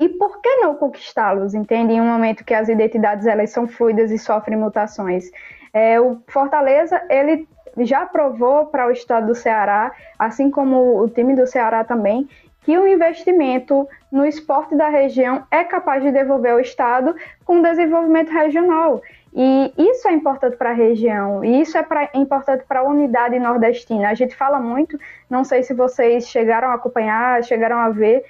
E 0.00 0.08
por 0.08 0.40
que 0.40 0.56
não 0.56 0.74
conquistá-los, 0.74 1.54
entende? 1.54 1.92
Em 1.92 2.00
um 2.00 2.06
momento 2.06 2.44
que 2.44 2.54
as 2.54 2.68
identidades 2.68 3.26
elas 3.26 3.50
são 3.50 3.68
fluidas 3.68 4.10
e 4.10 4.18
sofrem 4.18 4.58
mutações. 4.58 5.30
É, 5.72 6.00
o 6.00 6.20
Fortaleza, 6.26 7.00
ele 7.08 7.46
já 7.78 8.04
provou 8.04 8.66
para 8.66 8.86
o 8.86 8.90
estado 8.90 9.26
do 9.26 9.34
Ceará, 9.34 9.92
assim 10.18 10.50
como 10.50 11.00
o 11.00 11.08
time 11.08 11.34
do 11.34 11.46
Ceará 11.46 11.84
também, 11.84 12.28
que 12.62 12.76
o 12.76 12.86
investimento 12.86 13.88
no 14.10 14.24
esporte 14.24 14.76
da 14.76 14.88
região 14.88 15.44
é 15.50 15.64
capaz 15.64 16.02
de 16.02 16.12
devolver 16.12 16.52
ao 16.52 16.60
estado 16.60 17.14
com 17.44 17.62
desenvolvimento 17.62 18.30
regional. 18.30 19.00
E 19.34 19.72
isso 19.78 20.06
é 20.08 20.12
importante 20.12 20.56
para 20.56 20.70
a 20.70 20.74
região, 20.74 21.42
e 21.42 21.62
isso 21.62 21.78
é 21.78 21.82
pra, 21.82 22.10
importante 22.14 22.64
para 22.64 22.80
a 22.80 22.82
unidade 22.82 23.38
nordestina. 23.38 24.10
A 24.10 24.14
gente 24.14 24.36
fala 24.36 24.60
muito, 24.60 24.98
não 25.28 25.42
sei 25.42 25.62
se 25.62 25.72
vocês 25.72 26.28
chegaram 26.28 26.68
a 26.68 26.74
acompanhar, 26.74 27.42
chegaram 27.42 27.78
a 27.78 27.88
ver, 27.88 28.24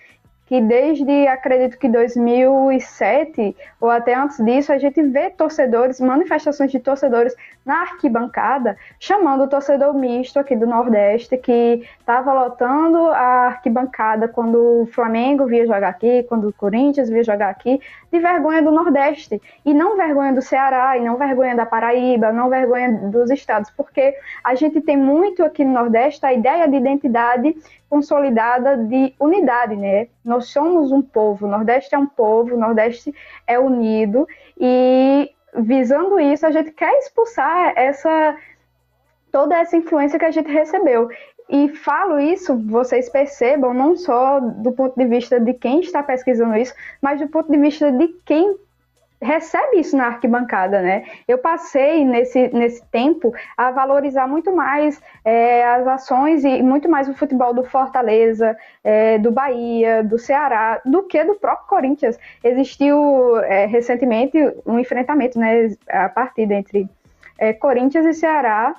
que 0.53 0.61
desde, 0.61 1.27
acredito 1.29 1.79
que 1.79 1.89
2007, 1.89 3.57
ou 3.81 3.89
até 3.89 4.15
antes 4.15 4.37
disso, 4.37 4.71
a 4.71 4.77
gente 4.77 5.01
vê 5.01 5.31
torcedores, 5.31 5.99
manifestações 5.99 6.71
de 6.71 6.79
torcedores 6.79 7.35
na 7.65 7.81
arquibancada, 7.81 8.77
chamando 9.01 9.45
o 9.45 9.49
torcedor 9.49 9.95
misto 9.95 10.39
aqui 10.39 10.55
do 10.55 10.67
Nordeste, 10.67 11.39
que 11.39 11.89
estava 11.99 12.35
lotando 12.35 12.99
a 12.99 13.47
arquibancada 13.47 14.29
quando 14.29 14.83
o 14.83 14.87
Flamengo 14.89 15.47
via 15.47 15.65
jogar 15.65 15.89
aqui, 15.89 16.23
quando 16.25 16.49
o 16.49 16.53
Corinthians 16.53 17.09
via 17.09 17.25
jogar 17.25 17.49
aqui, 17.49 17.81
de 18.13 18.19
vergonha 18.19 18.61
do 18.63 18.71
Nordeste, 18.71 19.41
e 19.65 19.73
não 19.73 19.97
vergonha 19.97 20.35
do 20.35 20.43
Ceará, 20.43 20.99
e 20.99 21.01
não 21.01 21.17
vergonha 21.17 21.57
da 21.57 21.65
Paraíba, 21.65 22.31
não 22.31 22.51
vergonha 22.51 22.93
dos 23.09 23.31
estados, 23.31 23.71
porque 23.71 24.15
a 24.45 24.55
gente 24.55 24.83
tem 24.83 24.99
muito 24.99 25.43
aqui 25.43 25.65
no 25.65 25.73
Nordeste 25.73 26.27
a 26.27 26.35
ideia 26.35 26.69
de 26.69 26.77
identidade 26.77 27.57
consolidada 27.93 28.75
de 28.79 29.15
unidade, 29.21 29.77
né? 29.77 30.09
Nós 30.25 30.47
somos 30.49 30.91
um 30.91 31.03
povo, 31.03 31.45
o 31.45 31.51
Nordeste 31.51 31.95
é 31.95 31.99
um 31.99 32.07
povo, 32.07 32.55
o 32.55 32.59
Nordeste 32.59 33.15
é 33.47 33.59
unido 33.59 34.27
e 34.59 35.31
visando 35.59 36.19
isso 36.19 36.47
a 36.47 36.51
gente 36.51 36.71
quer 36.71 36.91
expulsar 37.01 37.75
essa 37.77 38.35
toda 39.31 39.59
essa 39.59 39.77
influência 39.77 40.19
que 40.19 40.25
a 40.25 40.31
gente 40.31 40.51
recebeu. 40.51 41.11
E 41.51 41.69
falo 41.69 42.19
isso, 42.19 42.57
vocês 42.67 43.11
percebam, 43.11 43.75
não 43.75 43.95
só 43.95 44.41
do 44.41 44.73
ponto 44.73 44.97
de 44.97 45.05
vista 45.05 45.39
de 45.39 45.53
quem 45.53 45.81
está 45.81 46.03
pesquisando 46.03 46.57
isso, 46.57 46.73
mas 46.99 47.21
do 47.21 47.29
ponto 47.29 47.53
de 47.53 47.59
vista 47.59 47.93
de 47.93 48.09
quem 48.25 48.57
recebe 49.23 49.81
isso 49.81 49.97
na 49.97 50.07
arquibancada, 50.07 50.83
né? 50.83 51.05
Eu 51.27 51.39
passei 51.39 52.05
nesse, 52.05 52.49
nesse 52.49 52.85
tempo 52.87 53.33
a 53.57 53.71
valorizar 53.71 54.27
muito 54.27 54.55
mais 54.55 55.01
é, 55.25 55.65
as 55.65 55.87
ações 55.87 56.45
e 56.45 56.63
muito 56.63 56.89
mais 56.89 57.09
o 57.09 57.15
futebol 57.15 57.55
do 57.55 57.65
Fortaleza, 57.65 58.57
é, 58.83 59.19
do 59.19 59.31
Bahia, 59.31 60.03
do 60.03 60.19
Ceará, 60.19 60.81
do 60.85 61.05
que 61.05 61.23
do 61.25 61.35
próprio 61.35 61.69
Corinthians. 61.69 62.19
Existiu 62.43 63.39
é, 63.39 63.67
recentemente 63.67 64.37
um 64.67 64.79
enfrentamento, 64.79 65.39
né? 65.39 65.75
A 65.89 66.09
partida 66.09 66.55
entre 66.55 66.89
é, 67.39 67.53
Corinthians 67.53 68.05
e 68.07 68.15
Ceará, 68.15 68.75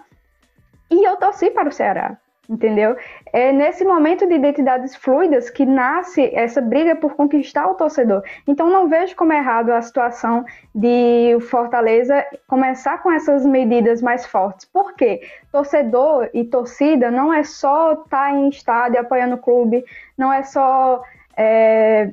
e 0.91 1.07
eu 1.07 1.15
torci 1.15 1.49
para 1.49 1.69
o 1.69 1.71
Ceará 1.71 2.17
entendeu? 2.53 2.95
É 3.31 3.51
nesse 3.51 3.83
momento 3.83 4.27
de 4.27 4.35
identidades 4.35 4.95
fluidas 4.95 5.49
que 5.49 5.65
nasce 5.65 6.29
essa 6.33 6.61
briga 6.61 6.95
por 6.95 7.15
conquistar 7.15 7.67
o 7.67 7.73
torcedor. 7.73 8.23
Então 8.47 8.69
não 8.69 8.87
vejo 8.87 9.15
como 9.15 9.33
é 9.33 9.37
errado 9.37 9.71
a 9.71 9.81
situação 9.81 10.45
de 10.73 11.37
Fortaleza 11.49 12.23
começar 12.47 13.01
com 13.01 13.11
essas 13.11 13.45
medidas 13.45 14.01
mais 14.01 14.25
fortes. 14.25 14.65
Por 14.65 14.93
quê? 14.93 15.21
Torcedor 15.51 16.29
e 16.33 16.45
torcida 16.45 17.09
não 17.09 17.33
é 17.33 17.43
só 17.43 17.93
estar 17.93 18.07
tá 18.09 18.31
em 18.31 18.49
estádio 18.49 18.99
apoiando 18.99 19.35
o 19.35 19.39
clube, 19.39 19.83
não 20.17 20.31
é 20.31 20.43
só 20.43 21.03
é, 21.35 22.11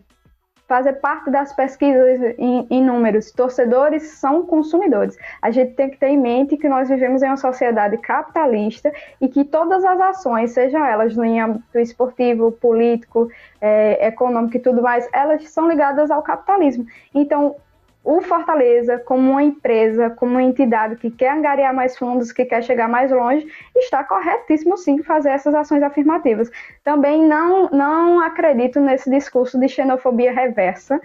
fazer 0.70 0.92
parte 1.00 1.28
das 1.32 1.52
pesquisas 1.52 2.36
em, 2.38 2.64
em, 2.70 2.80
números. 2.80 3.32
Torcedores 3.32 4.04
são 4.20 4.46
consumidores. 4.46 5.16
A 5.42 5.50
gente 5.50 5.74
tem 5.74 5.90
que 5.90 5.98
ter 5.98 6.10
em 6.10 6.16
mente 6.16 6.56
que 6.56 6.68
nós 6.68 6.88
vivemos 6.88 7.24
em 7.24 7.26
uma 7.26 7.36
sociedade 7.36 7.98
capitalista 7.98 8.92
e 9.20 9.26
que 9.26 9.44
todas 9.44 9.84
as 9.84 10.00
ações, 10.00 10.52
sejam 10.52 10.86
elas 10.86 11.16
no 11.16 11.24
âmbito 11.24 11.76
esportivo, 11.76 12.52
político, 12.52 13.28
é, 13.60 14.06
econômico 14.06 14.58
e 14.58 14.60
tudo 14.60 14.80
mais, 14.80 15.08
elas 15.12 15.50
são 15.50 15.68
ligadas 15.68 16.08
ao 16.08 16.22
capitalismo. 16.22 16.86
Então, 17.12 17.56
o 18.02 18.20
Fortaleza, 18.22 18.98
como 18.98 19.32
uma 19.32 19.42
empresa, 19.42 20.08
como 20.10 20.32
uma 20.32 20.42
entidade 20.42 20.96
que 20.96 21.10
quer 21.10 21.32
angariar 21.32 21.74
mais 21.74 21.96
fundos, 21.96 22.32
que 22.32 22.44
quer 22.44 22.62
chegar 22.62 22.88
mais 22.88 23.10
longe, 23.10 23.46
está 23.76 24.02
corretíssimo 24.02 24.76
sim 24.76 25.02
fazer 25.02 25.30
essas 25.30 25.54
ações 25.54 25.82
afirmativas. 25.82 26.50
Também 26.82 27.22
não, 27.22 27.68
não 27.68 28.20
acredito 28.20 28.80
nesse 28.80 29.10
discurso 29.10 29.58
de 29.58 29.68
xenofobia 29.68 30.32
reversa, 30.32 30.98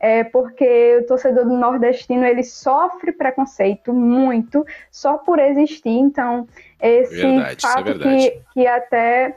é, 0.00 0.24
porque 0.24 0.98
o 1.02 1.06
torcedor 1.06 1.44
do 1.44 1.56
nordestino 1.56 2.24
ele 2.24 2.42
sofre 2.42 3.12
preconceito 3.12 3.92
muito 3.92 4.66
só 4.90 5.18
por 5.18 5.38
existir. 5.38 5.90
Então, 5.90 6.48
esse 6.80 7.14
verdade, 7.14 7.56
é 7.64 7.68
fato 7.68 7.90
é 7.90 7.98
que, 7.98 8.42
que 8.54 8.66
até 8.66 9.36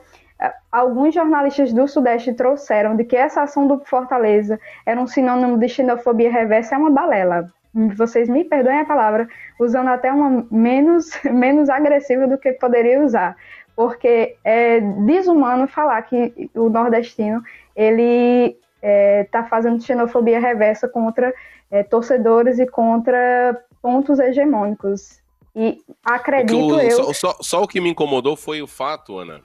alguns 0.71 1.13
jornalistas 1.13 1.71
do 1.71 1.87
Sudeste 1.87 2.33
trouxeram 2.33 2.95
de 2.95 3.03
que 3.03 3.15
essa 3.15 3.43
ação 3.43 3.67
do 3.67 3.79
Fortaleza 3.79 4.59
era 4.85 4.99
um 4.99 5.07
sinônimo 5.07 5.57
de 5.57 5.69
xenofobia 5.69 6.31
reversa 6.31 6.75
é 6.75 6.77
uma 6.77 6.89
balela. 6.89 7.47
Vocês 7.95 8.29
me 8.29 8.43
perdoem 8.43 8.81
a 8.81 8.85
palavra, 8.85 9.27
usando 9.59 9.87
até 9.87 10.11
uma 10.11 10.45
menos, 10.51 11.11
menos 11.25 11.69
agressiva 11.69 12.27
do 12.27 12.37
que 12.37 12.53
poderia 12.53 13.01
usar. 13.01 13.35
Porque 13.75 14.35
é 14.43 14.79
desumano 14.79 15.67
falar 15.67 16.01
que 16.03 16.49
o 16.53 16.69
nordestino 16.69 17.41
ele 17.75 18.49
está 18.49 18.59
é, 18.83 19.23
tá 19.31 19.43
fazendo 19.45 19.81
xenofobia 19.81 20.39
reversa 20.39 20.87
contra 20.87 21.33
é, 21.71 21.81
torcedores 21.81 22.59
e 22.59 22.67
contra 22.67 23.57
pontos 23.81 24.19
hegemônicos. 24.19 25.19
E 25.55 25.81
acredito 26.03 26.79
eu. 26.79 26.91
Só, 26.91 27.13
só, 27.13 27.37
só, 27.41 27.63
o 27.63 27.67
que 27.67 27.79
me 27.79 27.89
incomodou 27.89 28.35
foi 28.35 28.61
o 28.61 28.67
fato, 28.67 29.17
Ana, 29.17 29.41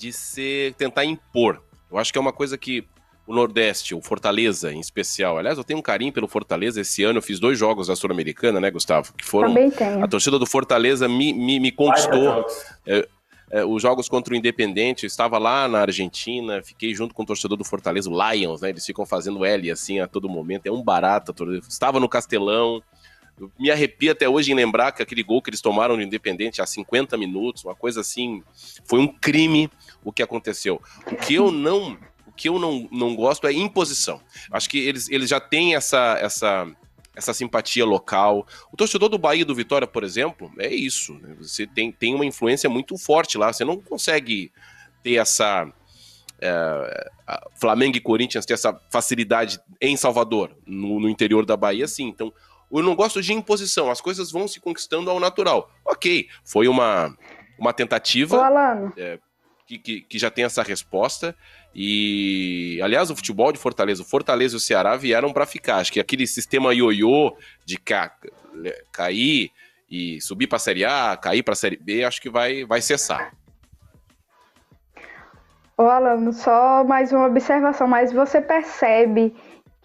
de 0.00 0.14
ser 0.14 0.72
tentar 0.74 1.04
impor. 1.04 1.62
Eu 1.92 1.98
acho 1.98 2.10
que 2.10 2.18
é 2.18 2.20
uma 2.20 2.32
coisa 2.32 2.56
que 2.56 2.82
o 3.26 3.34
Nordeste, 3.34 3.94
o 3.94 4.00
Fortaleza 4.00 4.72
em 4.72 4.80
especial. 4.80 5.36
Aliás, 5.36 5.58
eu 5.58 5.62
tenho 5.62 5.78
um 5.78 5.82
carinho 5.82 6.10
pelo 6.10 6.26
Fortaleza. 6.26 6.80
Esse 6.80 7.04
ano 7.04 7.18
eu 7.18 7.22
fiz 7.22 7.38
dois 7.38 7.58
jogos 7.58 7.88
da 7.88 7.94
Sul-Americana, 7.94 8.58
né, 8.58 8.70
Gustavo? 8.70 9.12
Que 9.12 9.24
foram. 9.24 9.48
Também 9.48 9.70
tenho. 9.70 10.02
A 10.02 10.08
torcida 10.08 10.38
do 10.38 10.46
Fortaleza 10.46 11.06
me, 11.06 11.34
me, 11.34 11.60
me 11.60 11.70
conquistou. 11.70 12.46
É, 12.86 13.06
é, 13.50 13.64
os 13.64 13.82
jogos 13.82 14.08
contra 14.08 14.32
o 14.32 14.36
Independente, 14.36 15.04
eu 15.04 15.06
estava 15.06 15.36
lá 15.36 15.68
na 15.68 15.80
Argentina, 15.80 16.62
fiquei 16.62 16.94
junto 16.94 17.14
com 17.14 17.22
o 17.22 17.26
torcedor 17.26 17.58
do 17.58 17.64
Fortaleza, 17.64 18.08
o 18.08 18.32
Lions, 18.32 18.62
né? 18.62 18.70
Eles 18.70 18.86
ficam 18.86 19.04
fazendo 19.04 19.44
L 19.44 19.70
assim 19.70 20.00
a 20.00 20.06
todo 20.06 20.28
momento, 20.28 20.66
é 20.66 20.72
um 20.72 20.82
barato. 20.82 21.34
Estava 21.68 22.00
no 22.00 22.08
Castelão, 22.08 22.82
eu 23.40 23.50
me 23.58 23.70
arrepio 23.70 24.12
até 24.12 24.28
hoje 24.28 24.52
em 24.52 24.54
lembrar 24.54 24.92
que 24.92 25.02
aquele 25.02 25.22
gol 25.22 25.40
que 25.40 25.50
eles 25.50 25.60
tomaram 25.60 25.96
no 25.96 26.02
Independente 26.02 26.60
há 26.60 26.66
50 26.66 27.16
minutos, 27.16 27.64
uma 27.64 27.74
coisa 27.74 28.00
assim, 28.00 28.42
foi 28.84 29.00
um 29.00 29.08
crime 29.08 29.70
o 30.04 30.12
que 30.12 30.22
aconteceu. 30.22 30.80
O 31.06 31.16
que 31.16 31.34
eu 31.34 31.50
não, 31.50 31.98
o 32.26 32.32
que 32.32 32.48
eu 32.48 32.58
não, 32.58 32.88
não 32.92 33.16
gosto 33.16 33.46
é 33.46 33.52
imposição. 33.52 34.20
Acho 34.50 34.68
que 34.68 34.78
eles, 34.78 35.08
eles 35.08 35.28
já 35.28 35.40
têm 35.40 35.74
essa, 35.74 36.18
essa 36.20 36.66
essa 37.14 37.34
simpatia 37.34 37.84
local. 37.84 38.46
O 38.72 38.76
torcedor 38.76 39.08
do 39.08 39.18
Bahia 39.18 39.44
do 39.44 39.54
Vitória, 39.54 39.86
por 39.86 40.04
exemplo, 40.04 40.50
é 40.58 40.72
isso. 40.72 41.14
Né? 41.14 41.36
Você 41.40 41.66
tem, 41.66 41.92
tem 41.92 42.14
uma 42.14 42.24
influência 42.24 42.68
muito 42.68 42.96
forte 42.96 43.36
lá. 43.38 43.52
Você 43.52 43.64
não 43.64 43.80
consegue 43.80 44.52
ter 45.02 45.14
essa. 45.14 45.70
É, 46.42 47.10
Flamengo 47.54 47.98
e 47.98 48.00
Corinthians 48.00 48.46
ter 48.46 48.54
essa 48.54 48.72
facilidade 48.90 49.60
em 49.78 49.94
Salvador, 49.94 50.56
no, 50.66 50.98
no, 50.98 51.08
interior 51.08 51.44
da 51.44 51.54
Bahia, 51.54 51.86
sim. 51.86 52.08
Então, 52.08 52.32
eu 52.70 52.82
não 52.82 52.94
gosto 52.94 53.20
de 53.20 53.32
imposição. 53.32 53.90
As 53.90 54.00
coisas 54.00 54.30
vão 54.30 54.46
se 54.46 54.60
conquistando 54.60 55.10
ao 55.10 55.18
natural. 55.18 55.70
Ok, 55.84 56.28
foi 56.44 56.68
uma, 56.68 57.16
uma 57.58 57.72
tentativa. 57.72 58.36
Ô, 58.36 58.40
Alano. 58.40 58.92
É, 58.96 59.18
que, 59.66 59.78
que, 59.78 60.00
que, 60.02 60.18
já 60.18 60.30
tem 60.30 60.44
essa 60.44 60.62
resposta. 60.62 61.34
E, 61.74 62.80
aliás, 62.82 63.10
o 63.10 63.16
futebol 63.16 63.52
de 63.52 63.58
Fortaleza, 63.58 64.02
o 64.02 64.06
Fortaleza 64.06 64.54
e 64.54 64.56
o 64.56 64.60
Ceará 64.60 64.96
vieram 64.96 65.32
para 65.32 65.46
ficar. 65.46 65.76
Acho 65.76 65.92
que 65.92 66.00
aquele 66.00 66.26
sistema 66.26 66.74
ioiô 66.74 67.36
de 67.64 67.76
ca, 67.76 68.12
cair 68.92 69.50
e 69.88 70.20
subir 70.20 70.46
para 70.46 70.56
a 70.56 70.60
Série 70.60 70.84
A, 70.84 71.16
cair 71.16 71.42
para 71.42 71.52
a 71.52 71.56
Série 71.56 71.76
B, 71.76 72.04
acho 72.04 72.20
que 72.20 72.30
vai, 72.30 72.64
vai 72.64 72.80
cessar. 72.80 73.32
Ô, 75.76 75.84
Alan, 75.84 76.30
só 76.32 76.84
mais 76.84 77.12
uma 77.12 77.26
observação, 77.26 77.88
mas 77.88 78.12
você 78.12 78.40
percebe 78.40 79.34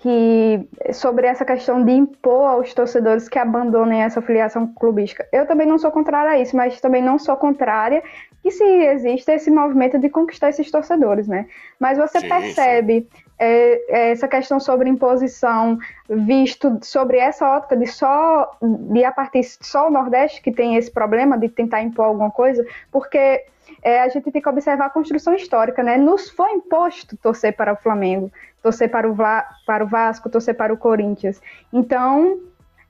que 0.06 0.93
sobre 0.93 1.26
essa 1.26 1.43
questão 1.43 1.84
de 1.84 1.91
impor 1.91 2.47
aos 2.47 2.72
torcedores 2.76 3.28
que 3.28 3.39
abandonem 3.39 4.03
essa 4.03 4.22
filiação 4.22 4.68
clubística. 4.68 5.28
Eu 5.34 5.47
também 5.47 5.66
não 5.66 5.80
sou 5.80 5.89
contrária 5.89 6.30
a 6.30 6.39
isso, 6.39 6.56
mas 6.56 6.80
também 6.80 7.01
não 7.01 7.18
sou 7.18 7.36
contrária 7.36 8.03
que 8.43 8.51
se 8.51 8.64
existe 8.64 9.32
esse 9.32 9.49
movimento 9.49 9.97
de 9.97 10.08
conquistar 10.08 10.49
esses 10.49 10.70
torcedores, 10.70 11.28
né? 11.28 11.47
Mas 11.80 11.97
você 11.97 12.20
sim, 12.20 12.30
percebe 12.30 13.08
sim. 13.12 13.24
É, 13.39 13.82
é, 13.89 14.12
essa 14.12 14.28
questão 14.28 14.60
sobre 14.60 14.88
imposição, 14.88 15.80
visto 16.08 16.78
sobre 16.84 17.18
essa 17.18 17.58
ótica 17.58 17.76
de 17.76 17.88
só 17.88 18.56
de 18.62 19.03
a 19.03 19.12
partir 19.12 19.43
só 19.43 19.88
o 19.88 19.91
Nordeste 19.91 20.39
que 20.39 20.51
tem 20.51 20.76
esse 20.76 20.91
problema 20.91 21.36
de 21.36 21.49
tentar 21.49 21.82
impor 21.82 22.06
alguma 22.06 22.30
coisa, 22.30 22.64
porque 22.91 23.43
é, 23.86 24.02
a 24.02 24.10
gente 24.10 24.32
tem 24.32 24.42
que 24.42 24.50
observar 24.50 24.88
a 24.88 24.90
construção 24.90 25.36
histórica, 25.36 25.84
né? 25.84 25.96
Nos 25.96 26.28
foi 26.28 26.54
imposto 26.54 27.16
torcer 27.18 27.56
para 27.56 27.72
o 27.72 27.76
Flamengo, 27.76 28.32
torcer 28.64 28.90
para 28.90 29.08
o, 29.08 29.16
para 29.64 29.84
o 29.84 29.88
Vasco, 29.88 30.28
torcer 30.28 30.56
para 30.56 30.74
o 30.74 30.78
Corinthians. 30.78 31.40
Então, 31.72 32.40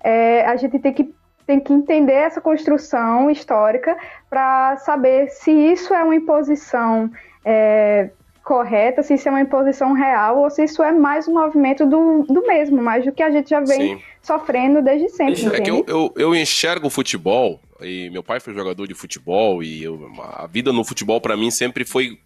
é, 0.02 0.46
a 0.46 0.56
gente 0.56 0.80
tem 0.80 0.94
que 0.94 1.14
tem 1.46 1.60
que 1.60 1.72
entender 1.72 2.14
essa 2.14 2.42
construção 2.42 3.30
histórica 3.30 3.96
para 4.30 4.78
saber 4.78 5.30
se 5.30 5.52
isso 5.52 5.94
é 5.94 6.02
uma 6.02 6.16
imposição 6.16 7.12
é, 7.44 8.10
correta, 8.44 9.04
se 9.04 9.16
isso 9.16 9.28
é 9.28 9.32
uma 9.32 9.42
imposição 9.42 9.94
real 9.94 10.40
ou 10.40 10.50
se 10.50 10.64
isso 10.64 10.82
é 10.82 10.92
mais 10.92 11.28
um 11.28 11.34
movimento 11.34 11.86
do, 11.86 12.24
do 12.24 12.42
mesmo, 12.48 12.82
mais 12.82 13.04
do 13.04 13.12
que 13.12 13.22
a 13.22 13.30
gente 13.30 13.50
já 13.50 13.60
vem 13.60 13.98
Sim. 13.98 14.02
sofrendo 14.22 14.82
desde 14.82 15.10
sempre. 15.10 15.46
É 15.56 15.60
que 15.60 15.70
eu, 15.70 15.84
eu, 15.88 16.14
eu, 16.16 16.36
enxergo 16.36 16.88
o 16.88 16.90
futebol, 16.90 17.60
e 17.82 18.10
meu 18.10 18.24
pai 18.24 18.40
foi 18.40 18.54
jogador 18.54 18.88
de 18.88 18.94
futebol, 18.94 19.62
e 19.62 19.84
eu, 19.84 20.12
a 20.22 20.48
vida 20.48 20.72
no 20.72 20.84
futebol 20.84 21.20
para 21.20 21.36
mim 21.36 21.52
sempre 21.52 21.84
foi 21.84 22.20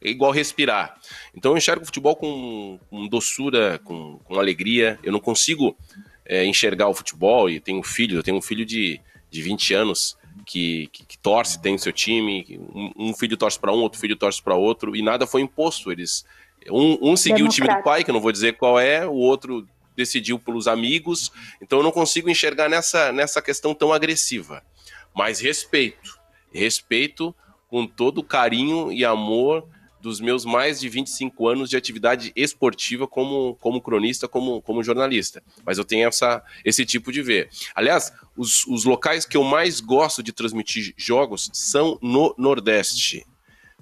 igual 0.00 0.30
respirar. 0.30 0.98
Então 1.34 1.52
eu 1.52 1.56
enxergo 1.56 1.82
o 1.82 1.86
futebol 1.86 2.16
com, 2.16 2.78
com 2.88 3.08
doçura, 3.08 3.80
com, 3.84 4.18
com 4.24 4.38
alegria. 4.38 4.98
Eu 5.02 5.12
não 5.12 5.20
consigo 5.20 5.76
é, 6.24 6.44
enxergar 6.44 6.88
o 6.88 6.94
futebol 6.94 7.50
e 7.50 7.60
tenho 7.60 7.78
um 7.78 7.82
filho, 7.82 8.18
eu 8.18 8.22
tenho 8.22 8.36
um 8.36 8.42
filho 8.42 8.64
de, 8.64 9.00
de 9.30 9.42
20 9.42 9.74
anos 9.74 10.16
que, 10.46 10.88
que, 10.92 11.04
que 11.04 11.18
torce, 11.18 11.60
tem 11.60 11.74
o 11.74 11.78
seu 11.78 11.92
time, 11.92 12.58
um, 12.74 13.08
um 13.08 13.14
filho 13.14 13.36
torce 13.36 13.58
para 13.58 13.72
um, 13.72 13.78
outro 13.78 14.00
filho 14.00 14.16
torce 14.16 14.42
para 14.42 14.54
outro, 14.54 14.96
e 14.96 15.02
nada 15.02 15.26
foi 15.26 15.42
imposto. 15.42 15.92
Eles 15.92 16.24
um, 16.70 17.10
um 17.12 17.16
seguiu 17.16 17.46
o 17.46 17.48
time 17.48 17.68
do 17.68 17.82
pai, 17.82 18.04
que 18.04 18.10
eu 18.10 18.14
não 18.14 18.20
vou 18.20 18.32
dizer 18.32 18.56
qual 18.56 18.78
é, 18.78 19.06
o 19.06 19.14
outro 19.14 19.66
decidiu 19.96 20.38
pelos 20.38 20.66
amigos, 20.66 21.30
então 21.62 21.78
eu 21.78 21.82
não 21.84 21.92
consigo 21.92 22.28
enxergar 22.28 22.68
nessa, 22.68 23.12
nessa 23.12 23.40
questão 23.40 23.74
tão 23.74 23.92
agressiva. 23.92 24.62
Mas 25.14 25.40
respeito, 25.40 26.18
respeito 26.52 27.34
com 27.68 27.86
todo 27.86 28.18
o 28.18 28.24
carinho 28.24 28.92
e 28.92 29.04
amor 29.04 29.66
dos 30.04 30.20
meus 30.20 30.44
mais 30.44 30.78
de 30.78 30.88
25 30.88 31.48
anos 31.48 31.70
de 31.70 31.78
atividade 31.78 32.30
esportiva 32.36 33.08
como, 33.08 33.56
como 33.56 33.80
cronista, 33.80 34.28
como, 34.28 34.60
como 34.60 34.82
jornalista. 34.82 35.42
Mas 35.64 35.78
eu 35.78 35.84
tenho 35.84 36.06
essa, 36.06 36.42
esse 36.62 36.84
tipo 36.84 37.10
de 37.10 37.22
ver. 37.22 37.48
Aliás, 37.74 38.12
os, 38.36 38.66
os 38.66 38.84
locais 38.84 39.24
que 39.24 39.34
eu 39.34 39.42
mais 39.42 39.80
gosto 39.80 40.22
de 40.22 40.30
transmitir 40.30 40.92
jogos 40.94 41.48
são 41.54 41.98
no 42.02 42.34
Nordeste. 42.36 43.24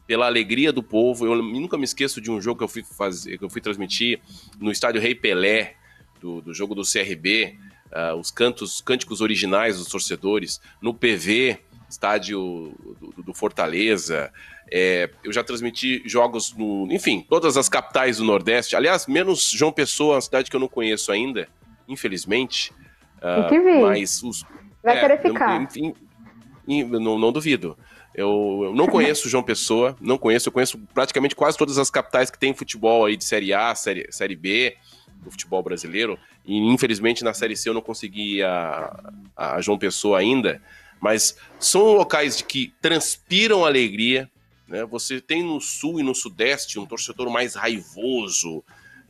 Pela 0.07 0.27
alegria 0.27 0.73
do 0.73 0.83
povo, 0.83 1.27
eu 1.27 1.43
nunca 1.43 1.77
me 1.77 1.85
esqueço 1.85 2.21
de 2.21 2.31
um 2.31 2.41
jogo 2.41 2.59
que 2.59 2.65
eu 2.65 2.69
fui 2.69 2.85
fazer, 2.85 3.37
que 3.37 3.45
eu 3.45 3.51
fui 3.51 3.61
transmitir 3.61 4.21
no 4.61 4.71
estádio 4.71 5.01
Rei 5.01 5.17
Pelé, 5.17 5.75
do, 6.21 6.41
do 6.41 6.55
jogo 6.55 6.73
do 6.73 6.83
CRB, 6.83 7.59
uh, 7.93 8.17
os 8.17 8.31
cantos, 8.31 8.81
cânticos 8.81 9.21
originais 9.21 9.79
dos 9.79 9.89
torcedores, 9.89 10.61
no 10.81 10.95
PV, 10.95 11.59
estádio 11.89 12.75
do, 13.01 13.23
do 13.23 13.35
Fortaleza, 13.35 14.33
é, 14.71 15.11
eu 15.23 15.33
já 15.33 15.45
transmiti 15.45 16.03
jogos 16.07 16.55
no. 16.57 16.89
Enfim, 16.91 17.27
todas 17.29 17.57
as 17.57 17.69
capitais 17.69 18.17
do 18.17 18.25
Nordeste. 18.25 18.75
Aliás, 18.75 19.07
menos 19.07 19.51
João 19.51 19.71
Pessoa, 19.71 20.15
uma 20.15 20.21
cidade 20.21 20.51
que 20.51 20.57
eu 20.57 20.61
não 20.61 20.69
conheço 20.69 21.13
ainda, 21.13 21.47
infelizmente. 21.87 22.73
Uh, 23.19 23.49
que 23.49 23.61
vir. 23.61 23.83
Mas 23.83 24.23
os, 24.23 24.45
Vai 24.83 24.97
é, 24.97 25.01
querer 25.01 25.23
ficar. 25.23 25.63
Enfim, 25.63 25.95
não, 26.67 27.19
não 27.19 27.31
duvido. 27.31 27.79
Eu, 28.15 28.61
eu, 28.65 28.75
não 28.75 28.87
conheço 28.87 29.29
João 29.29 29.43
Pessoa, 29.43 29.97
não 30.01 30.19
conheço, 30.19 30.49
eu 30.49 30.53
conheço 30.53 30.79
praticamente 30.93 31.35
quase 31.35 31.57
todas 31.57 31.79
as 31.79 31.89
capitais 31.89 32.31
que 32.31 32.39
tem 32.39 32.53
futebol 32.53 33.07
aí 33.07 33.17
de 33.17 33.25
Série 33.25 33.55
A, 33.55 33.75
Série, 33.75 34.07
série 34.11 34.37
B, 34.37 34.77
do 35.23 35.31
futebol 35.31 35.63
brasileiro. 35.63 36.19
E 36.45 36.57
infelizmente 36.57 37.25
na 37.25 37.35
Série 37.35 37.57
C 37.57 37.69
eu 37.69 37.75
não 37.75 37.81
consegui 37.81 38.43
a, 38.43 39.13
a 39.37 39.61
João 39.61 39.79
Pessoa 39.79 40.19
ainda. 40.19 40.61
Mas 41.01 41.37
são 41.59 41.95
locais 41.95 42.37
de 42.39 42.45
que 42.45 42.73
transpiram 42.81 43.65
alegria, 43.65 44.31
né? 44.69 44.85
Você 44.85 45.21
tem 45.21 45.43
no 45.43 45.61
sul 45.61 46.01
e 46.01 46.03
no 46.03 46.15
sudeste 46.15 46.79
um 46.79 46.87
torcedor 46.87 47.29
mais 47.31 47.55
raivoso. 47.55 48.65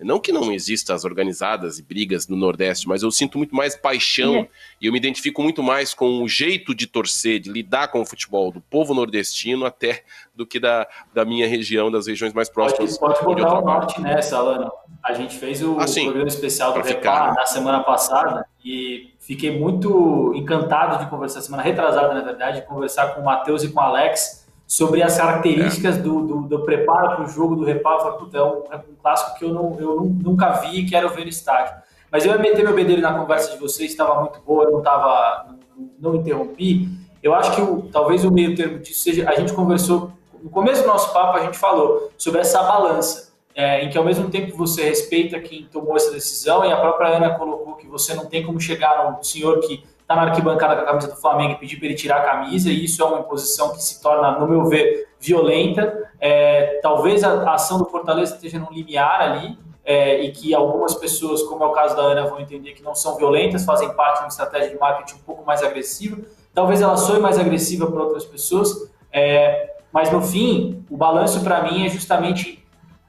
Não 0.04 0.18
que 0.18 0.32
não 0.32 0.52
exista 0.52 0.94
as 0.94 1.04
organizadas 1.04 1.78
e 1.78 1.82
brigas 1.82 2.26
no 2.28 2.36
Nordeste, 2.36 2.88
mas 2.88 3.02
eu 3.02 3.10
sinto 3.10 3.38
muito 3.38 3.54
mais 3.54 3.76
paixão 3.76 4.36
é. 4.36 4.48
e 4.80 4.86
eu 4.86 4.92
me 4.92 4.98
identifico 4.98 5.42
muito 5.42 5.62
mais 5.62 5.94
com 5.94 6.22
o 6.22 6.28
jeito 6.28 6.74
de 6.74 6.86
torcer, 6.86 7.40
de 7.40 7.50
lidar 7.50 7.88
com 7.88 8.00
o 8.00 8.06
futebol 8.06 8.50
do 8.50 8.60
povo 8.60 8.94
nordestino 8.94 9.64
até 9.64 10.02
do 10.34 10.46
que 10.46 10.58
da, 10.58 10.86
da 11.12 11.24
minha 11.24 11.46
região, 11.46 11.90
das 11.90 12.06
regiões 12.06 12.32
mais 12.32 12.48
próximas. 12.48 12.98
Pode, 12.98 13.20
pode 13.20 13.42
botar 13.42 13.58
o 13.58 13.64
norte 13.64 14.00
nessa, 14.00 14.36
Alana. 14.36 14.70
A 15.04 15.14
gente 15.14 15.36
fez 15.36 15.62
o 15.62 15.78
ah, 15.78 15.84
programa 15.84 16.28
especial 16.28 16.72
do 16.72 16.80
Repar 16.80 17.30
né? 17.30 17.34
na 17.36 17.46
semana 17.46 17.80
passada 17.80 18.46
e 18.64 19.14
fiquei 19.18 19.58
muito 19.58 20.32
encantado 20.34 21.02
de 21.02 21.10
conversar, 21.10 21.40
semana 21.40 21.62
retrasada, 21.62 22.14
na 22.14 22.20
verdade, 22.22 22.60
de 22.60 22.66
conversar 22.66 23.14
com 23.14 23.20
o 23.20 23.24
Matheus 23.24 23.62
e 23.64 23.68
com 23.68 23.80
o 23.80 23.82
Alex 23.82 24.41
sobre 24.72 25.02
as 25.02 25.18
características 25.18 25.98
é. 25.98 26.00
do, 26.00 26.26
do, 26.26 26.42
do, 26.48 26.60
preparo 26.60 27.16
para 27.16 27.24
o 27.26 27.28
jogo, 27.28 27.54
do 27.54 27.62
reparo. 27.62 28.00
Falei, 28.00 28.30
é, 28.32 28.42
um, 28.42 28.62
é 28.72 28.76
um 28.76 28.94
clássico 29.02 29.38
que 29.38 29.44
eu, 29.44 29.52
não, 29.52 29.78
eu 29.78 30.00
nunca 30.00 30.50
vi 30.52 30.78
e 30.78 30.86
quero 30.88 31.10
ver 31.10 31.24
no 31.24 31.28
estádio. 31.28 31.74
Mas 32.10 32.24
eu 32.24 32.32
ia 32.32 32.38
meter 32.38 32.64
meu 32.64 32.74
bedelho 32.74 33.02
na 33.02 33.12
conversa 33.12 33.52
de 33.52 33.58
vocês, 33.58 33.90
estava 33.90 34.18
muito 34.22 34.40
boa, 34.40 34.64
eu 34.64 34.72
não, 34.72 34.80
tava, 34.80 35.56
não, 35.76 35.90
não 36.12 36.14
interrompi. 36.14 36.88
Eu 37.22 37.34
acho 37.34 37.54
que 37.54 37.60
o, 37.60 37.82
talvez 37.92 38.24
o 38.24 38.30
meio 38.30 38.56
termo 38.56 38.78
disso 38.78 39.02
seja. 39.02 39.28
A 39.28 39.34
gente 39.34 39.52
conversou 39.52 40.10
no 40.42 40.48
começo 40.48 40.80
do 40.80 40.88
nosso 40.88 41.12
papo 41.12 41.36
a 41.36 41.42
gente 41.42 41.58
falou 41.58 42.10
sobre 42.16 42.40
essa 42.40 42.62
balança, 42.62 43.30
é, 43.54 43.84
em 43.84 43.90
que 43.90 43.98
ao 43.98 44.04
mesmo 44.04 44.30
tempo 44.30 44.56
você 44.56 44.84
respeita 44.84 45.38
quem 45.38 45.66
tomou 45.70 45.96
essa 45.96 46.10
decisão, 46.10 46.64
e 46.64 46.72
a 46.72 46.80
própria 46.80 47.08
Ana 47.08 47.34
colocou 47.34 47.74
que 47.74 47.86
você 47.86 48.14
não 48.14 48.24
tem 48.24 48.42
como 48.42 48.58
chegar 48.58 49.12
no 49.12 49.22
senhor 49.22 49.60
que 49.60 49.84
está 50.02 50.14
na 50.14 50.22
arquibancada 50.22 50.76
com 50.76 50.82
a 50.82 50.84
camisa 50.84 51.08
do 51.08 51.16
Flamengo 51.16 51.52
e 51.52 51.56
pedir 51.56 51.76
para 51.76 51.86
ele 51.86 51.94
tirar 51.94 52.18
a 52.18 52.24
camisa, 52.24 52.68
e 52.68 52.84
isso 52.84 53.02
é 53.02 53.06
uma 53.06 53.20
imposição 53.20 53.70
que 53.72 53.82
se 53.82 54.02
torna, 54.02 54.38
no 54.38 54.46
meu 54.46 54.66
ver, 54.66 55.08
violenta. 55.18 56.10
É, 56.20 56.80
talvez 56.82 57.24
a, 57.24 57.42
a, 57.42 57.54
ação 57.54 57.78
do 57.78 57.86
Fortaleza 57.86 58.34
esteja 58.34 58.58
num 58.58 58.70
limiar 58.70 59.20
ali, 59.20 59.58
é, 59.84 60.22
e 60.22 60.30
que 60.30 60.54
algumas 60.54 60.94
pessoas, 60.94 61.42
como 61.42 61.64
é 61.64 61.66
o 61.66 61.72
caso 61.72 61.96
da 61.96 62.02
Ana, 62.02 62.26
vão 62.26 62.40
entender 62.40 62.72
que 62.72 62.82
não 62.82 62.94
são 62.94 63.16
violentas, 63.16 63.64
fazem 63.64 63.92
parte 63.94 64.18
de 64.18 64.22
uma 64.24 64.28
estratégia 64.28 64.70
de 64.70 64.78
marketing 64.78 65.16
um 65.16 65.24
pouco 65.24 65.44
mais 65.44 65.62
agressiva. 65.62 66.18
Talvez 66.54 66.80
ela 66.80 66.96
soe 66.96 67.18
mais 67.18 67.38
agressiva 67.38 67.90
para 67.90 68.02
outras 68.02 68.24
pessoas, 68.24 68.90
é, 69.10 69.74
mas 69.92 70.10
no 70.10 70.22
fim, 70.22 70.84
o 70.90 70.96
balanço 70.96 71.42
para 71.42 71.62
mim 71.62 71.84
é 71.84 71.88
justamente 71.88 72.61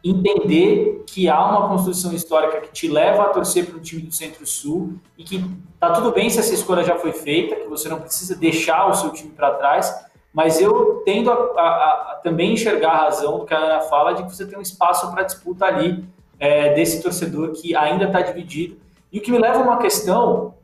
entender 0.03 1.03
que 1.07 1.29
há 1.29 1.45
uma 1.45 1.69
construção 1.69 2.11
histórica 2.13 2.59
que 2.59 2.71
te 2.71 2.87
leva 2.87 3.23
a 3.23 3.29
torcer 3.29 3.65
para 3.65 3.77
o 3.77 3.79
time 3.79 4.01
do 4.01 4.13
Centro-Sul 4.13 4.95
e 5.17 5.23
que 5.23 5.43
tá 5.79 5.93
tudo 5.93 6.11
bem 6.11 6.29
se 6.29 6.39
essa 6.39 6.53
escolha 6.53 6.83
já 6.83 6.97
foi 6.97 7.13
feita, 7.13 7.55
que 7.55 7.67
você 7.67 7.87
não 7.87 8.01
precisa 8.01 8.35
deixar 8.35 8.87
o 8.89 8.93
seu 8.93 9.11
time 9.11 9.31
para 9.31 9.51
trás, 9.51 10.05
mas 10.33 10.59
eu 10.59 11.01
tendo 11.05 11.31
a, 11.31 11.35
a, 11.35 12.11
a, 12.11 12.19
também 12.23 12.53
enxergar 12.53 12.91
a 12.91 13.03
razão 13.03 13.39
do 13.39 13.45
que 13.45 13.53
a 13.53 13.57
Ana 13.57 13.81
fala 13.81 14.13
de 14.13 14.23
que 14.23 14.35
você 14.35 14.45
tem 14.45 14.57
um 14.57 14.61
espaço 14.61 15.09
para 15.11 15.23
disputa 15.23 15.65
ali 15.65 16.03
é, 16.39 16.73
desse 16.73 17.01
torcedor 17.01 17.51
que 17.51 17.75
ainda 17.75 18.05
está 18.05 18.21
dividido. 18.21 18.77
E 19.11 19.19
o 19.19 19.21
que 19.21 19.31
me 19.31 19.37
leva 19.37 19.59
a 19.59 19.61
uma 19.61 19.77
questão, 19.77 20.55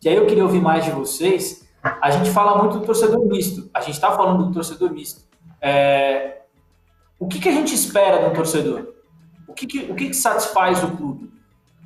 que 0.00 0.08
aí 0.08 0.16
eu 0.16 0.26
queria 0.26 0.42
ouvir 0.42 0.60
mais 0.60 0.84
de 0.84 0.90
vocês, 0.90 1.68
a 1.82 2.10
gente 2.10 2.30
fala 2.30 2.60
muito 2.62 2.78
do 2.78 2.86
torcedor 2.86 3.24
misto, 3.26 3.70
a 3.72 3.80
gente 3.80 3.94
está 3.94 4.10
falando 4.12 4.46
do 4.46 4.52
torcedor 4.52 4.90
misto. 4.90 5.22
É, 5.60 6.39
o 7.20 7.28
que, 7.28 7.38
que 7.38 7.48
a 7.48 7.52
gente 7.52 7.74
espera 7.74 8.18
de 8.18 8.30
um 8.30 8.32
torcedor? 8.32 8.94
O 9.46 9.52
que, 9.52 9.66
que 9.66 9.78
o 9.90 9.94
que, 9.94 10.08
que 10.08 10.16
satisfaz 10.16 10.82
o 10.82 10.90
clube? 10.96 11.30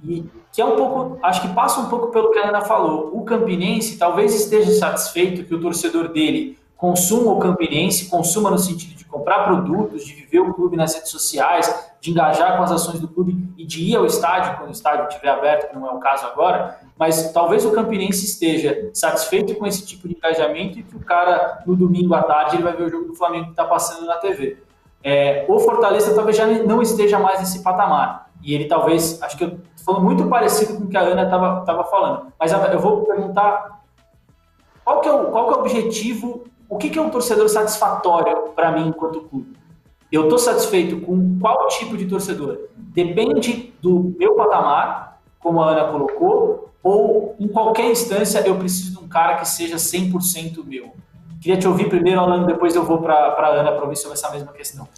E 0.05 0.25
que 0.53 0.63
é 0.63 0.65
um 0.65 0.77
pouco, 0.77 1.19
acho 1.21 1.43
que 1.43 1.49
passa 1.49 1.81
um 1.81 1.89
pouco 1.89 2.13
pelo 2.13 2.31
que 2.31 2.39
a 2.39 2.49
Ana 2.49 2.61
falou. 2.61 3.11
O 3.13 3.25
Campinense 3.25 3.99
talvez 3.99 4.33
esteja 4.33 4.71
satisfeito 4.71 5.45
que 5.45 5.55
o 5.55 5.61
torcedor 5.61 6.09
dele 6.09 6.57
consuma 6.77 7.33
o 7.33 7.41
Campinense, 7.41 8.09
consuma 8.09 8.51
no 8.51 8.59
sentido 8.59 8.97
de 8.97 9.05
comprar 9.05 9.45
produtos, 9.45 10.05
de 10.05 10.15
viver 10.15 10.41
o 10.41 10.55
clube 10.55 10.77
nas 10.77 10.95
redes 10.95 11.11
sociais, 11.11 11.93
de 12.01 12.11
engajar 12.11 12.57
com 12.57 12.63
as 12.63 12.71
ações 12.71 13.01
do 13.01 13.09
clube 13.09 13.37
e 13.57 13.65
de 13.65 13.83
ir 13.83 13.97
ao 13.97 14.07
estádio 14.07 14.57
quando 14.57 14.69
o 14.69 14.73
estádio 14.73 15.09
estiver 15.09 15.31
aberto, 15.31 15.71
que 15.71 15.75
não 15.75 15.89
é 15.89 15.91
o 15.91 15.99
caso 15.99 16.27
agora, 16.27 16.79
mas 16.99 17.33
talvez 17.33 17.65
o 17.65 17.73
Campinense 17.73 18.25
esteja 18.25 18.91
satisfeito 18.93 19.55
com 19.57 19.67
esse 19.67 19.87
tipo 19.87 20.07
de 20.07 20.15
engajamento 20.15 20.79
e 20.79 20.83
que 20.83 20.97
o 20.97 21.01
cara, 21.01 21.63
no 21.67 21.75
domingo 21.75 22.15
à 22.15 22.23
tarde, 22.23 22.57
ele 22.57 22.63
vai 22.63 22.77
ver 22.77 22.85
o 22.85 22.91
jogo 22.91 23.07
do 23.07 23.15
Flamengo 23.15 23.47
que 23.47 23.51
está 23.53 23.65
passando 23.65 24.07
na 24.07 24.17
TV. 24.17 24.59
É, 25.05 25.45
o 25.47 25.59
Fortaleza 25.61 26.15
talvez 26.15 26.35
já 26.35 26.47
não 26.47 26.81
esteja 26.81 27.19
mais 27.19 27.39
nesse 27.39 27.63
patamar. 27.63 28.31
E 28.43 28.55
ele 28.55 28.65
talvez, 28.65 29.23
acho 29.23 29.37
que 29.37 29.45
eu 29.45 29.49
estou 29.77 29.85
falando 29.85 30.05
muito 30.05 30.27
parecido 30.29 30.79
com 30.79 30.85
o 30.85 30.89
que 30.89 30.97
a 30.97 31.03
Ana 31.03 31.25
estava 31.25 31.85
falando. 31.85 32.33
Mas 32.41 32.53
eu 32.53 32.81
vou 32.81 33.03
perguntar 33.05 33.83
qual 34.83 35.01
que 35.01 35.09
é 35.09 35.13
o, 35.13 35.27
qual 35.27 35.49
que 35.49 35.55
é 35.55 35.57
o 35.57 35.61
objetivo, 35.61 36.45
o 36.69 36.79
que, 36.79 36.89
que 36.89 36.99
é 36.99 37.03
um 37.03 37.11
torcedor 37.11 37.49
satisfatório 37.49 38.51
para 38.57 38.73
mim 38.73 38.89
enquanto 38.89 39.21
clube? 39.23 39.57
Eu 40.11 40.25
estou 40.25 40.39
satisfeito 40.39 41.01
com 41.01 41.39
qual 41.39 41.69
tipo 41.69 41.97
de 41.97 42.07
torcedor? 42.07 42.69
Depende 42.77 43.75
do 43.83 44.15
meu 44.19 44.35
patamar, 44.35 45.21
como 45.41 45.61
a 45.61 45.71
Ana 45.71 45.91
colocou, 45.91 46.71
ou 46.83 47.35
em 47.39 47.49
qualquer 47.49 47.91
instância 47.91 48.47
eu 48.47 48.57
preciso 48.57 48.99
de 48.99 49.05
um 49.05 49.09
cara 49.09 49.37
que 49.37 49.49
seja 49.49 49.77
100% 49.77 50.65
meu? 50.65 50.93
Queria 51.45 51.59
te 51.59 51.69
ouvir 51.69 51.91
primeiro, 51.91 52.21
Alan, 52.21 52.47
depois 52.47 52.75
eu 52.75 52.87
vou 52.87 53.03
para 53.03 53.15
a 53.15 53.49
Ana 53.49 53.71
para 53.71 53.83
ouvir 53.83 53.97
sobre 53.97 54.15
essa 54.15 54.31
mesma 54.31 54.51
questão. 54.51 54.89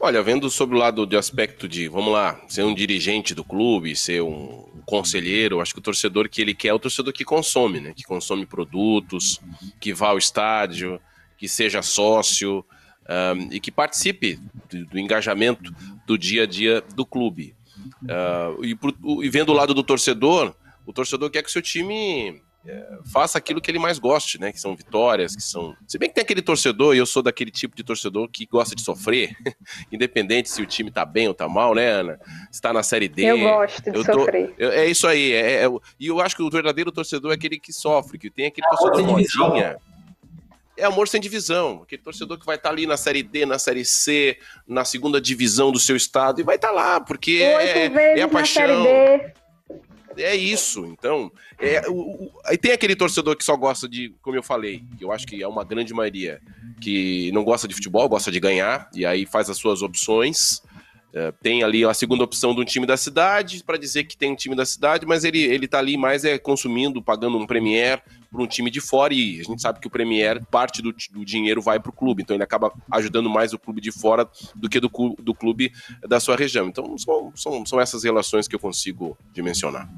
Olha, 0.00 0.22
vendo 0.22 0.48
sobre 0.48 0.74
o 0.74 0.78
lado 0.78 1.06
de 1.06 1.14
aspecto 1.14 1.68
de, 1.68 1.88
vamos 1.88 2.10
lá, 2.10 2.40
ser 2.48 2.62
um 2.62 2.72
dirigente 2.72 3.34
do 3.34 3.44
clube, 3.44 3.94
ser 3.94 4.22
um 4.22 4.66
conselheiro, 4.86 5.60
acho 5.60 5.74
que 5.74 5.78
o 5.78 5.82
torcedor 5.82 6.26
que 6.30 6.40
ele 6.40 6.54
quer 6.54 6.68
é 6.68 6.72
o 6.72 6.78
torcedor 6.78 7.12
que 7.12 7.22
consome, 7.22 7.80
né? 7.80 7.92
Que 7.94 8.02
consome 8.02 8.46
produtos, 8.46 9.42
que 9.78 9.92
vá 9.92 10.08
ao 10.08 10.16
estádio, 10.16 10.98
que 11.36 11.46
seja 11.46 11.82
sócio 11.82 12.64
um, 13.06 13.52
e 13.52 13.60
que 13.60 13.70
participe 13.70 14.40
do, 14.70 14.86
do, 14.86 14.98
engajamento 14.98 15.70
do 16.06 16.16
dia 16.16 16.44
a 16.44 16.46
dia 16.46 16.82
do 16.94 17.04
clube. 17.04 17.54
Uh, 18.04 18.64
e, 18.64 18.74
pro, 18.74 18.94
e 19.22 19.28
vendo 19.28 19.50
o 19.50 19.54
lado 19.54 19.74
do 19.74 19.82
torcedor, 19.82 20.54
o 20.86 20.94
torcedor 20.94 21.28
quer 21.28 21.42
que 21.42 21.50
o 21.50 21.52
seu 21.52 21.60
time 21.60 22.40
é, 22.68 22.98
faça 23.10 23.38
aquilo 23.38 23.62
que 23.62 23.70
ele 23.70 23.78
mais 23.78 23.98
goste, 23.98 24.38
né? 24.38 24.52
Que 24.52 24.60
são 24.60 24.76
vitórias, 24.76 25.34
que 25.34 25.42
são. 25.42 25.74
Se 25.86 25.96
bem 25.96 26.10
que 26.10 26.14
tem 26.14 26.22
aquele 26.22 26.42
torcedor, 26.42 26.94
e 26.94 26.98
eu 26.98 27.06
sou 27.06 27.22
daquele 27.22 27.50
tipo 27.50 27.74
de 27.74 27.82
torcedor 27.82 28.28
que 28.28 28.44
gosta 28.44 28.76
de 28.76 28.82
sofrer, 28.82 29.34
independente 29.90 30.50
se 30.50 30.60
o 30.60 30.66
time 30.66 30.90
tá 30.90 31.02
bem 31.02 31.26
ou 31.28 31.32
tá 31.32 31.48
mal, 31.48 31.74
né, 31.74 31.88
Ana? 31.88 32.20
Se 32.52 32.60
tá 32.60 32.70
na 32.70 32.82
série 32.82 33.08
D. 33.08 33.24
Eu 33.24 33.38
gosto 33.38 33.82
de 33.82 33.96
eu 33.96 34.04
tô... 34.04 34.20
sofrer. 34.20 34.54
Eu, 34.58 34.70
é 34.70 34.86
isso 34.86 35.06
aí. 35.06 35.32
É, 35.32 35.64
é, 35.64 35.68
e 35.98 36.08
eu 36.08 36.20
acho 36.20 36.36
que 36.36 36.42
o 36.42 36.50
verdadeiro 36.50 36.92
torcedor 36.92 37.30
é 37.30 37.34
aquele 37.36 37.58
que 37.58 37.72
sofre, 37.72 38.18
que 38.18 38.28
tem 38.28 38.46
aquele 38.46 38.66
é 38.66 38.70
torcedor 38.70 39.06
modinha. 39.06 39.78
É 40.76 40.84
amor 40.84 41.08
sem 41.08 41.20
divisão. 41.20 41.80
Aquele 41.84 42.02
torcedor 42.02 42.38
que 42.38 42.44
vai 42.44 42.56
estar 42.56 42.68
tá 42.68 42.74
ali 42.74 42.86
na 42.86 42.98
Série 42.98 43.22
D, 43.22 43.46
na 43.46 43.58
Série 43.58 43.84
C, 43.84 44.38
na 44.66 44.84
segunda 44.84 45.20
divisão 45.20 45.72
do 45.72 45.78
seu 45.78 45.96
estado, 45.96 46.40
e 46.40 46.44
vai 46.44 46.56
estar 46.56 46.68
tá 46.68 46.74
lá, 46.74 47.00
porque 47.00 47.42
Oito 47.42 47.98
é, 47.98 48.18
é 48.18 48.22
a 48.22 48.28
paixão. 48.28 48.62
Na 48.62 48.84
série 48.84 49.18
D 49.18 49.37
é 50.16 50.34
isso. 50.34 50.84
Então, 50.86 51.30
é, 51.58 51.88
o, 51.88 51.92
o, 51.92 52.32
aí 52.44 52.56
tem 52.56 52.72
aquele 52.72 52.96
torcedor 52.96 53.36
que 53.36 53.44
só 53.44 53.56
gosta 53.56 53.88
de, 53.88 54.14
como 54.22 54.36
eu 54.36 54.42
falei, 54.42 54.82
que 54.96 55.04
eu 55.04 55.12
acho 55.12 55.26
que 55.26 55.42
é 55.42 55.48
uma 55.48 55.64
grande 55.64 55.92
maioria, 55.92 56.40
que 56.80 57.30
não 57.32 57.44
gosta 57.44 57.68
de 57.68 57.74
futebol, 57.74 58.08
gosta 58.08 58.30
de 58.30 58.40
ganhar, 58.40 58.88
e 58.94 59.04
aí 59.04 59.26
faz 59.26 59.50
as 59.50 59.56
suas 59.56 59.82
opções. 59.82 60.62
É, 61.12 61.32
tem 61.32 61.62
ali 61.62 61.84
a 61.84 61.94
segunda 61.94 62.22
opção 62.22 62.54
de 62.54 62.60
um 62.60 62.64
time 62.64 62.86
da 62.86 62.96
cidade, 62.96 63.64
para 63.64 63.78
dizer 63.78 64.04
que 64.04 64.16
tem 64.16 64.32
um 64.32 64.36
time 64.36 64.54
da 64.54 64.66
cidade, 64.66 65.06
mas 65.06 65.24
ele, 65.24 65.40
ele 65.42 65.66
tá 65.66 65.78
ali 65.78 65.96
mais 65.96 66.24
é 66.24 66.38
consumindo, 66.38 67.02
pagando 67.02 67.38
um 67.38 67.46
Premier 67.46 68.02
para 68.30 68.42
um 68.42 68.46
time 68.46 68.70
de 68.70 68.80
fora, 68.80 69.14
e 69.14 69.40
a 69.40 69.42
gente 69.42 69.62
sabe 69.62 69.80
que 69.80 69.86
o 69.86 69.90
Premier, 69.90 70.44
parte 70.46 70.82
do, 70.82 70.92
do 71.10 71.24
dinheiro 71.24 71.62
vai 71.62 71.80
para 71.80 71.88
o 71.88 71.94
clube, 71.94 72.22
então 72.22 72.36
ele 72.36 72.42
acaba 72.42 72.70
ajudando 72.90 73.30
mais 73.30 73.54
o 73.54 73.58
clube 73.58 73.80
de 73.80 73.90
fora 73.90 74.28
do 74.54 74.68
que 74.68 74.78
do, 74.78 74.90
do 75.18 75.34
clube 75.34 75.72
da 76.06 76.20
sua 76.20 76.36
região. 76.36 76.68
Então 76.68 76.98
são, 76.98 77.32
são, 77.34 77.64
são 77.64 77.80
essas 77.80 78.04
relações 78.04 78.46
que 78.46 78.54
eu 78.54 78.60
consigo 78.60 79.16
dimensionar. 79.32 79.88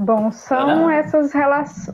Bom, 0.00 0.30
são 0.30 0.88
essas, 0.88 1.32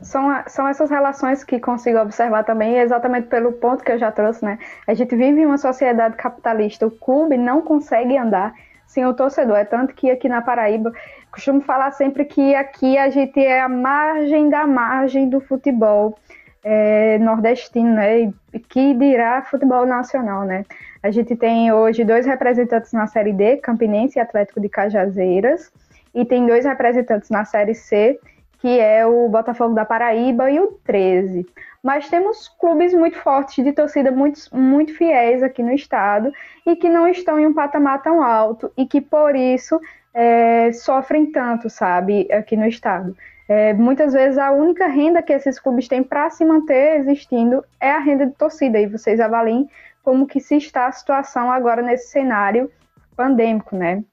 são, 0.03 0.43
são 0.45 0.67
essas 0.67 0.91
relações 0.91 1.43
que 1.43 1.59
consigo 1.59 1.97
observar 1.97 2.43
também, 2.43 2.77
exatamente 2.77 3.27
pelo 3.29 3.53
ponto 3.53 3.83
que 3.83 3.91
eu 3.91 3.97
já 3.97 4.11
trouxe, 4.11 4.45
né? 4.45 4.59
A 4.85 4.93
gente 4.93 5.15
vive 5.15 5.41
em 5.41 5.45
uma 5.47 5.57
sociedade 5.57 6.15
capitalista, 6.15 6.85
o 6.85 6.91
clube 6.91 7.35
não 7.35 7.63
consegue 7.63 8.15
andar 8.15 8.53
sem 8.85 9.03
o 9.07 9.13
torcedor. 9.15 9.57
É 9.57 9.65
tanto 9.65 9.95
que 9.95 10.11
aqui 10.11 10.29
na 10.29 10.39
Paraíba, 10.39 10.93
costumo 11.31 11.61
falar 11.61 11.89
sempre 11.93 12.25
que 12.25 12.53
aqui 12.53 12.95
a 12.95 13.09
gente 13.09 13.43
é 13.43 13.59
a 13.59 13.67
margem 13.67 14.51
da 14.51 14.67
margem 14.67 15.27
do 15.27 15.41
futebol 15.41 16.15
é, 16.63 17.17
nordestino, 17.17 17.95
né? 17.95 18.31
E 18.53 18.59
que 18.59 18.93
dirá 18.93 19.41
futebol 19.41 19.83
nacional, 19.83 20.43
né? 20.43 20.63
A 21.01 21.09
gente 21.09 21.35
tem 21.35 21.73
hoje 21.73 22.03
dois 22.03 22.27
representantes 22.27 22.93
na 22.93 23.07
Série 23.07 23.33
D, 23.33 23.57
Campinense 23.57 24.19
e 24.19 24.21
Atlético 24.21 24.61
de 24.61 24.69
Cajazeiras 24.69 25.71
e 26.15 26.23
tem 26.23 26.47
dois 26.47 26.65
representantes 26.65 27.29
na 27.29 27.43
Série 27.43 27.75
C, 27.75 28.17
que 28.59 28.79
é 28.79 29.05
o 29.05 29.27
Botafogo 29.27 29.75
da 29.75 29.85
Paraíba 29.85 30.49
e 30.49 30.59
o 30.59 30.79
13. 30.85 31.45
Mas 31.83 32.09
temos 32.09 32.47
clubes 32.47 32.93
muito 32.93 33.17
fortes, 33.17 33.63
de 33.63 33.71
torcida 33.73 34.09
muito, 34.11 34.39
muito 34.51 34.95
fiéis 34.95 35.43
aqui 35.43 35.61
no 35.61 35.71
estado 35.71 36.31
e 36.65 36.75
que 36.75 36.89
não 36.89 37.07
estão 37.07 37.39
em 37.39 37.45
um 37.45 37.53
patamar 37.53 38.01
tão 38.01 38.23
alto 38.23 38.71
e 38.75 38.87
que 38.87 39.01
por 39.01 39.35
isso 39.35 39.79
é, 40.13 40.71
sofrem 40.71 41.31
tanto, 41.31 41.69
sabe, 41.69 42.27
aqui 42.31 42.55
no 42.55 42.65
estado. 42.65 43.15
É, 43.47 43.73
muitas 43.73 44.13
vezes 44.13 44.39
a 44.39 44.51
única 44.51 44.87
renda 44.87 45.21
que 45.21 45.33
esses 45.33 45.59
clubes 45.59 45.87
têm 45.87 46.01
para 46.01 46.29
se 46.31 46.43
manter 46.43 46.99
existindo 46.99 47.63
é 47.79 47.91
a 47.91 47.99
renda 47.99 48.25
de 48.25 48.33
torcida. 48.33 48.79
E 48.79 48.87
vocês 48.87 49.19
avaliem 49.19 49.69
como 50.01 50.25
que 50.25 50.39
se 50.39 50.55
está 50.55 50.87
a 50.87 50.91
situação 50.91 51.51
agora 51.51 51.81
nesse 51.81 52.07
cenário 52.07 52.71
pandêmico, 53.15 53.75
né? 53.75 54.03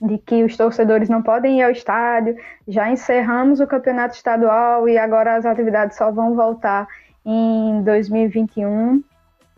De 0.00 0.18
que 0.18 0.44
os 0.44 0.56
torcedores 0.56 1.08
não 1.08 1.22
podem 1.22 1.60
ir 1.60 1.62
ao 1.62 1.70
estádio, 1.70 2.36
já 2.68 2.90
encerramos 2.90 3.60
o 3.60 3.66
campeonato 3.66 4.14
estadual 4.14 4.88
e 4.88 4.98
agora 4.98 5.36
as 5.36 5.46
atividades 5.46 5.96
só 5.96 6.10
vão 6.10 6.34
voltar 6.34 6.86
em 7.24 7.82
2021, 7.82 9.02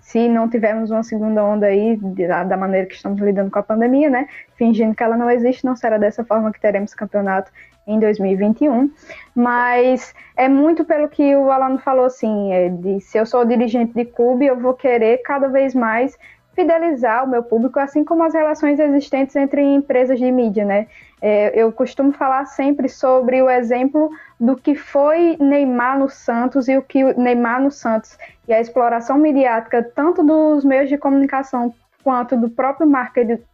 se 0.01 0.27
não 0.27 0.49
tivermos 0.49 0.91
uma 0.91 1.03
segunda 1.03 1.45
onda 1.45 1.67
aí, 1.67 1.99
da 2.47 2.57
maneira 2.57 2.87
que 2.87 2.95
estamos 2.95 3.21
lidando 3.21 3.51
com 3.51 3.59
a 3.59 3.63
pandemia, 3.63 4.09
né? 4.09 4.27
Fingindo 4.57 4.95
que 4.95 5.03
ela 5.03 5.19
não 5.19 5.31
existe, 5.31 5.67
não 5.67 5.77
será 5.77 5.99
dessa 5.99 6.25
forma 6.25 6.51
que 6.51 6.61
teremos 6.61 6.95
campeonato 6.95 7.53
em 7.87 8.01
2021. 8.01 8.91
Mas 9.35 10.15
é 10.35 10.49
muito 10.49 10.83
pelo 10.85 11.11
que 11.11 11.37
o 11.37 11.51
Alano 11.51 11.79
falou, 11.79 12.07
assim, 12.07 12.53
é 12.53 12.71
de, 12.71 13.01
se 13.01 13.19
eu 13.19 13.27
sou 13.27 13.45
dirigente 13.45 13.93
de 13.93 14.07
clube, 14.07 14.47
eu 14.47 14.59
vou 14.59 14.73
querer 14.73 15.19
cada 15.19 15.49
vez 15.49 15.75
mais 15.75 16.17
fidelizar 16.59 17.25
o 17.25 17.29
meu 17.29 17.41
público, 17.41 17.79
assim 17.79 18.03
como 18.03 18.25
as 18.25 18.35
relações 18.35 18.81
existentes 18.81 19.37
entre 19.37 19.63
empresas 19.63 20.19
de 20.19 20.29
mídia, 20.33 20.65
né? 20.65 20.89
É, 21.23 21.53
eu 21.55 21.71
costumo 21.71 22.11
falar 22.11 22.47
sempre 22.47 22.89
sobre 22.89 23.41
o 23.41 23.49
exemplo 23.49 24.11
do 24.41 24.57
que 24.57 24.75
foi 24.75 25.37
Neymar 25.39 26.01
no 26.01 26.09
Santos 26.09 26.67
e 26.67 26.77
o 26.77 26.83
que 26.83 27.05
Neymar 27.15 27.63
no 27.63 27.71
Santos 27.71 28.19
e 28.49 28.53
a 28.53 28.61
exploração 28.61 29.19
midiática 29.19 29.89
tanto 29.95 30.25
dos 30.25 30.65
meios 30.65 30.89
de 30.89 30.99
comunicação 30.99 31.73
quanto 32.03 32.37
do 32.37 32.51
próprio 32.51 32.89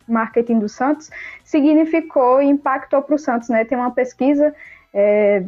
marketing, 0.08 0.58
do 0.58 0.68
Santos 0.68 1.10
significou 1.44 2.40
e 2.40 2.46
impactou 2.46 3.02
para 3.02 3.16
o 3.16 3.18
Santos, 3.18 3.50
né? 3.50 3.66
Tem 3.66 3.76
uma 3.76 3.90
pesquisa 3.90 4.54
é, 4.94 5.44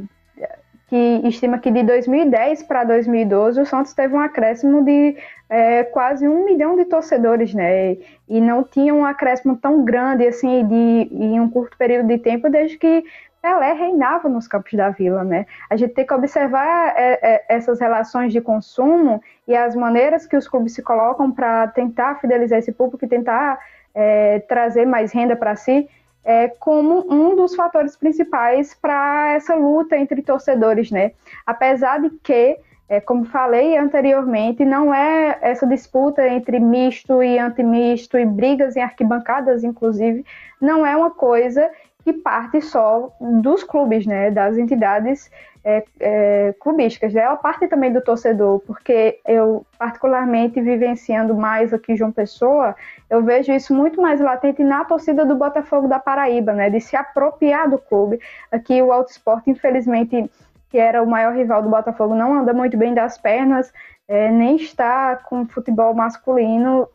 que 0.88 1.20
estima 1.24 1.58
que 1.58 1.70
de 1.70 1.82
2010 1.82 2.62
para 2.62 2.84
2012 2.84 3.60
o 3.60 3.66
Santos 3.66 3.92
teve 3.92 4.14
um 4.14 4.20
acréscimo 4.20 4.84
de 4.84 5.16
é, 5.48 5.82
quase 5.84 6.28
um 6.28 6.44
milhão 6.44 6.76
de 6.76 6.84
torcedores, 6.84 7.52
né? 7.52 7.96
E 8.28 8.40
não 8.40 8.62
tinha 8.62 8.94
um 8.94 9.04
acréscimo 9.04 9.56
tão 9.56 9.84
grande 9.84 10.26
assim 10.26 10.64
de, 10.66 11.08
em 11.10 11.40
um 11.40 11.50
curto 11.50 11.76
período 11.76 12.06
de 12.06 12.18
tempo 12.18 12.48
desde 12.48 12.78
que 12.78 13.04
Pelé 13.42 13.72
reinava 13.72 14.28
nos 14.28 14.48
campos 14.48 14.72
da 14.74 14.90
Vila, 14.90 15.24
né? 15.24 15.46
A 15.68 15.76
gente 15.76 15.94
tem 15.94 16.06
que 16.06 16.14
observar 16.14 16.94
é, 16.96 17.18
é, 17.22 17.44
essas 17.48 17.80
relações 17.80 18.32
de 18.32 18.40
consumo 18.40 19.20
e 19.46 19.54
as 19.56 19.74
maneiras 19.74 20.26
que 20.26 20.36
os 20.36 20.48
clubes 20.48 20.74
se 20.74 20.82
colocam 20.82 21.30
para 21.32 21.66
tentar 21.68 22.20
fidelizar 22.20 22.58
esse 22.58 22.72
público 22.72 23.04
e 23.04 23.08
tentar 23.08 23.58
é, 23.94 24.40
trazer 24.40 24.84
mais 24.84 25.12
renda 25.12 25.34
para 25.34 25.56
si 25.56 25.88
é, 26.26 26.48
como 26.48 27.06
um 27.08 27.36
dos 27.36 27.54
fatores 27.54 27.96
principais 27.96 28.74
para 28.74 29.34
essa 29.34 29.54
luta 29.54 29.96
entre 29.96 30.20
torcedores, 30.22 30.90
né? 30.90 31.12
Apesar 31.46 32.00
de 32.00 32.10
que, 32.18 32.58
é, 32.88 33.00
como 33.00 33.24
falei 33.24 33.78
anteriormente, 33.78 34.64
não 34.64 34.92
é 34.92 35.38
essa 35.40 35.64
disputa 35.64 36.26
entre 36.26 36.58
misto 36.58 37.22
e 37.22 37.38
antimisto 37.38 38.18
e 38.18 38.26
brigas 38.26 38.76
em 38.76 38.82
arquibancadas, 38.82 39.62
inclusive, 39.62 40.26
não 40.60 40.84
é 40.84 40.96
uma 40.96 41.12
coisa 41.12 41.70
que 42.02 42.12
parte 42.12 42.60
só 42.60 43.12
dos 43.20 43.62
clubes, 43.62 44.04
né? 44.04 44.28
Das 44.32 44.58
entidades 44.58 45.30
é, 45.66 45.84
é, 45.98 46.54
clubísticas. 46.60 47.12
Né? 47.12 47.22
Ela 47.22 47.34
parte 47.34 47.66
também 47.66 47.92
do 47.92 48.00
torcedor, 48.00 48.60
porque 48.60 49.18
eu, 49.26 49.66
particularmente, 49.76 50.60
vivenciando 50.60 51.34
mais 51.34 51.74
aqui 51.74 51.96
João 51.96 52.12
Pessoa, 52.12 52.76
eu 53.10 53.24
vejo 53.24 53.50
isso 53.50 53.74
muito 53.74 54.00
mais 54.00 54.20
latente 54.20 54.62
na 54.62 54.84
torcida 54.84 55.26
do 55.26 55.34
Botafogo 55.34 55.88
da 55.88 55.98
Paraíba, 55.98 56.52
né? 56.52 56.70
de 56.70 56.80
se 56.80 56.94
apropriar 56.94 57.68
do 57.68 57.78
clube. 57.78 58.20
Aqui 58.52 58.80
o 58.80 58.92
Auto 58.92 59.10
Esporte, 59.10 59.50
infelizmente, 59.50 60.30
que 60.70 60.78
era 60.78 61.02
o 61.02 61.06
maior 61.06 61.34
rival 61.34 61.60
do 61.62 61.68
Botafogo, 61.68 62.14
não 62.14 62.32
anda 62.32 62.54
muito 62.54 62.76
bem 62.76 62.94
das 62.94 63.18
pernas, 63.18 63.72
é, 64.06 64.30
nem 64.30 64.54
está 64.54 65.16
com 65.16 65.48
futebol 65.48 65.92
masculino. 65.92 66.88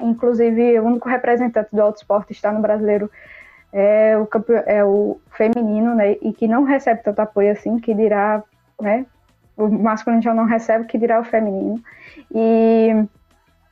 Inclusive, 0.00 0.80
o 0.80 0.84
único 0.84 1.06
representante 1.06 1.68
do 1.70 1.82
Auto 1.82 1.98
Esporte 1.98 2.32
está 2.32 2.50
no 2.50 2.62
Brasileiro 2.62 3.10
é 3.72 4.16
o, 4.16 4.28
é 4.66 4.84
o 4.84 5.20
feminino, 5.30 5.94
né, 5.94 6.16
e 6.22 6.32
que 6.32 6.48
não 6.48 6.64
recebe 6.64 7.02
tanto 7.02 7.20
apoio 7.20 7.52
assim, 7.52 7.78
que 7.78 7.94
dirá, 7.94 8.42
né, 8.80 9.06
o 9.56 9.68
masculino 9.68 10.22
já 10.22 10.34
não 10.34 10.44
recebe, 10.44 10.86
que 10.86 10.98
dirá 10.98 11.20
o 11.20 11.24
feminino. 11.24 11.80
E 12.34 12.90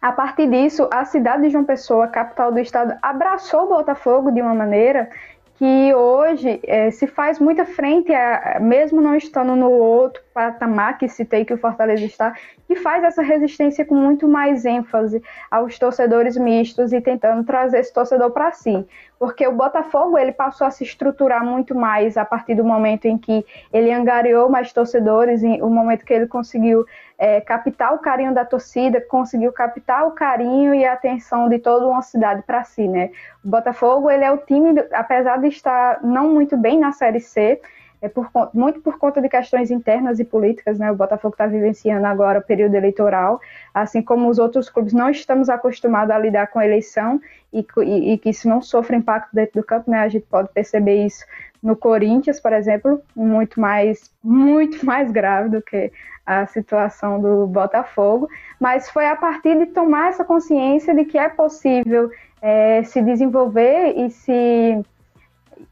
a 0.01 0.13
partir 0.13 0.49
disso, 0.49 0.89
a 0.93 1.05
cidade 1.05 1.43
de 1.43 1.51
João 1.51 1.65
Pessoa, 1.65 2.07
capital 2.07 2.53
do 2.53 2.61
estado, 2.61 2.95
abraçou 3.03 3.65
o 3.65 3.69
Botafogo 3.69 4.31
de 4.31 4.41
uma 4.41 4.55
maneira 4.55 5.11
que 5.59 5.93
hoje 5.93 6.61
é, 6.63 6.89
se 6.93 7.09
faz 7.09 7.41
muita 7.41 7.65
frente, 7.65 8.15
a, 8.15 8.59
mesmo 8.61 9.01
não 9.01 9.17
estando 9.17 9.57
no 9.57 9.69
outro 9.69 10.23
patamar 10.33 10.97
que 10.99 11.09
citei 11.09 11.45
que 11.45 11.53
o 11.53 11.59
Fortaleza 11.59 12.05
está, 12.05 12.33
que 12.69 12.77
faz 12.77 13.03
essa 13.03 13.23
resistência 13.23 13.85
com 13.85 13.97
muito 13.97 14.29
mais 14.29 14.65
ênfase 14.65 15.21
aos 15.51 15.77
torcedores 15.77 16.37
mistos 16.37 16.93
e 16.93 17.01
tentando 17.01 17.43
trazer 17.43 17.81
esse 17.81 17.93
torcedor 17.93 18.31
para 18.31 18.53
si. 18.53 18.87
Porque 19.19 19.47
o 19.47 19.53
Botafogo 19.53 20.17
ele 20.17 20.33
passou 20.33 20.67
a 20.67 20.71
se 20.71 20.85
estruturar 20.85 21.45
muito 21.45 21.75
mais 21.75 22.17
a 22.17 22.25
partir 22.25 22.55
do 22.55 22.65
momento 22.65 23.07
em 23.07 23.19
que 23.19 23.45
ele 23.73 23.93
angariou 23.93 24.49
mais 24.49 24.73
torcedores, 24.73 25.43
em, 25.43 25.61
o 25.61 25.69
momento 25.69 26.05
que 26.05 26.15
ele 26.15 26.27
conseguiu 26.27 26.87
é, 27.19 27.41
captar 27.41 27.93
o 27.95 27.99
carinho 27.99 28.33
da 28.33 28.45
torcida, 28.45 29.01
conseguiu 29.01 29.53
captar 29.53 30.07
o 30.07 30.13
carinho 30.13 30.73
e 30.73 30.85
a 30.85 30.93
atenção 30.93 31.49
de 31.49 31.59
toda 31.59 31.87
uma 31.89 32.03
cidade 32.03 32.43
para 32.43 32.63
si, 32.63 32.87
né? 32.87 33.11
O 33.45 33.49
Botafogo 33.49 34.09
ele 34.09 34.25
é 34.25 34.31
o 34.31 34.39
time, 34.39 34.79
apesar 34.93 35.39
de 35.39 35.49
estar 35.49 36.01
não 36.03 36.29
muito 36.29 36.57
bem 36.57 36.79
na 36.79 36.93
Série 36.93 37.21
C, 37.21 37.61
é 38.01 38.09
por, 38.09 38.31
muito 38.55 38.81
por 38.81 38.99
conta 38.99 39.21
de 39.21 39.29
questões 39.29 39.71
internas 39.71 40.21
e 40.21 40.25
políticas, 40.25 40.79
né? 40.79 40.91
O 40.91 40.97
Botafogo 40.97 41.35
está 41.35 41.47
vivenciando 41.47 42.07
agora 42.07 42.39
o 42.39 42.43
período 42.43 42.75
eleitoral, 42.75 43.41
assim 43.75 44.01
como 44.01 44.29
os 44.29 44.39
outros 44.39 44.71
clubes 44.71 44.93
não 44.93 45.11
estamos 45.11 45.49
acostumados 45.49 46.15
a 46.15 46.19
lidar 46.19 46.47
com 46.49 46.59
a 46.59 46.65
eleição 46.65 47.21
e, 47.53 47.67
e, 47.79 48.13
e 48.13 48.19
que 48.19 48.31
isso 48.31 48.49
não 48.49 48.63
sofre 48.63 48.97
impacto 48.97 49.31
dentro 49.33 49.61
do 49.61 49.67
campo, 49.67 49.91
né? 49.91 50.01
A 50.01 50.09
gente 50.09 50.27
pode 50.27 50.49
perceber 50.53 51.05
isso 51.05 51.25
no 51.63 51.75
Corinthians, 51.75 52.39
por 52.39 52.53
exemplo, 52.53 53.03
muito 53.17 53.61
mais, 53.61 54.13
muito 54.23 54.85
mais 54.87 55.11
grave 55.11 55.49
do 55.49 55.63
que 55.63 55.91
a 56.25 56.47
situação 56.47 57.21
do 57.21 57.47
Botafogo, 57.47 58.29
mas 58.61 58.91
foi 58.91 59.07
a 59.07 59.17
partir 59.17 59.59
de 59.59 59.67
tomar 59.67 60.11
essa 60.11 60.25
consciência 60.25 60.95
de 60.95 61.07
que 61.07 61.17
é 61.17 61.29
possível 61.29 62.11
é, 62.43 62.83
se 62.85 63.01
desenvolver 63.01 63.95
e 63.97 64.11
se 64.11 64.85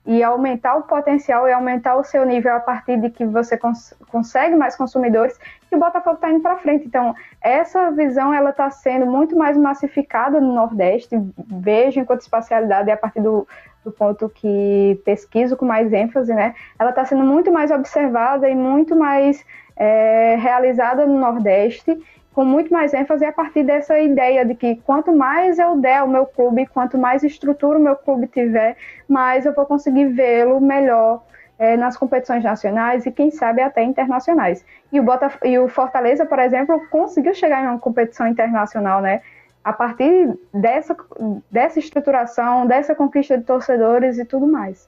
e 0.07 0.23
aumentar 0.23 0.77
o 0.77 0.83
potencial 0.83 1.49
e 1.49 1.53
aumentar 1.53 1.97
o 1.97 2.05
seu 2.05 2.25
nível 2.25 2.55
a 2.55 2.61
partir 2.61 2.97
de 3.01 3.11
que 3.11 3.25
você 3.25 3.57
cons 3.57 3.95
consegue 4.09 4.55
mais 4.55 4.77
consumidores, 4.77 5.39
que 5.69 5.75
o 5.75 5.79
Botafogo 5.79 6.17
está 6.17 6.31
indo 6.31 6.41
para 6.41 6.57
frente. 6.57 6.87
Então, 6.87 7.15
essa 7.41 7.91
visão 7.91 8.33
ela 8.33 8.51
está 8.51 8.71
sendo 8.71 9.07
muito 9.07 9.37
mais 9.37 9.57
massificada 9.57 10.41
no 10.41 10.53
Nordeste. 10.53 11.17
Vejo 11.49 12.01
enquanto 12.01 12.21
espacialidade 12.21 12.91
a 12.91 12.97
partir 12.97 13.21
do, 13.21 13.47
do 13.85 13.91
ponto 13.91 14.29
que 14.29 15.01
pesquiso 15.05 15.57
com 15.57 15.65
mais 15.65 15.93
ênfase, 15.93 16.33
né? 16.33 16.55
Ela 16.79 16.91
está 16.91 17.05
sendo 17.05 17.25
muito 17.25 17.53
mais 17.53 17.71
observada 17.71 18.49
e 18.49 18.55
muito 18.55 18.97
mais 18.97 19.45
é, 19.77 20.37
realizada 20.37 21.07
no 21.07 21.19
Nordeste 21.19 21.99
com 22.37 22.45
muito 22.45 22.71
mais 22.71 22.93
ênfase 22.93 23.25
a 23.25 23.33
partir 23.33 23.65
dessa 23.65 23.99
ideia 23.99 24.45
de 24.45 24.55
que 24.55 24.77
quanto 24.77 25.11
mais 25.11 25.59
eu 25.59 25.75
der 25.81 26.01
ao 26.01 26.07
meu 26.07 26.27
clube, 26.27 26.67
quanto 26.67 26.99
mais 26.99 27.25
estrutura 27.25 27.79
o 27.79 27.83
meu 27.83 27.97
clube 27.97 28.27
tiver, 28.27 28.77
mais 29.09 29.47
eu 29.47 29.55
vou 29.55 29.65
conseguir 29.65 30.05
vê-lo 30.09 30.61
melhor 30.61 31.23
é, 31.59 31.79
nas 31.79 31.97
competições 31.97 32.45
nacionais 32.45 33.07
e 33.07 33.11
quem 33.11 33.31
sabe 33.31 33.63
até 33.63 33.83
internacionais. 33.83 34.63
E 34.93 35.01
o, 35.01 35.03
Botaf 35.03 35.39
e 35.43 35.59
o 35.59 35.67
Fortaleza, 35.67 36.27
por 36.27 36.39
exemplo, 36.39 36.79
conseguiu 36.91 37.33
chegar 37.33 37.65
em 37.65 37.69
uma 37.69 37.79
competição 37.79 38.29
internacional, 38.29 39.01
né? 39.01 39.23
A 39.65 39.73
partir 39.73 40.39
dessa, 40.53 40.95
dessa 41.51 41.79
estruturação, 41.79 42.67
dessa 42.67 42.95
conquista 42.95 43.39
de 43.39 43.45
torcedores 43.45 44.19
e 44.19 44.27
tudo 44.27 44.47
mais. 44.47 44.87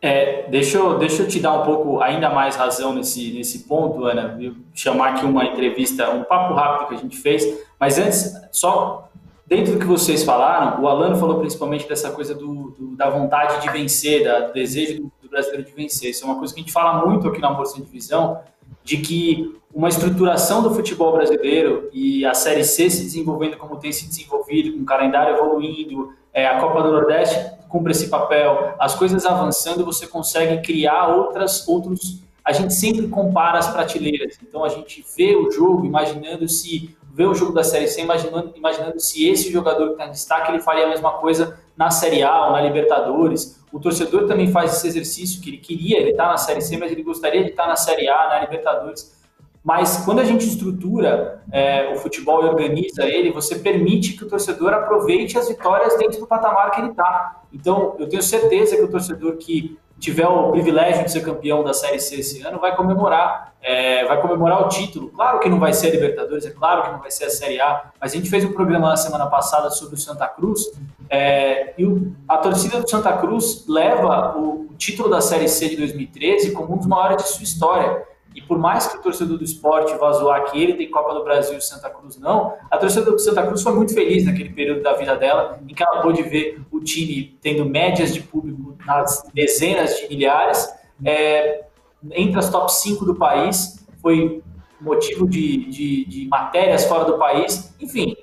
É, 0.00 0.48
deixa, 0.48 0.78
eu, 0.78 0.96
deixa 0.96 1.22
eu 1.22 1.28
te 1.28 1.40
dar 1.40 1.60
um 1.60 1.64
pouco 1.64 2.00
ainda 2.00 2.30
mais 2.30 2.54
razão 2.54 2.94
nesse, 2.94 3.32
nesse 3.32 3.60
ponto, 3.60 4.04
Ana. 4.04 4.38
Chamar 4.72 5.14
aqui 5.14 5.24
uma 5.24 5.44
entrevista, 5.44 6.10
um 6.10 6.22
papo 6.22 6.54
rápido 6.54 6.88
que 6.88 6.94
a 6.94 6.98
gente 6.98 7.16
fez, 7.16 7.44
mas 7.80 7.98
antes, 7.98 8.32
só 8.52 9.08
dentro 9.46 9.72
do 9.72 9.78
que 9.80 9.86
vocês 9.86 10.22
falaram, 10.22 10.82
o 10.82 10.86
Alano 10.86 11.16
falou 11.16 11.40
principalmente 11.40 11.88
dessa 11.88 12.10
coisa 12.10 12.34
do, 12.34 12.70
do 12.78 12.96
da 12.96 13.10
vontade 13.10 13.62
de 13.62 13.70
vencer, 13.70 14.22
da, 14.22 14.40
do 14.40 14.52
desejo 14.52 15.02
do, 15.02 15.12
do, 15.22 15.28
brasileiro 15.28 15.64
de 15.64 15.72
vencer. 15.72 16.10
Isso 16.10 16.24
é 16.24 16.26
uma 16.26 16.38
coisa 16.38 16.54
que 16.54 16.60
a 16.60 16.62
gente 16.62 16.72
fala 16.72 17.04
muito 17.04 17.26
aqui 17.26 17.40
na 17.40 17.50
Bolsa 17.50 17.76
de 17.76 17.82
Divisão, 17.82 18.40
de 18.84 18.98
que 18.98 19.58
uma 19.74 19.88
estruturação 19.88 20.62
do 20.62 20.74
futebol 20.74 21.12
brasileiro 21.12 21.88
e 21.92 22.24
a 22.24 22.34
Série 22.34 22.64
C 22.64 22.88
se 22.88 23.02
desenvolvendo 23.02 23.56
como 23.56 23.76
tem 23.76 23.90
se 23.90 24.06
desenvolvido, 24.06 24.72
com 24.72 24.82
o 24.82 24.86
calendário 24.86 25.34
evoluindo, 25.34 26.12
é, 26.38 26.46
a 26.46 26.60
Copa 26.60 26.82
do 26.82 26.92
Nordeste 26.92 27.50
cumpre 27.68 27.90
esse 27.90 28.08
papel, 28.08 28.74
as 28.78 28.94
coisas 28.94 29.26
avançando, 29.26 29.84
você 29.84 30.06
consegue 30.06 30.62
criar 30.62 31.08
outras, 31.08 31.66
outros. 31.66 32.22
A 32.44 32.52
gente 32.52 32.72
sempre 32.72 33.08
compara 33.08 33.58
as 33.58 33.68
prateleiras, 33.68 34.38
então 34.40 34.64
a 34.64 34.68
gente 34.68 35.04
vê 35.16 35.34
o 35.34 35.50
jogo 35.50 35.84
imaginando 35.84 36.48
se 36.48 36.96
vê 37.12 37.24
o 37.24 37.34
jogo 37.34 37.52
da 37.52 37.64
Série 37.64 37.88
C, 37.88 38.02
imaginando, 38.02 38.52
imaginando 38.54 39.00
se 39.00 39.28
esse 39.28 39.50
jogador 39.50 39.86
que 39.86 39.92
está 39.92 40.06
em 40.06 40.12
destaque 40.12 40.52
ele 40.52 40.60
faria 40.60 40.86
a 40.86 40.88
mesma 40.88 41.14
coisa 41.14 41.58
na 41.76 41.90
Série 41.90 42.22
A 42.22 42.46
ou 42.46 42.52
na 42.52 42.60
Libertadores. 42.62 43.60
O 43.72 43.80
torcedor 43.80 44.28
também 44.28 44.52
faz 44.52 44.74
esse 44.74 44.86
exercício 44.86 45.42
que 45.42 45.50
ele 45.50 45.58
queria, 45.58 45.98
ele 45.98 46.10
está 46.10 46.28
na 46.28 46.36
Série 46.36 46.60
C, 46.60 46.76
mas 46.76 46.92
ele 46.92 47.02
gostaria 47.02 47.42
de 47.42 47.50
estar 47.50 47.64
tá 47.64 47.68
na 47.70 47.76
Série 47.76 48.08
A, 48.08 48.28
na 48.28 48.40
Libertadores. 48.40 49.17
Mas 49.62 49.98
quando 50.04 50.20
a 50.20 50.24
gente 50.24 50.46
estrutura 50.46 51.42
é, 51.52 51.92
o 51.92 51.96
futebol 51.96 52.44
e 52.44 52.48
organiza 52.48 53.04
ele, 53.04 53.32
você 53.32 53.58
permite 53.58 54.14
que 54.14 54.24
o 54.24 54.28
torcedor 54.28 54.72
aproveite 54.72 55.38
as 55.38 55.48
vitórias 55.48 55.96
dentro 55.98 56.20
do 56.20 56.26
patamar 56.26 56.70
que 56.70 56.80
ele 56.80 56.90
está. 56.90 57.42
Então, 57.52 57.96
eu 57.98 58.08
tenho 58.08 58.22
certeza 58.22 58.76
que 58.76 58.82
o 58.82 58.90
torcedor 58.90 59.36
que 59.36 59.78
tiver 59.98 60.26
o 60.26 60.52
privilégio 60.52 61.04
de 61.04 61.10
ser 61.10 61.22
campeão 61.22 61.64
da 61.64 61.74
Série 61.74 61.98
C 61.98 62.16
esse 62.16 62.42
ano 62.42 62.58
vai 62.58 62.74
comemorar, 62.76 63.52
é, 63.60 64.04
vai 64.06 64.20
comemorar 64.20 64.64
o 64.64 64.68
título. 64.68 65.08
Claro 65.10 65.40
que 65.40 65.48
não 65.48 65.58
vai 65.58 65.72
ser 65.72 65.88
a 65.88 65.90
Libertadores, 65.90 66.46
é 66.46 66.50
claro 66.50 66.82
que 66.82 66.92
não 66.92 67.00
vai 67.00 67.10
ser 67.10 67.24
a 67.24 67.30
Série 67.30 67.60
A, 67.60 67.90
mas 68.00 68.12
a 68.12 68.16
gente 68.16 68.30
fez 68.30 68.44
um 68.44 68.52
programa 68.52 68.88
na 68.88 68.96
semana 68.96 69.26
passada 69.26 69.70
sobre 69.70 69.96
o 69.96 69.98
Santa 69.98 70.26
Cruz 70.28 70.70
é, 71.10 71.74
e 71.76 71.84
o, 71.84 72.12
a 72.28 72.36
torcida 72.38 72.80
do 72.80 72.88
Santa 72.88 73.12
Cruz 73.14 73.64
leva 73.66 74.36
o, 74.36 74.68
o 74.70 74.74
título 74.76 75.08
da 75.08 75.20
Série 75.20 75.48
C 75.48 75.68
de 75.68 75.76
2013 75.76 76.52
como 76.52 76.74
um 76.74 76.76
dos 76.76 76.86
maiores 76.86 77.24
de 77.24 77.28
sua 77.30 77.42
história. 77.42 78.04
E 78.38 78.42
por 78.42 78.56
mais 78.56 78.86
que 78.86 78.98
o 78.98 79.02
torcedor 79.02 79.36
do 79.36 79.42
esporte 79.42 79.92
vá 79.96 80.12
zoar 80.12 80.44
que 80.44 80.62
ele 80.62 80.74
tem 80.74 80.88
Copa 80.88 81.12
do 81.12 81.24
Brasil 81.24 81.58
e 81.58 81.60
Santa 81.60 81.90
Cruz 81.90 82.16
não, 82.20 82.54
a 82.70 82.78
torcedora 82.78 83.10
do 83.10 83.18
Santa 83.18 83.44
Cruz 83.44 83.64
foi 83.64 83.74
muito 83.74 83.92
feliz 83.92 84.24
naquele 84.26 84.50
período 84.50 84.80
da 84.80 84.92
vida 84.92 85.16
dela, 85.16 85.58
em 85.68 85.74
que 85.74 85.82
ela 85.82 86.00
pôde 86.00 86.22
ver 86.22 86.62
o 86.70 86.78
time 86.78 87.36
tendo 87.42 87.64
médias 87.64 88.14
de 88.14 88.20
público 88.20 88.76
nas 88.86 89.28
dezenas 89.34 89.98
de 89.98 90.08
milhares, 90.08 90.72
é, 91.04 91.64
entre 92.12 92.38
as 92.38 92.48
top 92.48 92.72
5 92.72 93.04
do 93.04 93.16
país, 93.16 93.84
foi 94.00 94.40
motivo 94.80 95.28
de, 95.28 95.68
de, 95.68 96.04
de 96.04 96.28
matérias 96.28 96.84
fora 96.84 97.06
do 97.06 97.18
país, 97.18 97.74
enfim, 97.80 98.16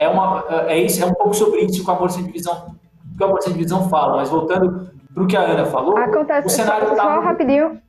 é, 0.00 0.08
uma, 0.08 0.44
é, 0.66 0.80
isso, 0.80 1.00
é 1.00 1.06
um 1.06 1.14
pouco 1.14 1.32
sobre 1.32 1.60
isso 1.60 1.84
que 1.84 1.88
o 1.88 1.94
Amor 1.94 2.10
Sem 2.10 2.24
Divisão, 2.24 2.74
que 3.16 3.22
o 3.22 3.26
Amor 3.26 3.40
Sem 3.40 3.52
Divisão 3.52 3.88
fala, 3.88 4.16
mas 4.16 4.30
voltando 4.30 4.90
para 5.14 5.22
o 5.22 5.28
que 5.28 5.36
a 5.36 5.42
Ana 5.42 5.66
falou, 5.66 5.96
Acontece, 5.96 6.48
o 6.48 6.50
cenário 6.50 6.88
só, 6.88 6.96
tá 6.96 7.02
só 7.02 7.20
rapidinho. 7.20 7.80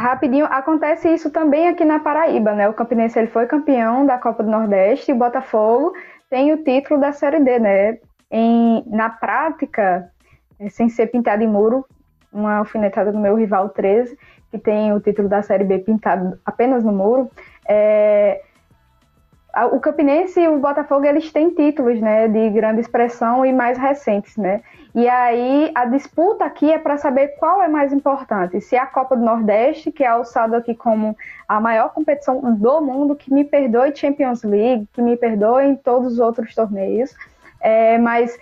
Rapidinho, 0.00 0.46
acontece 0.46 1.12
isso 1.12 1.30
também 1.30 1.68
aqui 1.68 1.84
na 1.84 2.00
Paraíba, 2.00 2.54
né? 2.54 2.66
O 2.66 2.72
Campinense 2.72 3.18
ele 3.18 3.28
foi 3.28 3.46
campeão 3.46 4.06
da 4.06 4.16
Copa 4.16 4.42
do 4.42 4.50
Nordeste 4.50 5.10
e 5.10 5.14
o 5.14 5.18
Botafogo 5.18 5.92
tem 6.30 6.54
o 6.54 6.64
título 6.64 6.98
da 6.98 7.12
Série 7.12 7.38
D, 7.38 7.58
né? 7.58 7.98
Em, 8.30 8.82
na 8.86 9.10
prática, 9.10 10.10
é, 10.58 10.70
sem 10.70 10.88
ser 10.88 11.08
pintado 11.08 11.42
em 11.42 11.46
muro, 11.46 11.84
uma 12.32 12.56
alfinetada 12.56 13.12
do 13.12 13.18
meu 13.18 13.34
rival 13.36 13.68
13, 13.68 14.16
que 14.50 14.56
tem 14.56 14.90
o 14.90 15.00
título 15.00 15.28
da 15.28 15.42
Série 15.42 15.64
B 15.64 15.80
pintado 15.80 16.40
apenas 16.46 16.82
no 16.82 16.92
muro. 16.92 17.30
É, 17.68 18.40
o 19.72 19.80
Campinense 19.80 20.40
e 20.40 20.48
o 20.48 20.58
Botafogo 20.58 21.04
eles 21.04 21.32
têm 21.32 21.50
títulos, 21.50 22.00
né, 22.00 22.28
de 22.28 22.50
grande 22.50 22.80
expressão 22.80 23.44
e 23.44 23.52
mais 23.52 23.76
recentes, 23.76 24.36
né? 24.36 24.62
E 24.94 25.08
aí 25.08 25.70
a 25.74 25.84
disputa 25.84 26.44
aqui 26.44 26.70
é 26.72 26.78
para 26.78 26.96
saber 26.96 27.28
qual 27.38 27.62
é 27.62 27.68
mais 27.68 27.92
importante, 27.92 28.60
se 28.60 28.74
é 28.76 28.78
a 28.78 28.86
Copa 28.86 29.16
do 29.16 29.24
Nordeste, 29.24 29.92
que 29.92 30.02
é 30.02 30.08
alçado 30.08 30.56
aqui 30.56 30.74
como 30.74 31.16
a 31.48 31.60
maior 31.60 31.90
competição 31.90 32.40
do 32.54 32.80
mundo, 32.80 33.14
que 33.14 33.32
me 33.32 33.44
perdoe 33.44 33.94
Champions 33.94 34.42
League, 34.42 34.88
que 34.92 35.00
me 35.00 35.16
perdoe 35.16 35.64
em 35.64 35.76
todos 35.76 36.14
os 36.14 36.18
outros 36.18 36.54
torneios, 36.54 37.14
é, 37.60 37.98
mas 37.98 38.36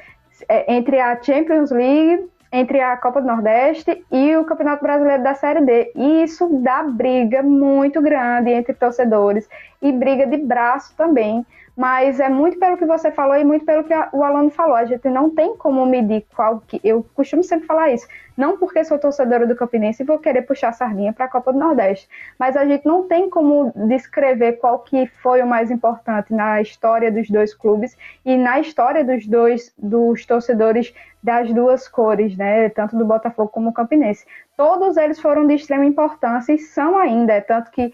é, 0.48 0.74
entre 0.74 1.00
a 1.00 1.20
Champions 1.22 1.70
League 1.70 2.28
entre 2.51 2.80
a 2.80 2.96
Copa 2.96 3.20
do 3.20 3.26
Nordeste 3.26 4.05
e 4.11 4.36
o 4.36 4.44
Campeonato 4.44 4.82
Brasileiro 4.82 5.22
da 5.22 5.34
Série 5.34 5.61
D. 5.61 5.92
E 5.94 6.22
isso 6.22 6.49
dá 6.62 6.82
briga 6.82 7.42
muito 7.42 8.01
grande 8.01 8.51
entre 8.51 8.72
torcedores 8.72 9.49
e 9.82 9.92
briga 9.92 10.26
de 10.26 10.36
braço 10.36 10.94
também. 10.96 11.44
Mas 11.76 12.18
é 12.18 12.28
muito 12.28 12.59
pelo 12.59 12.76
que 12.76 12.84
você 12.84 13.12
falou 13.12 13.36
e 13.36 13.44
muito 13.44 13.64
pelo 13.64 13.84
que 13.84 13.94
o 14.12 14.24
Alano 14.24 14.51
falou. 14.51 14.74
A 14.74 14.84
gente 14.84 15.09
não 15.09 15.30
tem 15.30 15.57
como 15.57 15.86
medir 15.86 16.26
qual 16.34 16.61
que. 16.66 16.80
Eu 16.82 17.07
costumo 17.14 17.44
sempre 17.44 17.66
falar 17.66 17.92
isso. 17.92 18.07
Não 18.39 18.57
porque 18.57 18.84
sou 18.84 19.01
torcedora 19.01 19.49
do 19.49 19.57
Campinense 19.57 20.05
e 20.05 20.07
vou 20.07 20.16
querer 20.16 20.43
puxar 20.43 20.68
a 20.68 20.72
sardinha 20.72 21.12
para 21.12 21.24
a 21.24 21.28
Copa 21.28 21.53
do 21.53 21.59
Nordeste. 21.59 22.09
Mas 22.39 22.57
a 22.57 22.64
gente 22.64 22.86
não 22.86 23.09
tem 23.09 23.28
como 23.28 23.72
descrever 23.74 24.53
qual 24.59 24.78
que 24.78 25.09
foi 25.09 25.43
o 25.43 25.47
mais 25.47 25.72
importante 25.72 26.32
na 26.32 26.62
história 26.62 27.11
dos 27.11 27.28
dois 27.28 27.53
clubes 27.53 27.99
e 28.24 28.36
na 28.36 28.61
história 28.61 29.05
dos 29.05 29.26
dois 29.26 29.74
dos 29.76 30.24
torcedores 30.24 30.95
das 31.20 31.53
duas 31.53 31.89
cores, 31.89 32.36
né? 32.36 32.68
Tanto 32.68 32.97
do 32.97 33.05
Botafogo 33.05 33.49
como 33.49 33.70
do 33.70 33.74
Campinense. 33.74 34.24
Todos 34.57 34.97
eles 34.97 35.18
foram 35.18 35.45
de 35.45 35.55
extrema 35.55 35.84
importância 35.84 36.53
e 36.53 36.59
são 36.59 36.97
ainda, 36.97 37.32
é 37.32 37.41
tanto 37.41 37.72
que 37.72 37.93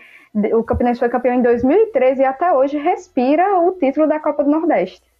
o 0.53 0.63
Campinense 0.63 1.01
foi 1.01 1.09
campeão 1.09 1.37
em 1.37 1.43
2013 1.43 2.21
e 2.21 2.25
até 2.27 2.53
hoje 2.53 2.77
respira 2.77 3.61
o 3.61 3.73
título 3.73 4.07
da 4.07 4.21
Copa 4.21 4.45
do 4.45 4.51
Nordeste. 4.51 5.14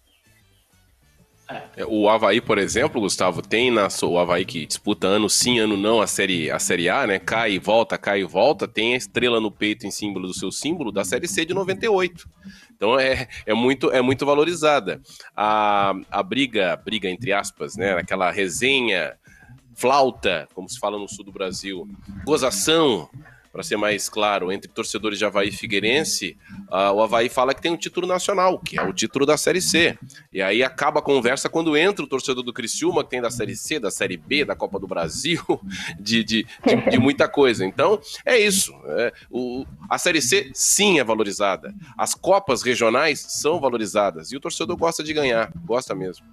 É, 1.77 1.85
o 1.85 2.09
Havaí, 2.09 2.41
por 2.41 2.57
exemplo, 2.57 2.99
Gustavo, 2.99 3.41
tem 3.41 3.69
na 3.69 3.87
o 4.03 4.17
Havaí 4.17 4.45
que 4.45 4.65
disputa 4.65 5.07
ano 5.07 5.29
sim, 5.29 5.59
ano 5.59 5.77
não 5.77 6.01
a 6.01 6.07
série, 6.07 6.49
a 6.49 6.57
série 6.57 6.89
A, 6.89 7.05
né? 7.05 7.19
Cai 7.19 7.53
e 7.53 7.59
volta, 7.59 7.97
cai 7.97 8.21
e 8.21 8.23
volta, 8.23 8.67
tem 8.67 8.93
a 8.93 8.97
estrela 8.97 9.39
no 9.39 9.51
peito 9.51 9.85
em 9.85 9.91
símbolo 9.91 10.27
do 10.27 10.33
seu 10.33 10.51
símbolo 10.51 10.91
da 10.91 11.03
série 11.03 11.27
C 11.27 11.45
de 11.45 11.53
98. 11.53 12.27
Então 12.75 12.99
é, 12.99 13.27
é, 13.45 13.53
muito, 13.53 13.91
é 13.91 14.01
muito 14.01 14.25
valorizada. 14.25 14.99
A, 15.35 15.93
a 16.09 16.23
briga, 16.23 16.75
briga 16.83 17.09
entre 17.09 17.31
aspas, 17.31 17.75
né? 17.75 17.93
Aquela 17.93 18.31
resenha, 18.31 19.13
flauta, 19.75 20.47
como 20.55 20.67
se 20.67 20.79
fala 20.79 20.97
no 20.97 21.07
sul 21.07 21.25
do 21.25 21.31
Brasil, 21.31 21.87
gozação, 22.25 23.07
para 23.55 23.63
ser 23.63 23.77
mais 23.77 24.09
claro, 24.09 24.51
entre 24.51 24.69
torcedores 24.69 25.17
de 25.17 25.23
Havaí 25.23 25.47
e 25.47 25.51
Figueirense, 25.51 26.37
uh, 26.69 26.91
o 26.93 27.01
Havaí 27.01 27.29
fala 27.29 27.53
que 27.53 27.61
tem 27.61 27.71
um 27.71 27.77
título 27.77 28.05
nacional, 28.05 28.59
que 28.59 28.77
é 28.77 28.83
o 28.83 28.91
título 28.91 29.25
da 29.25 29.37
Série 29.37 29.61
C. 29.61 29.97
E 30.33 30.41
aí 30.41 30.61
acaba 30.61 30.99
a 30.99 31.01
conversa 31.01 31.47
quando 31.47 31.77
entra 31.77 32.03
o 32.03 32.07
torcedor 32.07 32.43
do 32.43 32.51
Criciúma, 32.51 33.01
que 33.01 33.11
tem 33.11 33.21
da 33.21 33.31
Série 33.31 33.55
C, 33.55 33.79
da 33.79 33.89
Série 33.89 34.17
B, 34.17 34.43
da 34.43 34.57
Copa 34.57 34.77
do 34.77 34.85
Brasil, 34.85 35.41
de, 35.97 36.21
de, 36.21 36.45
de, 36.65 36.89
de 36.91 36.99
muita 36.99 37.29
coisa. 37.29 37.65
Então, 37.65 37.97
é 38.25 38.37
isso. 38.37 38.73
É, 38.87 39.13
o, 39.31 39.65
a 39.89 39.97
Série 39.97 40.21
C, 40.21 40.51
sim, 40.53 40.99
é 40.99 41.03
valorizada. 41.05 41.73
As 41.97 42.13
Copas 42.13 42.61
regionais 42.61 43.21
são 43.21 43.61
valorizadas. 43.61 44.33
E 44.33 44.35
o 44.35 44.41
torcedor 44.41 44.75
gosta 44.75 45.01
de 45.01 45.13
ganhar, 45.13 45.49
gosta 45.63 45.95
mesmo. 45.95 46.25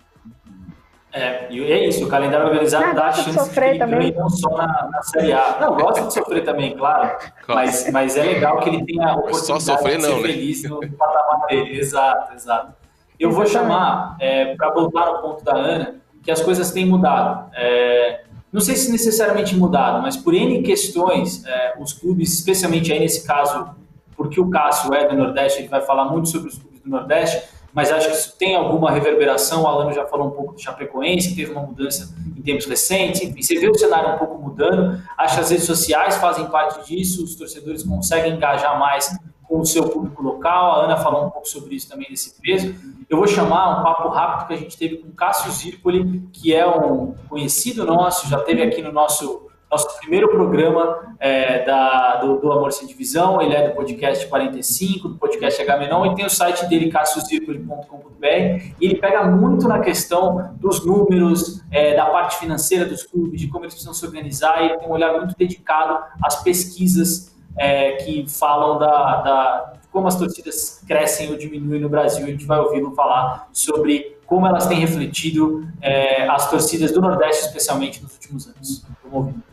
É, 1.12 1.46
e 1.50 1.62
é 1.70 1.88
isso, 1.88 2.06
o 2.06 2.08
calendário 2.08 2.46
organizado 2.46 2.86
não, 2.86 2.94
dá 2.94 3.08
a 3.08 3.12
chance 3.12 3.50
de 3.50 3.54
que 3.54 3.60
ele 3.60 3.78
ganhe 3.78 4.12
não 4.12 4.30
só 4.30 4.48
na, 4.56 4.88
na, 4.90 5.02
Série 5.02 5.32
A. 5.34 5.58
Não, 5.60 5.76
gosta 5.76 6.06
de 6.06 6.14
sofrer 6.14 6.42
também, 6.42 6.74
claro, 6.74 7.18
mas, 7.46 7.90
mas 7.92 8.16
é 8.16 8.22
legal 8.22 8.60
que 8.60 8.70
ele 8.70 8.82
tenha 8.82 9.08
a 9.08 9.16
oportunidade 9.16 9.46
só 9.46 9.60
sofrer, 9.60 9.98
de 9.98 10.04
ser 10.04 10.08
não, 10.08 10.16
né? 10.16 10.28
feliz 10.28 10.62
no 10.64 10.80
patamar 10.96 11.46
dele. 11.48 11.78
Exato, 11.78 12.34
exato. 12.34 12.72
Eu 13.20 13.30
vou 13.30 13.46
chamar, 13.46 14.16
é, 14.20 14.56
para 14.56 14.70
voltar 14.70 15.06
ao 15.06 15.20
ponto 15.20 15.44
da 15.44 15.54
Ana, 15.54 16.00
que 16.22 16.30
as 16.30 16.40
coisas 16.40 16.70
têm 16.70 16.86
mudado. 16.86 17.50
É, 17.54 18.24
não 18.50 18.60
sei 18.60 18.74
se 18.74 18.90
necessariamente 18.90 19.54
mudado, 19.54 20.00
mas 20.00 20.16
por 20.16 20.32
N 20.32 20.62
questões, 20.62 21.44
é, 21.44 21.74
os 21.78 21.92
clubes, 21.92 22.32
especialmente 22.32 22.90
aí 22.90 22.98
nesse 22.98 23.26
caso, 23.26 23.74
porque 24.16 24.40
o 24.40 24.48
Cássio 24.48 24.94
é 24.94 25.06
do 25.06 25.14
Nordeste, 25.14 25.60
ele 25.60 25.68
vai 25.68 25.82
falar 25.82 26.06
muito 26.06 26.28
sobre 26.28 26.48
os 26.48 26.58
clubes 26.58 26.80
do 26.80 26.88
Nordeste, 26.88 27.51
mas 27.72 27.90
acho 27.90 28.08
que 28.08 28.14
isso 28.14 28.36
tem 28.36 28.54
alguma 28.54 28.90
reverberação. 28.90 29.62
O 29.62 29.66
Alano 29.66 29.92
já 29.92 30.06
falou 30.06 30.28
um 30.28 30.30
pouco 30.30 30.54
do 30.54 30.60
Chapecoense, 30.60 31.34
teve 31.34 31.52
uma 31.52 31.62
mudança 31.62 32.14
em 32.36 32.42
tempos 32.42 32.66
recentes. 32.66 33.22
Enfim, 33.22 33.42
você 33.42 33.58
vê 33.58 33.68
o 33.68 33.74
cenário 33.74 34.14
um 34.14 34.18
pouco 34.18 34.38
mudando. 34.38 35.02
Acho 35.16 35.36
que 35.36 35.40
as 35.40 35.50
redes 35.50 35.64
sociais 35.64 36.16
fazem 36.16 36.46
parte 36.46 36.86
disso, 36.86 37.24
os 37.24 37.34
torcedores 37.34 37.82
conseguem 37.82 38.34
engajar 38.34 38.78
mais 38.78 39.16
com 39.44 39.60
o 39.60 39.66
seu 39.66 39.88
público 39.88 40.22
local. 40.22 40.72
A 40.72 40.84
Ana 40.84 40.96
falou 40.98 41.26
um 41.26 41.30
pouco 41.30 41.48
sobre 41.48 41.74
isso 41.74 41.88
também, 41.88 42.08
desse 42.10 42.40
peso. 42.40 42.74
Eu 43.08 43.16
vou 43.16 43.26
chamar 43.26 43.80
um 43.80 43.82
papo 43.82 44.08
rápido 44.08 44.48
que 44.48 44.54
a 44.54 44.56
gente 44.56 44.76
teve 44.76 44.96
com 44.98 45.08
o 45.08 45.12
Cássio 45.12 45.50
Zirpoli, 45.50 46.22
que 46.32 46.54
é 46.54 46.66
um 46.66 47.14
conhecido 47.28 47.84
nosso, 47.84 48.28
já 48.28 48.38
teve 48.38 48.62
aqui 48.62 48.82
no 48.82 48.92
nosso 48.92 49.50
nosso 49.72 49.98
primeiro 50.00 50.28
programa 50.28 51.14
é, 51.18 51.64
da, 51.64 52.16
do, 52.16 52.36
do, 52.36 52.52
Amor 52.52 52.72
Sem 52.72 52.86
Divisão. 52.86 53.40
Ele 53.40 53.54
é 53.54 53.68
do 53.68 53.74
podcast 53.74 54.26
45, 54.26 55.08
do 55.08 55.14
podcast 55.16 55.62
H-Menon, 55.62 56.12
e 56.12 56.14
tem 56.14 56.26
o 56.26 56.30
site 56.30 56.66
dele, 56.66 56.90
cassiocirculi.com.br. 56.90 58.26
E 58.26 58.74
ele 58.80 58.96
pega 58.96 59.24
muito 59.24 59.66
na 59.66 59.80
questão 59.80 60.54
dos 60.60 60.84
números, 60.84 61.62
é, 61.70 61.96
da 61.96 62.04
parte 62.04 62.36
financeira 62.36 62.84
dos 62.84 63.02
clubes, 63.02 63.40
de 63.40 63.48
como 63.48 63.64
eles 63.64 63.72
precisam 63.72 63.94
se 63.94 64.04
organizar. 64.04 64.62
E 64.62 64.76
tem 64.76 64.86
um 64.86 64.92
olhar 64.92 65.16
muito 65.16 65.34
dedicado 65.38 66.04
às 66.22 66.42
pesquisas 66.42 67.34
é, 67.56 67.92
que 67.92 68.26
falam 68.28 68.78
da, 68.78 69.22
da 69.22 69.72
como 69.90 70.06
as 70.06 70.16
torcidas 70.16 70.82
crescem 70.86 71.30
ou 71.30 71.38
diminuem 71.38 71.80
no 71.80 71.88
Brasil. 71.88 72.26
A 72.26 72.30
gente 72.30 72.44
vai 72.44 72.58
ouvi-lo 72.58 72.94
falar 72.94 73.48
sobre 73.54 74.18
como 74.26 74.46
elas 74.46 74.66
têm 74.66 74.78
refletido 74.78 75.66
é, 75.80 76.28
as 76.28 76.50
torcidas 76.50 76.92
do 76.92 77.00
Nordeste, 77.00 77.46
especialmente 77.46 78.02
nos 78.02 78.12
últimos 78.14 78.46
anos. 78.48 78.84
Vamos 79.02 79.28
ouvir. 79.28 79.51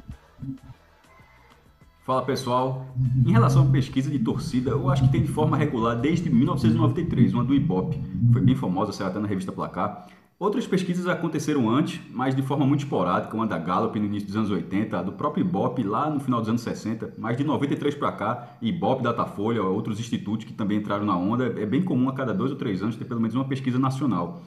Fala 2.10 2.24
pessoal, 2.24 2.88
em 3.24 3.32
relação 3.32 3.62
à 3.62 3.66
pesquisa 3.68 4.10
de 4.10 4.18
torcida, 4.18 4.72
eu 4.72 4.90
acho 4.90 5.04
que 5.04 5.12
tem 5.12 5.22
de 5.22 5.28
forma 5.28 5.56
regular 5.56 5.96
desde 5.96 6.28
1993, 6.28 7.36
uma 7.36 7.44
do 7.44 7.54
Ibope, 7.54 8.02
foi 8.34 8.42
bem 8.42 8.56
famosa, 8.56 8.92
saiu 8.92 9.12
até 9.12 9.20
na 9.20 9.28
revista 9.28 9.52
Placar. 9.52 10.08
Outras 10.40 10.66
pesquisas 10.66 11.06
aconteceram 11.06 11.70
antes, 11.70 12.02
mas 12.12 12.34
de 12.34 12.42
forma 12.42 12.66
muito 12.66 12.80
esporádica, 12.80 13.36
uma 13.36 13.46
da 13.46 13.60
Gallup 13.60 14.00
no 14.00 14.08
início 14.08 14.26
dos 14.26 14.36
anos 14.36 14.50
80, 14.50 14.98
a 14.98 15.04
do 15.04 15.12
próprio 15.12 15.46
Ibope 15.46 15.84
lá 15.84 16.10
no 16.10 16.20
final 16.20 16.40
dos 16.40 16.50
anos 16.50 16.62
60, 16.62 17.14
mas 17.16 17.38
de 17.38 17.44
93 17.44 17.94
para 17.94 18.12
cá, 18.12 18.58
Ibope, 18.60 19.04
Datafolha, 19.04 19.62
outros 19.62 20.00
institutos 20.00 20.48
que 20.48 20.54
também 20.54 20.80
entraram 20.80 21.06
na 21.06 21.16
onda, 21.16 21.46
é 21.62 21.66
bem 21.68 21.84
comum 21.84 22.10
a 22.10 22.14
cada 22.14 22.34
dois 22.34 22.50
ou 22.50 22.58
três 22.58 22.82
anos 22.82 22.96
ter 22.96 23.06
pelo 23.06 23.22
menos 23.22 23.36
uma 23.36 23.46
pesquisa 23.46 23.78
nacional. 23.78 24.42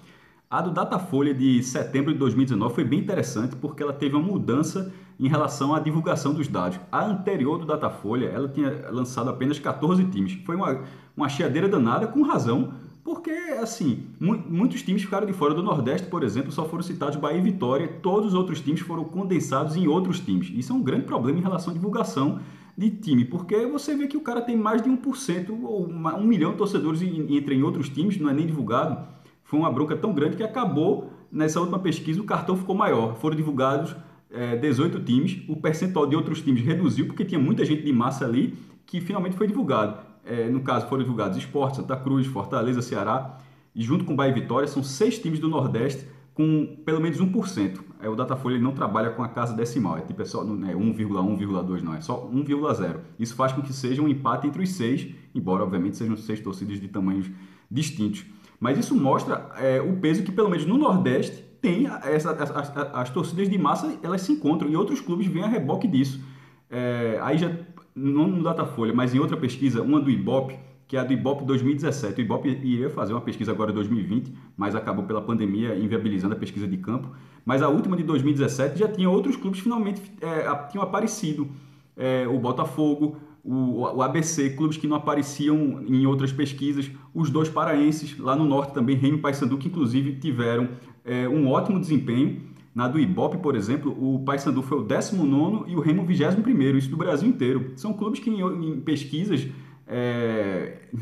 A 0.50 0.60
do 0.60 0.72
Datafolha 0.72 1.32
de 1.32 1.62
setembro 1.62 2.12
de 2.12 2.18
2019 2.18 2.74
foi 2.74 2.84
bem 2.84 2.98
interessante 2.98 3.54
porque 3.54 3.84
ela 3.84 3.92
teve 3.92 4.16
uma 4.16 4.26
mudança 4.26 4.92
em 5.18 5.28
relação 5.28 5.74
à 5.74 5.80
divulgação 5.80 6.34
dos 6.34 6.48
dados. 6.48 6.78
A 6.90 7.04
anterior 7.04 7.58
do 7.58 7.66
Datafolha, 7.66 8.26
ela 8.26 8.48
tinha 8.48 8.90
lançado 8.90 9.30
apenas 9.30 9.58
14 9.58 10.04
times. 10.06 10.38
Foi 10.44 10.56
uma, 10.56 10.82
uma 11.16 11.28
chiadeira 11.28 11.68
danada, 11.68 12.06
com 12.06 12.22
razão, 12.22 12.74
porque, 13.04 13.30
assim, 13.30 14.04
mu 14.20 14.42
muitos 14.48 14.82
times 14.82 15.02
ficaram 15.02 15.26
de 15.26 15.32
fora 15.32 15.54
do 15.54 15.62
Nordeste, 15.62 16.06
por 16.08 16.22
exemplo, 16.22 16.52
só 16.52 16.64
foram 16.64 16.82
citados 16.82 17.16
Bahia 17.16 17.38
e 17.38 17.42
Vitória, 17.42 17.88
todos 18.02 18.28
os 18.28 18.34
outros 18.34 18.60
times 18.60 18.80
foram 18.80 19.04
condensados 19.04 19.76
em 19.76 19.86
outros 19.86 20.20
times. 20.20 20.50
Isso 20.54 20.72
é 20.72 20.76
um 20.76 20.82
grande 20.82 21.04
problema 21.04 21.38
em 21.38 21.42
relação 21.42 21.72
à 21.72 21.74
divulgação 21.74 22.40
de 22.76 22.90
time, 22.90 23.24
porque 23.24 23.66
você 23.66 23.94
vê 23.94 24.06
que 24.06 24.16
o 24.16 24.20
cara 24.20 24.40
tem 24.40 24.56
mais 24.56 24.80
de 24.80 24.88
1% 24.88 25.62
ou 25.62 25.88
um 25.88 26.24
milhão 26.24 26.52
de 26.52 26.58
torcedores 26.58 27.02
e 27.02 27.36
entra 27.36 27.52
em 27.52 27.62
outros 27.62 27.88
times, 27.88 28.18
não 28.18 28.30
é 28.30 28.32
nem 28.32 28.46
divulgado 28.46 29.12
foi 29.52 29.60
uma 29.60 29.70
bronca 29.70 29.94
tão 29.94 30.14
grande 30.14 30.34
que 30.34 30.42
acabou, 30.42 31.10
nessa 31.30 31.60
última 31.60 31.78
pesquisa, 31.78 32.18
o 32.18 32.24
cartão 32.24 32.56
ficou 32.56 32.74
maior. 32.74 33.16
Foram 33.16 33.36
divulgados 33.36 33.94
é, 34.32 34.56
18 34.56 35.00
times, 35.00 35.42
o 35.48 35.56
percentual 35.56 36.06
de 36.06 36.16
outros 36.16 36.40
times 36.40 36.62
reduziu, 36.62 37.06
porque 37.06 37.24
tinha 37.24 37.38
muita 37.38 37.64
gente 37.64 37.82
de 37.82 37.92
massa 37.92 38.24
ali, 38.24 38.54
que 38.86 39.00
finalmente 39.00 39.36
foi 39.36 39.46
divulgado. 39.46 39.98
É, 40.24 40.48
no 40.48 40.60
caso, 40.62 40.86
foram 40.88 41.02
divulgados 41.02 41.36
Esporte, 41.36 41.76
Santa 41.76 41.96
Cruz, 41.96 42.26
Fortaleza, 42.26 42.80
Ceará, 42.80 43.38
e 43.74 43.82
junto 43.82 44.04
com 44.04 44.14
Bahia 44.14 44.30
e 44.30 44.34
Vitória, 44.34 44.68
são 44.68 44.82
seis 44.82 45.18
times 45.18 45.38
do 45.38 45.48
Nordeste 45.48 46.06
com 46.34 46.76
pelo 46.84 47.00
menos 47.00 47.18
1%. 47.20 47.80
É, 48.00 48.08
o 48.08 48.16
Datafolha 48.16 48.58
não 48.58 48.72
trabalha 48.72 49.10
com 49.10 49.22
a 49.22 49.28
casa 49.28 49.54
decimal, 49.54 49.98
é 49.98 50.00
tipo 50.00 50.22
é 50.22 50.24
só 50.24 50.42
não 50.42 50.68
é 50.68 50.74
1,1, 50.74 51.06
1,2, 51.06 51.82
não, 51.82 51.94
é 51.94 52.00
só 52.00 52.28
1,0. 52.28 53.00
Isso 53.18 53.34
faz 53.34 53.52
com 53.52 53.62
que 53.62 53.72
seja 53.72 54.00
um 54.00 54.08
empate 54.08 54.46
entre 54.46 54.62
os 54.62 54.70
seis, 54.70 55.08
embora 55.34 55.62
obviamente 55.62 55.96
sejam 55.96 56.16
seis 56.16 56.40
torcidas 56.40 56.80
de 56.80 56.88
tamanhos 56.88 57.30
distintos. 57.70 58.24
Mas 58.58 58.78
isso 58.78 58.94
mostra 58.94 59.50
é, 59.58 59.80
o 59.80 59.96
peso 59.96 60.22
que 60.22 60.32
pelo 60.32 60.48
menos 60.48 60.64
no 60.64 60.78
Nordeste 60.78 61.44
tem 61.62 61.86
essa, 62.02 62.32
as, 62.32 62.50
as, 62.50 62.76
as, 62.76 63.10
torcidas 63.10 63.48
de 63.48 63.56
massa, 63.56 63.96
elas 64.02 64.20
se 64.22 64.32
encontram 64.32 64.68
e 64.68 64.76
outros 64.76 65.00
clubes 65.00 65.28
vêm 65.28 65.44
a 65.44 65.46
reboque 65.46 65.86
disso. 65.86 66.20
É, 66.68 67.20
aí 67.22 67.38
já, 67.38 67.56
não 67.94 68.26
no 68.26 68.42
Datafolha, 68.42 68.92
mas 68.92 69.14
em 69.14 69.20
outra 69.20 69.36
pesquisa, 69.36 69.80
uma 69.80 70.00
do 70.00 70.10
Ibope, 70.10 70.58
que 70.88 70.96
é 70.96 71.00
a 71.00 71.04
do 71.04 71.12
Ibope 71.12 71.44
2017. 71.44 72.20
O 72.20 72.22
Ibope 72.22 72.48
iria 72.48 72.90
fazer 72.90 73.12
uma 73.12 73.20
pesquisa 73.20 73.52
agora 73.52 73.70
em 73.70 73.74
2020, 73.74 74.32
mas 74.56 74.74
acabou 74.74 75.04
pela 75.04 75.22
pandemia 75.22 75.76
inviabilizando 75.76 76.34
a 76.34 76.36
pesquisa 76.36 76.66
de 76.66 76.76
campo. 76.78 77.08
Mas 77.44 77.62
a 77.62 77.68
última 77.68 77.96
de 77.96 78.02
2017 78.02 78.80
já 78.80 78.88
tinha 78.88 79.08
outros 79.08 79.36
clubes 79.36 79.60
finalmente 79.60 80.02
é, 80.20 80.68
tinham 80.68 80.82
aparecido. 80.82 81.48
É, 81.96 82.26
o 82.26 82.38
Botafogo, 82.38 83.18
o, 83.44 83.82
o, 83.82 84.02
ABC, 84.02 84.50
clubes 84.50 84.76
que 84.76 84.86
não 84.86 84.96
apareciam 84.96 85.82
em 85.86 86.06
outras 86.06 86.32
pesquisas, 86.32 86.90
os 87.14 87.30
dois 87.30 87.48
paraenses, 87.48 88.18
lá 88.18 88.36
no 88.36 88.44
norte 88.44 88.72
também, 88.72 88.96
Remy 88.96 89.18
e 89.18 89.20
Paysandu, 89.20 89.58
que 89.58 89.68
inclusive 89.68 90.16
tiveram 90.16 90.68
é, 91.04 91.28
um 91.28 91.48
ótimo 91.48 91.80
desempenho. 91.80 92.52
Na 92.74 92.88
do 92.88 92.98
Ibope, 92.98 93.36
por 93.36 93.54
exemplo, 93.54 93.94
o 94.00 94.24
Paysandu 94.24 94.62
foi 94.62 94.78
o 94.78 94.82
19 94.82 95.70
e 95.70 95.76
o 95.76 95.80
Remo 95.80 96.02
o 96.02 96.06
21 96.06 96.76
isso 96.76 96.88
do 96.88 96.96
Brasil 96.96 97.28
inteiro. 97.28 97.72
São 97.76 97.92
clubes 97.92 98.18
que 98.18 98.30
em, 98.30 98.40
em 98.40 98.80
pesquisas 98.80 99.46
é, 99.86 100.78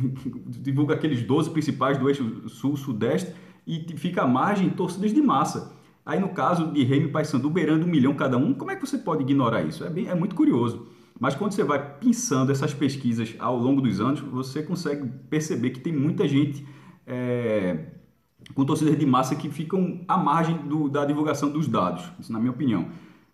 divulga 0.49 0.95
aqueles 0.95 1.23
12 1.23 1.51
principais 1.51 1.97
do 1.97 2.09
eixo 2.09 2.49
sul-sudeste 2.49 3.33
e 3.67 3.87
fica 3.97 4.23
à 4.23 4.27
margem 4.27 4.69
torcidas 4.71 5.13
de 5.13 5.23
massa. 5.23 5.79
Aí 6.05 6.19
no 6.19 6.31
caso 6.31 6.73
de 6.73 6.83
Remo 6.83 7.07
e 7.07 7.11
Paysandu 7.13 7.49
beirando 7.49 7.87
um 7.87 7.89
milhão 7.89 8.15
cada 8.15 8.37
um, 8.37 8.53
como 8.53 8.73
é 8.73 8.77
que 8.77 8.85
você 8.85 8.99
pode 8.99 9.23
ignorar 9.23 9.63
isso? 9.63 9.85
É, 9.85 9.91
bem, 9.91 10.09
é 10.09 10.15
muito 10.15 10.35
curioso. 10.35 10.89
Mas 11.21 11.35
quando 11.35 11.53
você 11.53 11.63
vai 11.63 11.99
pensando 11.99 12.51
essas 12.51 12.75
pesquisas 12.75 13.37
ao 13.39 13.57
longo 13.57 13.81
dos 13.81 14.01
anos, 14.01 14.21
você 14.21 14.63
consegue 14.63 15.07
perceber 15.29 15.71
que 15.71 15.79
tem 15.79 15.93
muita 15.93 16.27
gente 16.27 16.67
é, 17.07 18.00
com 18.55 18.65
torcidas 18.65 18.99
de 18.99 19.07
massa 19.07 19.35
que 19.35 19.49
ficam 19.49 20.01
à 20.09 20.17
margem 20.17 20.57
do, 20.57 20.89
da 20.89 21.05
divulgação 21.05 21.51
dos 21.51 21.69
dados, 21.69 22.05
isso 22.19 22.33
na 22.33 22.39
minha 22.39 22.51
opinião. 22.51 22.89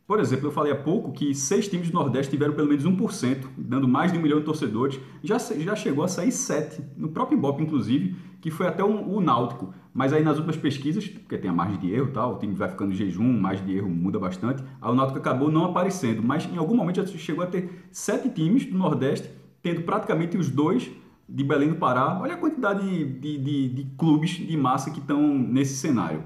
Por 0.06 0.20
exemplo, 0.20 0.46
eu 0.46 0.52
falei 0.52 0.72
há 0.72 0.76
pouco 0.76 1.10
que 1.10 1.34
seis 1.34 1.66
times 1.66 1.90
do 1.90 1.94
Nordeste 1.94 2.30
tiveram 2.30 2.54
pelo 2.54 2.68
menos 2.68 2.84
1%, 2.84 3.46
dando 3.58 3.88
mais 3.88 4.12
de 4.12 4.18
um 4.18 4.22
milhão 4.22 4.38
de 4.38 4.44
torcedores. 4.44 5.00
Já, 5.20 5.36
já 5.36 5.74
chegou 5.74 6.04
a 6.04 6.08
sair 6.08 6.30
sete, 6.30 6.80
no 6.96 7.08
próprio 7.08 7.36
Ibope, 7.36 7.64
inclusive, 7.64 8.14
que 8.40 8.48
foi 8.48 8.68
até 8.68 8.84
o, 8.84 9.16
o 9.16 9.20
Náutico. 9.20 9.74
Mas 9.92 10.12
aí 10.12 10.22
nas 10.22 10.36
últimas 10.36 10.56
pesquisas, 10.56 11.08
porque 11.08 11.36
tem 11.36 11.50
a 11.50 11.52
margem 11.52 11.80
de 11.80 11.90
erro 11.90 12.12
tal, 12.12 12.34
o 12.34 12.38
time 12.38 12.54
vai 12.54 12.68
ficando 12.68 12.92
em 12.92 12.94
jejum, 12.94 13.32
margem 13.32 13.66
de 13.66 13.76
erro 13.76 13.88
muda 13.88 14.16
bastante, 14.16 14.62
aí 14.80 14.92
o 14.92 14.94
Náutico 14.94 15.18
acabou 15.18 15.50
não 15.50 15.64
aparecendo. 15.64 16.22
Mas 16.22 16.44
em 16.46 16.56
algum 16.56 16.76
momento 16.76 17.04
já 17.04 17.18
chegou 17.18 17.42
a 17.42 17.46
ter 17.48 17.88
sete 17.90 18.28
times 18.28 18.64
do 18.64 18.78
Nordeste, 18.78 19.28
tendo 19.60 19.82
praticamente 19.82 20.36
os 20.36 20.48
dois 20.48 20.88
de 21.28 21.42
Belém 21.42 21.68
do 21.68 21.76
Pará. 21.76 22.18
Olha 22.20 22.34
a 22.34 22.36
quantidade 22.36 22.82
de, 23.04 23.38
de, 23.38 23.68
de, 23.68 23.84
clubes 23.96 24.30
de 24.30 24.56
massa 24.56 24.90
que 24.90 25.00
estão 25.00 25.20
nesse 25.20 25.76
cenário. 25.76 26.22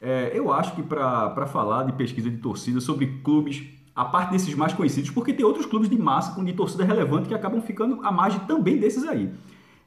É, 0.00 0.30
eu 0.34 0.52
acho 0.52 0.74
que 0.74 0.82
para 0.82 1.46
falar 1.46 1.84
de 1.84 1.92
pesquisa 1.92 2.30
de 2.30 2.36
torcida 2.36 2.80
sobre 2.80 3.06
clubes, 3.24 3.64
a 3.94 4.04
parte 4.04 4.30
desses 4.32 4.54
mais 4.54 4.72
conhecidos, 4.72 5.10
porque 5.10 5.32
tem 5.32 5.44
outros 5.44 5.66
clubes 5.66 5.88
de 5.88 5.98
massa 5.98 6.34
com 6.34 6.44
de 6.44 6.52
torcida 6.52 6.84
relevante 6.84 7.28
que 7.28 7.34
acabam 7.34 7.60
ficando 7.62 8.00
à 8.04 8.12
margem 8.12 8.40
também 8.40 8.78
desses 8.78 9.04
aí. 9.04 9.32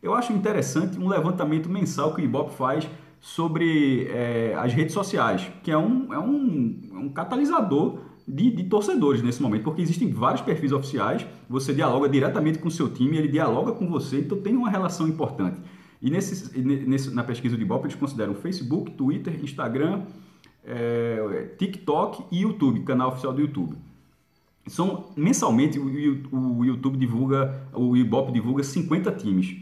Eu 0.02 0.14
acho 0.14 0.34
interessante 0.34 0.98
um 0.98 1.08
levantamento 1.08 1.70
mensal 1.70 2.14
que 2.14 2.22
o 2.22 2.26
Ibope 2.26 2.54
faz 2.56 2.90
sobre 3.22 4.08
é, 4.10 4.56
as 4.58 4.74
redes 4.74 4.94
sociais, 4.94 5.52
que 5.62 5.70
é 5.70 5.78
um, 5.78 6.14
é 6.14 6.20
um, 6.20 6.82
é 6.92 6.98
um 6.98 7.10
catalisador 7.10 8.00
de, 8.30 8.52
de, 8.52 8.64
torcedores 8.66 9.22
nesse 9.24 9.42
momento, 9.42 9.64
porque 9.64 9.82
existem 9.82 10.12
vários 10.12 10.42
perfis 10.42 10.72
oficiais, 10.72 11.26
você 11.50 11.74
dialoga 11.74 12.08
diretamente 12.08 12.60
com 12.60 12.68
o 12.68 12.72
seu 12.72 12.90
time, 12.90 13.18
ele 13.18 13.28
dialoga 13.28 13.72
com 13.72 13.88
você, 13.88 14.20
então 14.20 14.40
tem 14.40 14.56
uma 14.56 14.70
relação 14.70 15.08
importante. 15.08 15.60
E 16.02 16.10
nesse, 16.10 16.58
nesse, 16.60 17.14
na 17.14 17.24
pesquisa 17.24 17.58
de 17.58 17.64
Ibope 17.64 17.86
eles 17.86 17.96
consideram 17.96 18.36
Facebook, 18.36 18.92
Twitter, 18.92 19.44
Instagram, 19.44 20.04
é, 20.64 21.50
TikTok 21.58 22.24
e 22.32 22.42
YouTube, 22.42 22.82
canal 22.82 23.10
oficial 23.10 23.34
do 23.34 23.42
YouTube. 23.42 23.76
São, 24.68 25.08
mensalmente 25.18 25.80
o, 25.80 26.60
o 26.60 26.64
YouTube 26.64 26.98
divulga, 26.98 27.68
o 27.74 27.98
Ibope 27.98 28.32
divulga 28.32 28.64
50 28.64 29.12
times. 29.14 29.58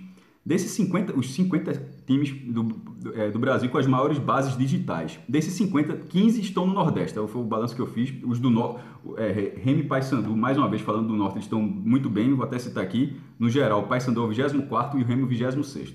Desses 0.45 0.71
50, 0.71 1.17
os 1.17 1.33
50 1.33 1.96
times 2.07 2.31
do, 2.31 2.81
é, 3.13 3.29
do, 3.29 3.37
Brasil 3.37 3.69
com 3.69 3.77
as 3.77 3.85
maiores 3.85 4.17
bases 4.17 4.57
digitais. 4.57 5.19
Desses 5.27 5.53
50, 5.53 5.93
15 6.07 6.41
estão 6.41 6.65
no 6.65 6.73
Nordeste. 6.73 7.19
Foi 7.27 7.41
o 7.41 7.43
balanço 7.43 7.75
que 7.75 7.81
eu 7.81 7.85
fiz. 7.85 8.13
Os 8.23 8.39
do 8.39 8.49
Norte, 8.49 8.81
é, 9.17 9.53
Remy 9.61 9.83
Paysandu, 9.83 10.35
mais 10.35 10.57
uma 10.57 10.69
vez 10.69 10.81
falando 10.81 11.09
do 11.09 11.15
Norte, 11.15 11.35
eles 11.35 11.43
estão 11.43 11.61
muito 11.61 12.09
bem. 12.09 12.33
Vou 12.33 12.45
até 12.45 12.57
citar 12.57 12.83
aqui. 12.83 13.17
No 13.37 13.49
geral, 13.49 13.81
o 13.81 13.83
Paysandu 13.83 14.21
é 14.21 14.23
o 14.23 14.27
24 14.29 14.97
e 14.97 15.03
o 15.03 15.05
Remy 15.05 15.23
o 15.23 15.27
26. 15.27 15.93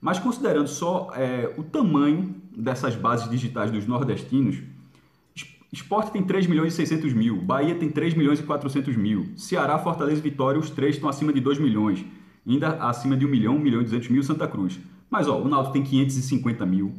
Mas 0.00 0.20
considerando 0.20 0.68
só 0.68 1.10
é, 1.14 1.52
o 1.58 1.64
tamanho 1.64 2.36
dessas 2.56 2.94
bases 2.94 3.28
digitais 3.28 3.70
dos 3.70 3.86
nordestinos, 3.86 4.58
Esporte 5.70 6.12
tem 6.12 6.22
3 6.22 6.46
milhões 6.46 6.72
e 6.72 6.76
600 6.76 7.12
mil, 7.12 7.42
Bahia 7.42 7.74
tem 7.74 7.90
3 7.90 8.14
milhões 8.14 8.40
e 8.40 8.42
400 8.42 8.96
mil, 8.96 9.26
Ceará, 9.36 9.78
Fortaleza 9.78 10.18
e 10.18 10.22
Vitória, 10.22 10.58
os 10.58 10.70
três 10.70 10.94
estão 10.94 11.10
acima 11.10 11.30
de 11.30 11.40
2 11.40 11.58
milhões 11.58 12.06
ainda 12.48 12.70
acima 12.88 13.16
de 13.16 13.26
1 13.26 13.28
milhão, 13.28 13.56
1 13.56 13.58
milhão 13.58 13.80
e 13.80 13.84
200 13.84 14.08
mil 14.08 14.22
Santa 14.22 14.48
Cruz. 14.48 14.78
Mas 15.10 15.28
ó, 15.28 15.40
o 15.40 15.48
Náutico 15.48 15.72
tem 15.72 15.82
550 15.82 16.66
mil. 16.66 16.92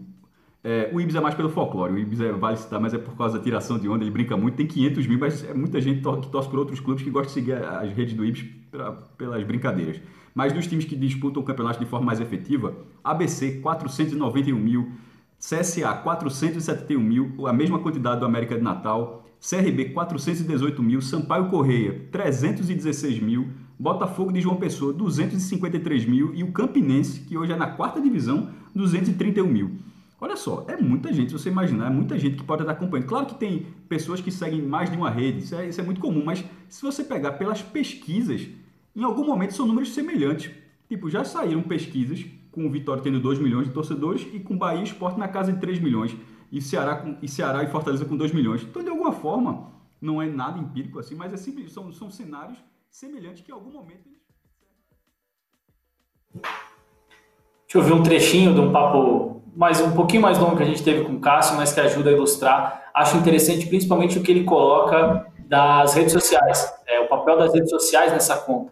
É, 0.64 0.90
o 0.94 1.00
Ibis 1.00 1.16
é 1.16 1.22
mais 1.22 1.36
pelo 1.36 1.50
folclore, 1.50 1.94
o 1.94 1.98
Ibis 1.98 2.20
é, 2.20 2.32
vale 2.34 2.58
citar, 2.58 2.82
mas 2.82 2.94
é 2.94 2.98
por 2.98 3.16
causa 3.16 3.38
da 3.38 3.44
tiração 3.44 3.80
de 3.80 3.88
onda, 3.88 4.04
ele 4.04 4.12
brinca 4.12 4.36
muito, 4.36 4.56
tem 4.56 4.68
500 4.68 5.08
mil, 5.08 5.18
mas 5.18 5.44
é 5.46 5.54
muita 5.54 5.80
gente 5.80 6.02
que 6.02 6.30
torce 6.30 6.50
por 6.50 6.60
outros 6.60 6.82
clubes 6.82 7.02
que 7.02 7.10
gosta 7.10 7.28
de 7.28 7.34
seguir 7.34 7.54
as 7.54 7.94
redes 7.94 8.14
do 8.14 8.26
Ibis 8.26 8.46
pra, 8.70 8.92
pelas 9.18 9.42
brincadeiras. 9.44 10.02
Mas 10.36 10.52
dos 10.52 10.68
times 10.68 10.84
que 10.84 10.96
disputam 10.96 11.42
o 11.42 11.46
campeonato 11.46 11.80
de 11.80 11.86
forma 11.86 12.08
mais 12.08 12.20
efetiva, 12.20 12.76
ABC 13.04 13.60
491 13.62 14.58
mil, 14.58 14.92
CSA 15.40 15.94
471 15.94 17.00
mil, 17.00 17.48
a 17.48 17.54
mesma 17.54 17.80
quantidade 17.80 18.20
do 18.20 18.26
América 18.26 18.56
de 18.56 18.62
Natal, 18.62 19.26
CRB 19.40 19.92
418 19.94 20.84
mil, 20.84 21.02
Sampaio 21.02 21.48
Correia 21.48 22.08
316 22.12 23.22
mil, 23.22 23.48
Botafogo 23.80 24.34
de 24.34 24.42
João 24.42 24.58
Pessoa, 24.58 24.92
253 24.92 26.06
mil, 26.06 26.36
e 26.36 26.44
o 26.44 26.52
Campinense, 26.52 27.22
que 27.22 27.38
hoje 27.38 27.54
é 27.54 27.56
na 27.56 27.68
quarta 27.68 28.02
divisão, 28.02 28.50
231 28.76 29.48
mil. 29.48 29.72
Olha 30.20 30.36
só, 30.36 30.66
é 30.68 30.76
muita 30.76 31.14
gente, 31.14 31.32
se 31.32 31.40
você 31.40 31.50
imaginar, 31.50 31.88
é 31.88 31.90
muita 31.90 32.20
gente 32.20 32.36
que 32.36 32.44
pode 32.44 32.62
estar 32.62 32.74
acompanhando. 32.74 33.08
Claro 33.08 33.26
que 33.26 33.36
tem 33.36 33.68
pessoas 33.88 34.20
que 34.20 34.32
seguem 34.32 34.62
mais 34.62 34.92
de 34.92 34.98
uma 34.98 35.10
rede, 35.10 35.46
isso 35.46 35.56
é, 35.56 35.70
isso 35.70 35.80
é 35.80 35.84
muito 35.84 36.02
comum, 36.02 36.26
mas 36.26 36.44
se 36.68 36.82
você 36.82 37.06
pegar 37.06 37.34
pelas 37.34 37.62
pesquisas, 37.62 38.46
em 38.94 39.02
algum 39.02 39.26
momento 39.26 39.54
são 39.54 39.66
números 39.66 39.94
semelhantes. 39.94 40.52
Tipo, 40.90 41.10
já 41.10 41.24
saíram 41.24 41.62
pesquisas 41.62 42.26
com 42.52 42.68
o 42.68 42.70
Vitória 42.70 43.02
tendo 43.02 43.22
2 43.22 43.40
milhões 43.40 43.68
de 43.68 43.74
torcedores 43.74 44.28
e 44.34 44.40
com 44.42 44.58
Bahia 44.58 44.82
e 44.82 44.84
Esporte 44.84 45.18
na 45.18 45.30
casa 45.30 45.54
de 45.54 45.60
3 45.62 45.80
milhões, 45.80 46.14
e 46.52 46.62
Ceará, 46.62 46.98
com, 46.98 47.16
e 47.22 47.30
Ceará 47.30 47.64
e 47.64 47.68
Fortaleza 47.68 48.04
com 48.04 48.18
2 48.18 48.34
milhões. 48.34 48.62
Então, 48.62 48.84
de 48.84 48.90
alguma 48.90 49.14
forma, 49.14 49.72
não 50.02 50.22
é 50.22 50.28
nada 50.28 50.60
empírico 50.60 51.00
assim, 51.00 51.16
mas 51.16 51.32
é 51.32 51.38
simples, 51.38 51.72
são, 51.72 51.94
são 51.94 52.12
cenários 52.12 52.58
semelhante 52.90 53.44
que 53.44 53.52
em 53.52 53.54
algum 53.54 53.72
momento 53.72 54.08
eles... 54.08 54.20
Deixa 56.34 57.78
eu 57.78 57.82
ver 57.82 57.94
um 57.94 58.04
trechinho 58.04 58.54
de 58.54 58.60
um 58.60 58.72
papo 58.72 59.42
mais 59.56 59.82
um 59.82 59.92
pouquinho 59.94 60.22
mais 60.22 60.38
longo 60.38 60.58
que 60.58 60.64
a 60.64 60.66
gente 60.66 60.84
teve 60.84 61.04
com 61.04 61.14
o 61.14 61.20
Cássio, 61.20 61.56
mas 61.58 61.74
que 61.74 61.80
ajuda 61.80 62.10
a 62.10 62.14
ilustrar. 62.14 62.92
Acho 62.94 63.18
interessante 63.18 63.68
principalmente 63.68 64.18
o 64.18 64.24
que 64.24 64.32
ele 64.32 64.44
coloca 64.44 65.28
das 65.48 65.94
redes 65.94 66.14
sociais, 66.14 66.74
é, 66.88 67.00
o 67.00 67.08
papel 67.08 67.38
das 67.38 67.54
redes 67.54 67.70
sociais 67.70 68.12
nessa 68.12 68.38
conta. 68.38 68.72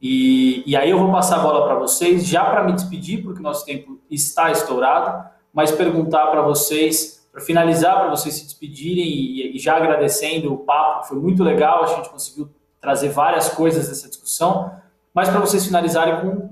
E, 0.00 0.62
e 0.66 0.76
aí 0.76 0.90
eu 0.90 0.98
vou 0.98 1.12
passar 1.12 1.36
a 1.36 1.42
bola 1.42 1.64
para 1.64 1.76
vocês, 1.76 2.26
já 2.26 2.44
para 2.44 2.64
me 2.64 2.72
despedir, 2.72 3.22
porque 3.22 3.40
nosso 3.40 3.64
tempo 3.64 4.00
está 4.10 4.50
estourado, 4.50 5.28
mas 5.52 5.70
perguntar 5.70 6.26
para 6.26 6.42
vocês, 6.42 7.28
para 7.30 7.40
finalizar, 7.40 8.00
para 8.00 8.10
vocês 8.10 8.34
se 8.34 8.44
despedirem 8.44 9.04
e, 9.04 9.56
e 9.56 9.58
já 9.58 9.76
agradecendo 9.76 10.52
o 10.52 10.58
papo, 10.58 11.06
foi 11.06 11.18
muito 11.18 11.44
legal, 11.44 11.84
a 11.84 11.86
gente 11.86 12.08
conseguiu 12.10 12.48
trazer 12.82 13.08
várias 13.10 13.48
coisas 13.48 13.88
dessa 13.88 14.08
discussão, 14.08 14.72
mas 15.14 15.28
para 15.28 15.40
vocês 15.40 15.64
finalizarem 15.64 16.20
com 16.20 16.50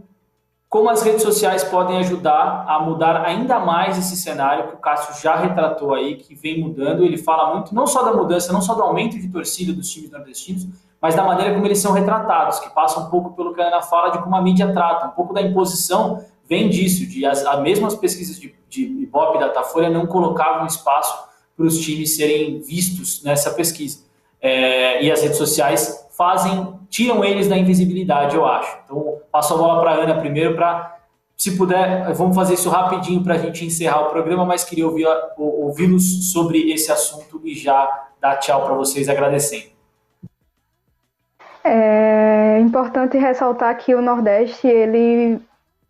como 0.68 0.88
as 0.88 1.02
redes 1.02 1.22
sociais 1.22 1.64
podem 1.64 1.98
ajudar 1.98 2.64
a 2.68 2.78
mudar 2.78 3.24
ainda 3.24 3.58
mais 3.58 3.98
esse 3.98 4.16
cenário 4.16 4.68
que 4.68 4.74
o 4.74 4.78
Cássio 4.78 5.20
já 5.20 5.34
retratou 5.34 5.92
aí, 5.92 6.14
que 6.14 6.32
vem 6.32 6.60
mudando. 6.60 7.04
Ele 7.04 7.18
fala 7.18 7.52
muito 7.54 7.74
não 7.74 7.88
só 7.88 8.04
da 8.04 8.12
mudança, 8.12 8.52
não 8.52 8.62
só 8.62 8.74
do 8.74 8.82
aumento 8.82 9.18
de 9.18 9.26
torcida 9.26 9.72
dos 9.72 9.90
times 9.90 10.12
nordestinos, 10.12 10.68
mas 11.02 11.16
da 11.16 11.24
maneira 11.24 11.52
como 11.52 11.66
eles 11.66 11.80
são 11.80 11.90
retratados, 11.90 12.60
que 12.60 12.70
passa 12.70 13.00
um 13.00 13.10
pouco 13.10 13.30
pelo 13.32 13.52
que 13.52 13.60
a 13.60 13.66
Ana 13.66 13.82
fala 13.82 14.10
de 14.10 14.18
como 14.22 14.36
a 14.36 14.40
mídia 14.40 14.72
trata, 14.72 15.08
um 15.08 15.10
pouco 15.10 15.34
da 15.34 15.42
imposição 15.42 16.24
vem 16.48 16.68
disso, 16.68 17.04
de 17.04 17.26
as, 17.26 17.44
as 17.44 17.60
mesmas 17.62 17.96
pesquisas 17.96 18.38
de, 18.38 18.54
de 18.68 18.82
Ibope 18.82 19.38
e 19.38 19.40
Datafolha 19.40 19.90
não 19.90 20.06
colocavam 20.06 20.66
espaço 20.66 21.28
para 21.56 21.66
os 21.66 21.80
times 21.80 22.14
serem 22.14 22.60
vistos 22.60 23.24
nessa 23.24 23.50
pesquisa. 23.50 24.04
é, 24.40 25.02
e 25.02 25.10
as 25.10 25.20
redes 25.20 25.36
sociais 25.36 25.99
fazem, 26.20 26.78
tiram 26.90 27.24
eles 27.24 27.48
da 27.48 27.56
invisibilidade, 27.56 28.36
eu 28.36 28.44
acho. 28.44 28.78
Então, 28.84 29.20
passo 29.32 29.54
a 29.54 29.56
bola 29.56 29.80
para 29.80 29.92
a 29.92 29.94
Ana 29.94 30.20
primeiro 30.20 30.54
para, 30.54 30.98
se 31.34 31.56
puder, 31.56 32.12
vamos 32.12 32.36
fazer 32.36 32.52
isso 32.52 32.68
rapidinho 32.68 33.24
para 33.24 33.36
a 33.36 33.38
gente 33.38 33.64
encerrar 33.64 34.02
o 34.02 34.10
programa, 34.10 34.44
mas 34.44 34.62
queria 34.62 34.86
ouvi-los 34.86 36.30
sobre 36.30 36.70
esse 36.70 36.92
assunto 36.92 37.40
e 37.42 37.54
já 37.54 37.88
dar 38.20 38.36
tchau 38.36 38.66
para 38.66 38.74
vocês 38.74 39.08
agradecendo. 39.08 39.70
É 41.64 42.58
importante 42.60 43.16
ressaltar 43.16 43.74
que 43.78 43.94
o 43.94 44.02
Nordeste 44.02 44.66
ele, 44.66 45.40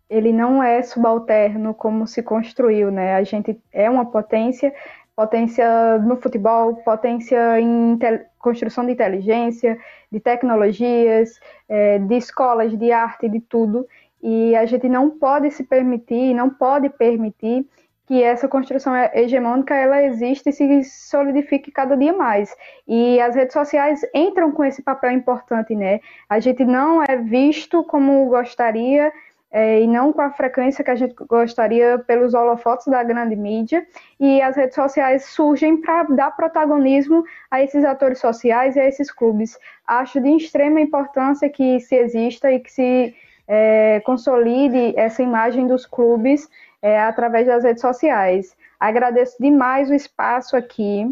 ele 0.09 0.31
não 0.31 0.63
é 0.63 0.81
subalterno 0.81 1.73
como 1.73 2.07
se 2.07 2.23
construiu, 2.23 2.89
né? 2.89 3.15
A 3.15 3.23
gente 3.23 3.59
é 3.73 3.89
uma 3.89 4.05
potência, 4.05 4.73
potência 5.15 5.97
no 5.99 6.17
futebol, 6.17 6.75
potência 6.77 7.59
em 7.59 7.97
construção 8.39 8.85
de 8.85 8.93
inteligência, 8.93 9.77
de 10.11 10.19
tecnologias, 10.19 11.39
é, 11.69 11.99
de 11.99 12.15
escolas 12.15 12.77
de 12.77 12.91
arte, 12.91 13.29
de 13.29 13.39
tudo. 13.39 13.87
E 14.21 14.55
a 14.55 14.65
gente 14.65 14.87
não 14.87 15.09
pode 15.09 15.51
se 15.51 15.63
permitir, 15.63 16.33
não 16.33 16.49
pode 16.49 16.89
permitir 16.89 17.65
que 18.11 18.21
essa 18.21 18.47
construção 18.47 18.93
hegemônica 19.13 19.73
ela 19.73 20.03
existe 20.03 20.49
e 20.49 20.51
se 20.51 20.83
solidifique 20.83 21.71
cada 21.71 21.95
dia 21.95 22.11
mais. 22.11 22.53
E 22.87 23.21
as 23.21 23.35
redes 23.35 23.53
sociais 23.53 24.01
entram 24.13 24.51
com 24.51 24.65
esse 24.65 24.81
papel 24.81 25.11
importante, 25.11 25.73
né? 25.75 26.01
A 26.27 26.37
gente 26.39 26.65
não 26.65 27.01
é 27.01 27.15
visto 27.15 27.83
como 27.85 28.25
gostaria 28.25 29.13
é, 29.51 29.81
e 29.81 29.87
não 29.87 30.13
com 30.13 30.21
a 30.21 30.31
frequência 30.31 30.83
que 30.83 30.91
a 30.91 30.95
gente 30.95 31.13
gostaria 31.27 31.99
pelos 31.99 32.33
holofotes 32.33 32.87
da 32.87 33.03
grande 33.03 33.35
mídia, 33.35 33.85
e 34.19 34.41
as 34.41 34.55
redes 34.55 34.75
sociais 34.75 35.25
surgem 35.25 35.77
para 35.81 36.03
dar 36.03 36.35
protagonismo 36.35 37.23
a 37.49 37.61
esses 37.61 37.83
atores 37.83 38.19
sociais 38.19 38.75
e 38.75 38.79
a 38.79 38.87
esses 38.87 39.11
clubes. 39.11 39.59
Acho 39.85 40.21
de 40.21 40.29
extrema 40.29 40.79
importância 40.79 41.49
que 41.49 41.79
se 41.81 41.95
exista 41.95 42.51
e 42.51 42.59
que 42.59 42.71
se 42.71 43.15
é, 43.47 43.99
consolide 44.05 44.93
essa 44.97 45.21
imagem 45.21 45.67
dos 45.67 45.85
clubes 45.85 46.49
é, 46.81 46.99
através 46.99 47.47
das 47.47 47.63
redes 47.63 47.81
sociais. 47.81 48.55
Agradeço 48.79 49.35
demais 49.39 49.89
o 49.89 49.93
espaço 49.93 50.55
aqui. 50.55 51.05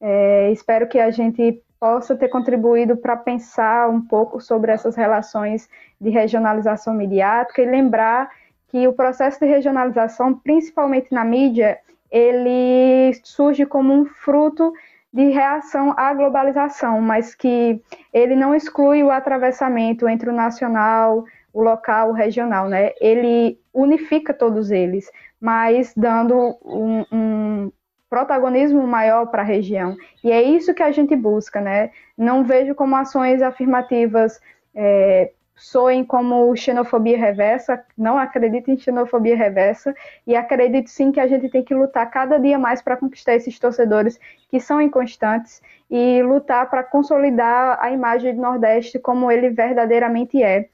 É, 0.00 0.50
espero 0.50 0.88
que 0.88 0.98
a 0.98 1.10
gente 1.10 1.62
possa 1.82 2.14
ter 2.14 2.28
contribuído 2.28 2.96
para 2.96 3.16
pensar 3.16 3.90
um 3.90 4.00
pouco 4.00 4.40
sobre 4.40 4.70
essas 4.70 4.94
relações 4.94 5.68
de 6.00 6.10
regionalização 6.10 6.94
midiática 6.94 7.60
e 7.60 7.66
lembrar 7.66 8.30
que 8.68 8.86
o 8.86 8.92
processo 8.92 9.40
de 9.40 9.46
regionalização, 9.46 10.32
principalmente 10.32 11.12
na 11.12 11.24
mídia, 11.24 11.80
ele 12.08 13.12
surge 13.24 13.66
como 13.66 13.92
um 13.92 14.04
fruto 14.04 14.72
de 15.12 15.30
reação 15.30 15.92
à 15.96 16.14
globalização, 16.14 17.00
mas 17.00 17.34
que 17.34 17.82
ele 18.14 18.36
não 18.36 18.54
exclui 18.54 19.02
o 19.02 19.10
atravessamento 19.10 20.08
entre 20.08 20.30
o 20.30 20.32
nacional, 20.32 21.24
o 21.52 21.60
local, 21.60 22.10
o 22.10 22.12
regional, 22.12 22.68
né? 22.68 22.92
Ele 23.00 23.58
unifica 23.74 24.32
todos 24.32 24.70
eles, 24.70 25.10
mas 25.40 25.92
dando 25.96 26.56
um, 26.64 27.04
um 27.10 27.72
protagonismo 28.12 28.86
maior 28.86 29.24
para 29.28 29.40
a 29.40 29.44
região. 29.44 29.96
E 30.22 30.30
é 30.30 30.42
isso 30.42 30.74
que 30.74 30.82
a 30.82 30.92
gente 30.92 31.16
busca, 31.16 31.62
né? 31.62 31.90
Não 32.14 32.44
vejo 32.44 32.74
como 32.74 32.94
ações 32.94 33.40
afirmativas 33.40 34.38
é, 34.74 35.32
soem 35.56 36.04
como 36.04 36.54
xenofobia 36.54 37.16
reversa, 37.16 37.82
não 37.96 38.18
acredito 38.18 38.70
em 38.70 38.76
xenofobia 38.76 39.34
reversa 39.34 39.94
e 40.26 40.36
acredito 40.36 40.90
sim 40.90 41.10
que 41.10 41.20
a 41.20 41.26
gente 41.26 41.48
tem 41.48 41.64
que 41.64 41.74
lutar 41.74 42.10
cada 42.10 42.38
dia 42.38 42.58
mais 42.58 42.82
para 42.82 42.98
conquistar 42.98 43.34
esses 43.34 43.58
torcedores 43.58 44.20
que 44.50 44.60
são 44.60 44.78
inconstantes 44.78 45.62
e 45.90 46.22
lutar 46.22 46.68
para 46.68 46.82
consolidar 46.82 47.78
a 47.80 47.90
imagem 47.90 48.34
do 48.34 48.42
Nordeste 48.42 48.98
como 48.98 49.32
ele 49.32 49.48
verdadeiramente 49.48 50.42
é, 50.42 50.68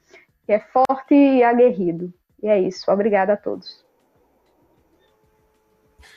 que 0.45 0.53
é 0.55 0.59
forte 0.59 1.14
e 1.14 1.45
aguerrido. 1.45 2.12
E 2.43 2.49
é 2.49 2.59
isso. 2.59 2.91
Obrigada 2.91 3.34
a 3.34 3.36
todos. 3.36 3.88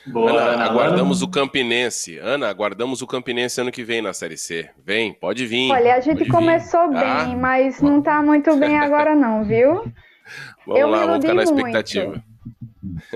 Boa, 0.06 0.30
Ana, 0.30 0.42
Ana, 0.42 0.64
aguardamos 0.64 1.18
Ana. 1.18 1.28
o 1.28 1.30
Campinense. 1.30 2.18
Ana, 2.18 2.48
aguardamos 2.48 3.02
o 3.02 3.06
Campinense 3.06 3.60
ano 3.60 3.70
que 3.70 3.84
vem 3.84 4.02
na 4.02 4.12
Série 4.12 4.36
C. 4.36 4.68
Vem, 4.84 5.12
pode 5.12 5.46
vir. 5.46 5.70
Olha, 5.70 5.94
a 5.94 6.00
gente 6.00 6.26
começou 6.26 6.88
vir. 6.88 6.98
bem, 6.98 7.04
ah, 7.04 7.36
mas 7.38 7.80
não 7.80 8.00
está 8.00 8.22
muito 8.22 8.54
bem 8.58 8.78
agora 8.78 9.14
não, 9.14 9.44
viu? 9.44 9.84
Vamos 10.66 10.80
Eu 10.80 10.88
lá, 10.88 11.04
vamos 11.04 11.20
ficar 11.20 11.34
na 11.34 11.42
expectativa. 11.42 12.06
Muito. 12.06 12.32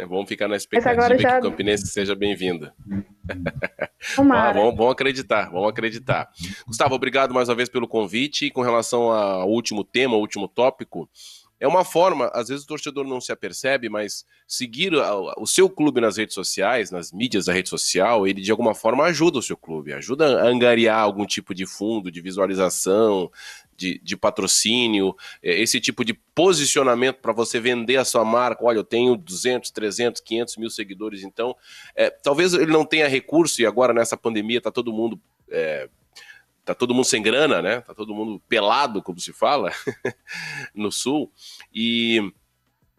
Vamos 0.09 0.29
ficar 0.29 0.49
na 0.49 0.57
expectativa 0.57 1.19
já... 1.19 1.41
que 1.41 1.47
o 1.47 1.51
Campinense 1.51 1.87
seja 1.87 2.15
bem-vindo. 2.15 2.71
vamos, 4.17 4.77
vamos 4.77 4.93
acreditar, 4.93 5.51
vamos 5.51 5.69
acreditar. 5.69 6.29
Gustavo, 6.67 6.95
obrigado 6.95 7.35
mais 7.35 7.49
uma 7.49 7.55
vez 7.55 7.69
pelo 7.69 7.89
convite. 7.89 8.51
Com 8.51 8.63
relação 8.63 9.11
ao 9.11 9.49
último 9.49 9.83
tema, 9.83 10.15
ao 10.15 10.21
último 10.21 10.47
tópico, 10.47 11.09
é 11.59 11.67
uma 11.67 11.85
forma, 11.85 12.31
às 12.35 12.49
vezes 12.49 12.65
o 12.65 12.69
torcedor 12.69 13.07
não 13.07 13.21
se 13.21 13.33
apercebe, 13.33 13.89
mas 13.89 14.25
seguir 14.47 14.93
o 15.39 15.47
seu 15.47 15.71
clube 15.71 16.01
nas 16.01 16.17
redes 16.17 16.35
sociais, 16.35 16.91
nas 16.91 17.11
mídias 17.13 17.47
da 17.47 17.53
rede 17.53 17.69
social, 17.69 18.27
ele 18.27 18.43
de 18.43 18.51
alguma 18.51 18.75
forma 18.75 19.05
ajuda 19.05 19.39
o 19.39 19.43
seu 19.43 19.57
clube, 19.57 19.93
ajuda 19.93 20.43
a 20.43 20.47
angariar 20.47 21.01
algum 21.01 21.25
tipo 21.25 21.55
de 21.55 21.67
fundo, 21.67 22.11
de 22.11 22.21
visualização, 22.21 23.31
de, 23.77 24.01
de 24.03 24.17
patrocínio, 24.17 25.15
é, 25.43 25.61
esse 25.61 25.81
tipo 25.81 26.05
de 26.05 26.15
posicionamento 26.35 27.17
para 27.21 27.33
você 27.33 27.61
vender 27.61 27.97
a 27.97 28.05
sua 28.05 28.25
marca. 28.25 28.65
Olha, 28.65 28.79
eu 28.79 28.85
tenho 28.85 29.17
200, 29.17 29.71
300, 29.71 30.21
500 30.21 30.57
mil 30.57 30.71
seguidores, 30.71 31.23
então 31.23 31.55
é, 31.95 32.11
talvez 32.11 32.55
ele 32.55 32.73
não 32.73 32.85
tenha 32.85 33.09
recurso 33.09 33.61
e 33.61 33.67
agora 33.67 33.93
nessa 33.93 34.17
pandemia 34.17 34.59
está 34.59 34.71
todo 34.71 34.93
mundo. 34.93 35.21
É, 35.51 35.89
tá 36.67 36.75
todo 36.75 36.93
mundo 36.93 37.05
sem 37.05 37.23
grana, 37.23 37.63
né? 37.63 37.81
Tá 37.81 37.95
todo 37.95 38.13
mundo 38.13 38.43
pelado, 38.49 39.01
como 39.01 39.21
se 39.21 39.33
fala, 39.33 39.71
no 40.75 40.91
sul. 40.91 41.33
E 41.73 42.21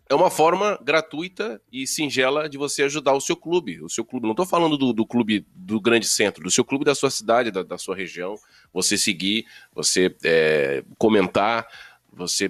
é 0.09 0.15
uma 0.15 0.31
forma 0.31 0.79
gratuita 0.81 1.61
e 1.69 1.85
singela 1.85 2.47
de 2.47 2.57
você 2.57 2.83
ajudar 2.83 3.11
o 3.13 3.19
seu 3.19 3.35
clube. 3.35 3.81
O 3.81 3.89
seu 3.89 4.05
clube, 4.05 4.23
não 4.23 4.31
estou 4.31 4.45
falando 4.45 4.77
do, 4.77 4.93
do, 4.93 5.05
clube 5.05 5.45
do 5.53 5.81
grande 5.81 6.07
centro, 6.07 6.41
do 6.41 6.49
seu 6.49 6.63
clube 6.63 6.85
da 6.85 6.95
sua 6.95 7.09
cidade, 7.09 7.51
da, 7.51 7.61
da 7.61 7.77
sua 7.77 7.93
região. 7.93 8.35
Você 8.73 8.97
seguir, 8.97 9.45
você 9.75 10.15
é, 10.23 10.81
comentar, 10.97 11.67
você 12.11 12.49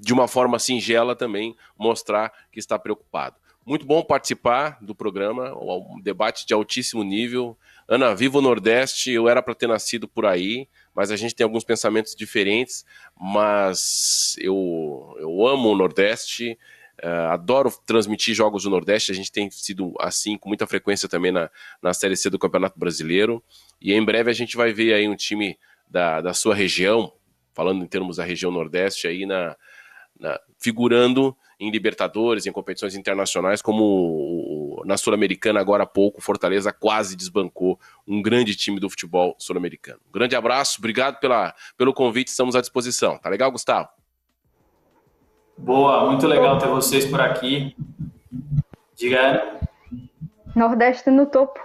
de 0.00 0.12
uma 0.12 0.28
forma 0.28 0.60
singela 0.60 1.16
também 1.16 1.56
mostrar 1.76 2.32
que 2.52 2.60
está 2.60 2.78
preocupado. 2.78 3.36
Muito 3.66 3.84
bom 3.84 4.02
participar 4.02 4.78
do 4.80 4.94
programa, 4.94 5.52
um 5.58 6.00
debate 6.00 6.46
de 6.46 6.54
altíssimo 6.54 7.02
nível. 7.02 7.58
Ana, 7.88 8.14
viva 8.14 8.38
o 8.38 8.42
Nordeste, 8.42 9.10
eu 9.10 9.28
era 9.28 9.42
para 9.42 9.54
ter 9.54 9.66
nascido 9.66 10.08
por 10.08 10.24
aí, 10.24 10.66
mas 10.94 11.10
a 11.10 11.16
gente 11.16 11.34
tem 11.34 11.44
alguns 11.44 11.64
pensamentos 11.64 12.14
diferentes, 12.14 12.84
mas 13.18 14.36
eu, 14.38 15.14
eu 15.18 15.46
amo 15.46 15.70
o 15.70 15.76
Nordeste, 15.76 16.58
uh, 17.02 17.32
adoro 17.32 17.70
transmitir 17.84 18.34
jogos 18.34 18.62
do 18.62 18.70
Nordeste, 18.70 19.12
a 19.12 19.14
gente 19.14 19.30
tem 19.30 19.50
sido 19.50 19.92
assim 20.00 20.38
com 20.38 20.48
muita 20.48 20.66
frequência 20.66 21.08
também 21.08 21.30
na, 21.30 21.50
na 21.82 21.92
Série 21.92 22.16
C 22.16 22.30
do 22.30 22.38
Campeonato 22.38 22.78
Brasileiro, 22.78 23.42
e 23.80 23.92
em 23.92 24.02
breve 24.02 24.30
a 24.30 24.34
gente 24.34 24.56
vai 24.56 24.72
ver 24.72 24.94
aí 24.94 25.06
um 25.06 25.16
time 25.16 25.58
da, 25.88 26.22
da 26.22 26.32
sua 26.32 26.54
região, 26.54 27.12
falando 27.52 27.84
em 27.84 27.88
termos 27.88 28.16
da 28.16 28.24
região 28.24 28.50
Nordeste, 28.50 29.06
aí 29.06 29.26
na, 29.26 29.54
na 30.18 30.40
figurando 30.58 31.36
em 31.60 31.70
Libertadores, 31.70 32.46
em 32.46 32.52
competições 32.52 32.94
internacionais, 32.94 33.62
como 33.62 33.82
na 34.84 34.96
Sul-Americana 34.96 35.60
agora 35.60 35.84
há 35.84 35.86
pouco, 35.86 36.20
Fortaleza 36.20 36.72
quase 36.72 37.16
desbancou 37.16 37.78
um 38.06 38.20
grande 38.22 38.54
time 38.54 38.78
do 38.78 38.88
futebol 38.88 39.34
sul-americano. 39.38 40.00
Um 40.08 40.12
grande 40.12 40.36
abraço, 40.36 40.76
obrigado 40.78 41.18
pela, 41.20 41.54
pelo 41.76 41.92
convite, 41.92 42.28
estamos 42.28 42.54
à 42.54 42.60
disposição. 42.60 43.18
Tá 43.18 43.28
legal, 43.28 43.50
Gustavo? 43.50 43.88
Boa, 45.56 46.10
muito 46.10 46.26
legal 46.26 46.58
ter 46.58 46.68
vocês 46.68 47.06
por 47.06 47.20
aqui. 47.20 47.76
Diga. 48.96 49.60
Nordeste 50.54 51.10
no 51.10 51.26
topo. 51.26 51.60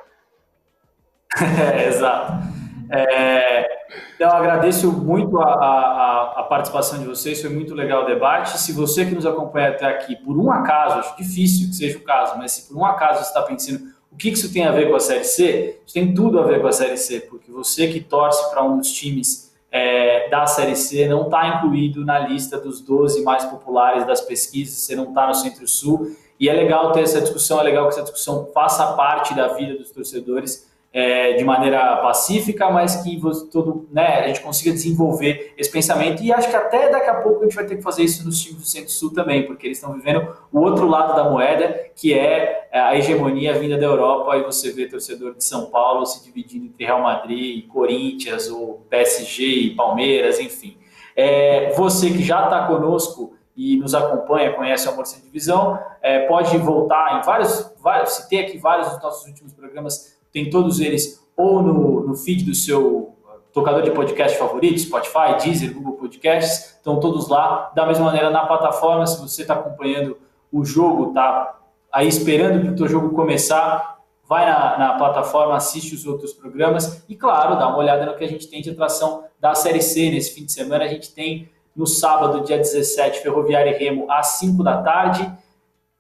é, 1.74 1.88
exato. 1.88 2.59
É, 2.92 3.70
então, 4.16 4.32
agradeço 4.32 4.92
muito 4.92 5.40
a, 5.40 5.46
a, 5.46 6.40
a, 6.40 6.44
participação 6.44 7.00
de 7.00 7.06
vocês, 7.06 7.40
foi 7.40 7.50
muito 7.50 7.74
legal 7.74 8.04
o 8.04 8.06
debate. 8.06 8.58
Se 8.60 8.74
você 8.74 9.06
que 9.06 9.14
nos 9.14 9.26
acompanha 9.26 9.70
até 9.70 9.86
aqui, 9.86 10.16
por 10.16 10.38
um 10.38 10.52
acaso, 10.52 11.00
acho 11.00 11.18
difícil 11.18 11.70
que 11.70 11.76
seja 11.76 11.98
o 11.98 12.02
caso, 12.02 12.38
mas 12.38 12.52
se 12.52 12.68
por 12.68 12.78
um 12.78 12.86
acaso 12.86 13.20
você 13.20 13.28
está 13.28 13.42
pensando 13.44 14.00
o 14.12 14.18
que 14.18 14.30
isso 14.30 14.52
tem 14.52 14.66
a 14.66 14.72
ver 14.72 14.90
com 14.90 14.96
a 14.96 15.00
Série 15.00 15.24
C, 15.24 15.80
isso 15.86 15.94
tem 15.94 16.14
tudo 16.14 16.40
a 16.40 16.44
ver 16.44 16.62
com 16.62 16.68
a 16.68 16.72
Série 16.72 16.98
C, 16.98 17.20
porque 17.22 17.52
você 17.52 17.88
que 17.88 18.00
torce 18.00 18.50
para 18.50 18.64
um 18.64 18.78
dos 18.78 18.92
times 18.92 19.54
é, 19.72 20.28
da 20.30 20.48
Série 20.48 20.76
C 20.76 21.08
não 21.08 21.26
está 21.26 21.48
incluído 21.48 22.04
na 22.04 22.18
lista 22.20 22.60
dos 22.60 22.82
12 22.82 23.24
mais 23.24 23.46
populares 23.46 24.06
das 24.06 24.20
pesquisas, 24.20 24.80
você 24.80 24.96
não 24.96 25.10
está 25.10 25.28
no 25.28 25.36
Centro-Sul, 25.36 26.16
e 26.40 26.50
é 26.50 26.54
legal 26.54 26.92
ter 26.92 27.02
essa 27.02 27.22
discussão, 27.22 27.60
é 27.60 27.64
legal 27.64 27.84
que 27.86 27.94
essa 27.94 28.02
discussão 28.02 28.50
faça 28.54 28.94
parte 28.94 29.36
da 29.36 29.50
vida 29.50 29.78
dos 29.78 29.92
torcedores, 29.92 30.69
é, 30.92 31.34
de 31.34 31.44
maneira 31.44 31.98
pacífica, 31.98 32.70
mas 32.72 32.98
que 32.98 33.20
todo, 33.52 33.88
né, 33.92 34.22
a 34.22 34.28
gente 34.28 34.42
consiga 34.42 34.72
desenvolver 34.72 35.54
esse 35.58 35.72
pensamento. 35.72 36.24
E 36.24 36.34
acho 36.34 36.50
que 36.50 36.56
até 36.56 36.90
daqui 36.90 37.10
a 37.10 37.16
pouco 37.16 37.42
a 37.42 37.44
gente 37.44 37.56
vai 37.56 37.66
ter 37.66 37.76
que 37.76 37.84
fazer 37.84 38.04
isso 38.04 38.26
nos 38.26 38.42
times 38.42 38.62
do 38.62 38.68
Centro-Sul 38.68 39.14
também, 39.14 39.46
porque 39.46 39.68
eles 39.68 39.78
estão 39.78 39.94
vivendo 39.94 40.36
o 40.52 40.60
outro 40.60 40.88
lado 40.88 41.16
da 41.16 41.30
moeda, 41.30 41.92
que 41.96 42.18
é 42.18 42.68
a 42.74 42.96
hegemonia 42.96 43.54
vinda 43.54 43.78
da 43.78 43.86
Europa. 43.86 44.36
E 44.38 44.44
você 44.44 44.72
vê 44.72 44.88
torcedor 44.88 45.36
de 45.36 45.44
São 45.44 45.68
Paulo 45.68 46.06
se 46.06 46.24
dividindo 46.24 46.66
entre 46.66 46.86
Real 46.86 47.02
Madrid, 47.02 47.68
Corinthians, 47.68 48.50
ou 48.50 48.86
PSG 48.90 49.44
e 49.44 49.76
Palmeiras, 49.76 50.40
enfim. 50.40 50.78
É, 51.16 51.72
você 51.74 52.10
que 52.10 52.24
já 52.24 52.46
está 52.46 52.66
conosco 52.66 53.34
e 53.56 53.78
nos 53.78 53.94
acompanha, 53.94 54.54
conhece 54.54 54.88
o 54.88 54.92
Amor 54.92 55.06
Sem 55.06 55.22
Divisão, 55.22 55.78
é, 56.02 56.26
pode 56.28 56.58
voltar 56.58 57.20
em 57.20 57.26
vários, 57.26 57.76
vários, 57.80 58.14
citei 58.14 58.40
aqui 58.40 58.58
vários 58.58 58.90
dos 58.90 59.04
nossos 59.04 59.28
últimos 59.28 59.54
programas 59.54 60.18
tem 60.32 60.50
todos 60.50 60.80
eles 60.80 61.20
ou 61.36 61.62
no, 61.62 62.08
no 62.08 62.16
feed 62.16 62.44
do 62.44 62.54
seu 62.54 63.16
tocador 63.54 63.82
de 63.82 63.92
podcast 63.92 64.38
favorito, 64.38 64.80
Spotify, 64.80 65.38
Deezer, 65.42 65.74
Google 65.74 65.94
Podcasts, 65.94 66.76
estão 66.76 67.00
todos 67.00 67.28
lá. 67.30 67.72
Da 67.76 67.86
mesma 67.86 68.06
maneira, 68.06 68.30
na 68.30 68.46
plataforma, 68.46 69.08
se 69.08 69.20
você 69.20 69.42
está 69.42 69.56
acompanhando 69.56 70.18
o 70.52 70.64
jogo, 70.66 71.14
tá 71.14 71.60
aí 71.92 72.08
esperando 72.08 72.62
para 72.62 72.72
o 72.72 72.76
teu 72.76 72.88
jogo 72.88 73.10
começar, 73.10 74.00
vai 74.28 74.46
na, 74.46 74.78
na, 74.78 74.94
plataforma, 74.94 75.56
assiste 75.56 75.96
os 75.96 76.06
outros 76.06 76.34
programas 76.34 77.04
e, 77.10 77.16
claro, 77.16 77.58
dá 77.58 77.68
uma 77.68 77.78
olhada 77.78 78.06
no 78.06 78.16
que 78.16 78.24
a 78.24 78.28
gente 78.28 78.48
tem 78.48 78.62
de 78.62 78.70
atração 78.70 79.24
da 79.40 79.56
Série 79.56 79.82
C 79.82 80.12
nesse 80.12 80.36
fim 80.36 80.46
de 80.46 80.52
semana. 80.52 80.84
A 80.84 80.88
gente 80.88 81.14
tem 81.14 81.50
no 81.76 81.88
sábado, 81.88 82.44
dia 82.44 82.58
17, 82.58 83.22
Ferroviária 83.22 83.72
e 83.72 83.80
Remo, 83.80 84.12
às 84.12 84.40
5 84.40 84.62
da 84.64 84.82
tarde, 84.82 85.32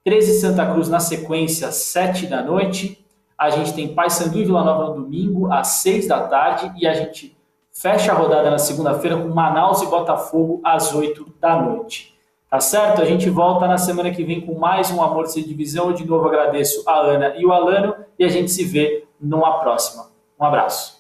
13 0.03 0.39
Santa 0.39 0.65
Cruz 0.71 0.89
na 0.89 0.99
sequência, 0.99 1.67
às 1.67 1.75
7 1.75 2.27
da 2.27 2.43
noite, 2.43 2.98
a 3.39 3.49
gente 3.49 3.73
tem 3.73 3.87
Paysandu 3.87 4.37
e 4.37 4.43
Vila 4.43 4.65
Nova 4.65 4.89
no 4.89 5.01
domingo, 5.01 5.49
às 5.51 5.67
6 5.67 6.09
da 6.09 6.27
tarde, 6.27 6.73
e 6.77 6.85
a 6.85 6.93
gente 6.93 7.37
fecha 7.71 8.11
a 8.11 8.15
rodada 8.15 8.51
na 8.51 8.57
segunda-feira 8.57 9.15
com 9.15 9.29
Manaus 9.29 9.81
e 9.81 9.85
Botafogo 9.85 10.59
às 10.61 10.93
8 10.93 11.25
da 11.39 11.61
noite. 11.61 12.13
Tá 12.49 12.59
certo? 12.59 13.01
A 13.01 13.05
gente 13.05 13.29
volta 13.29 13.65
na 13.65 13.77
semana 13.77 14.11
que 14.11 14.23
vem 14.23 14.41
com 14.41 14.59
mais 14.59 14.91
um 14.91 15.01
Amor 15.01 15.27
Sem 15.27 15.43
Divisão. 15.43 15.87
Eu 15.87 15.93
de 15.93 16.05
novo 16.05 16.27
agradeço 16.27 16.83
a 16.85 16.99
Ana 16.99 17.35
e 17.37 17.45
o 17.45 17.53
Alano 17.53 17.95
e 18.17 18.25
a 18.25 18.27
gente 18.27 18.51
se 18.51 18.65
vê 18.65 19.05
numa 19.21 19.59
próxima. 19.59 20.07
Um 20.37 20.43
abraço. 20.43 20.98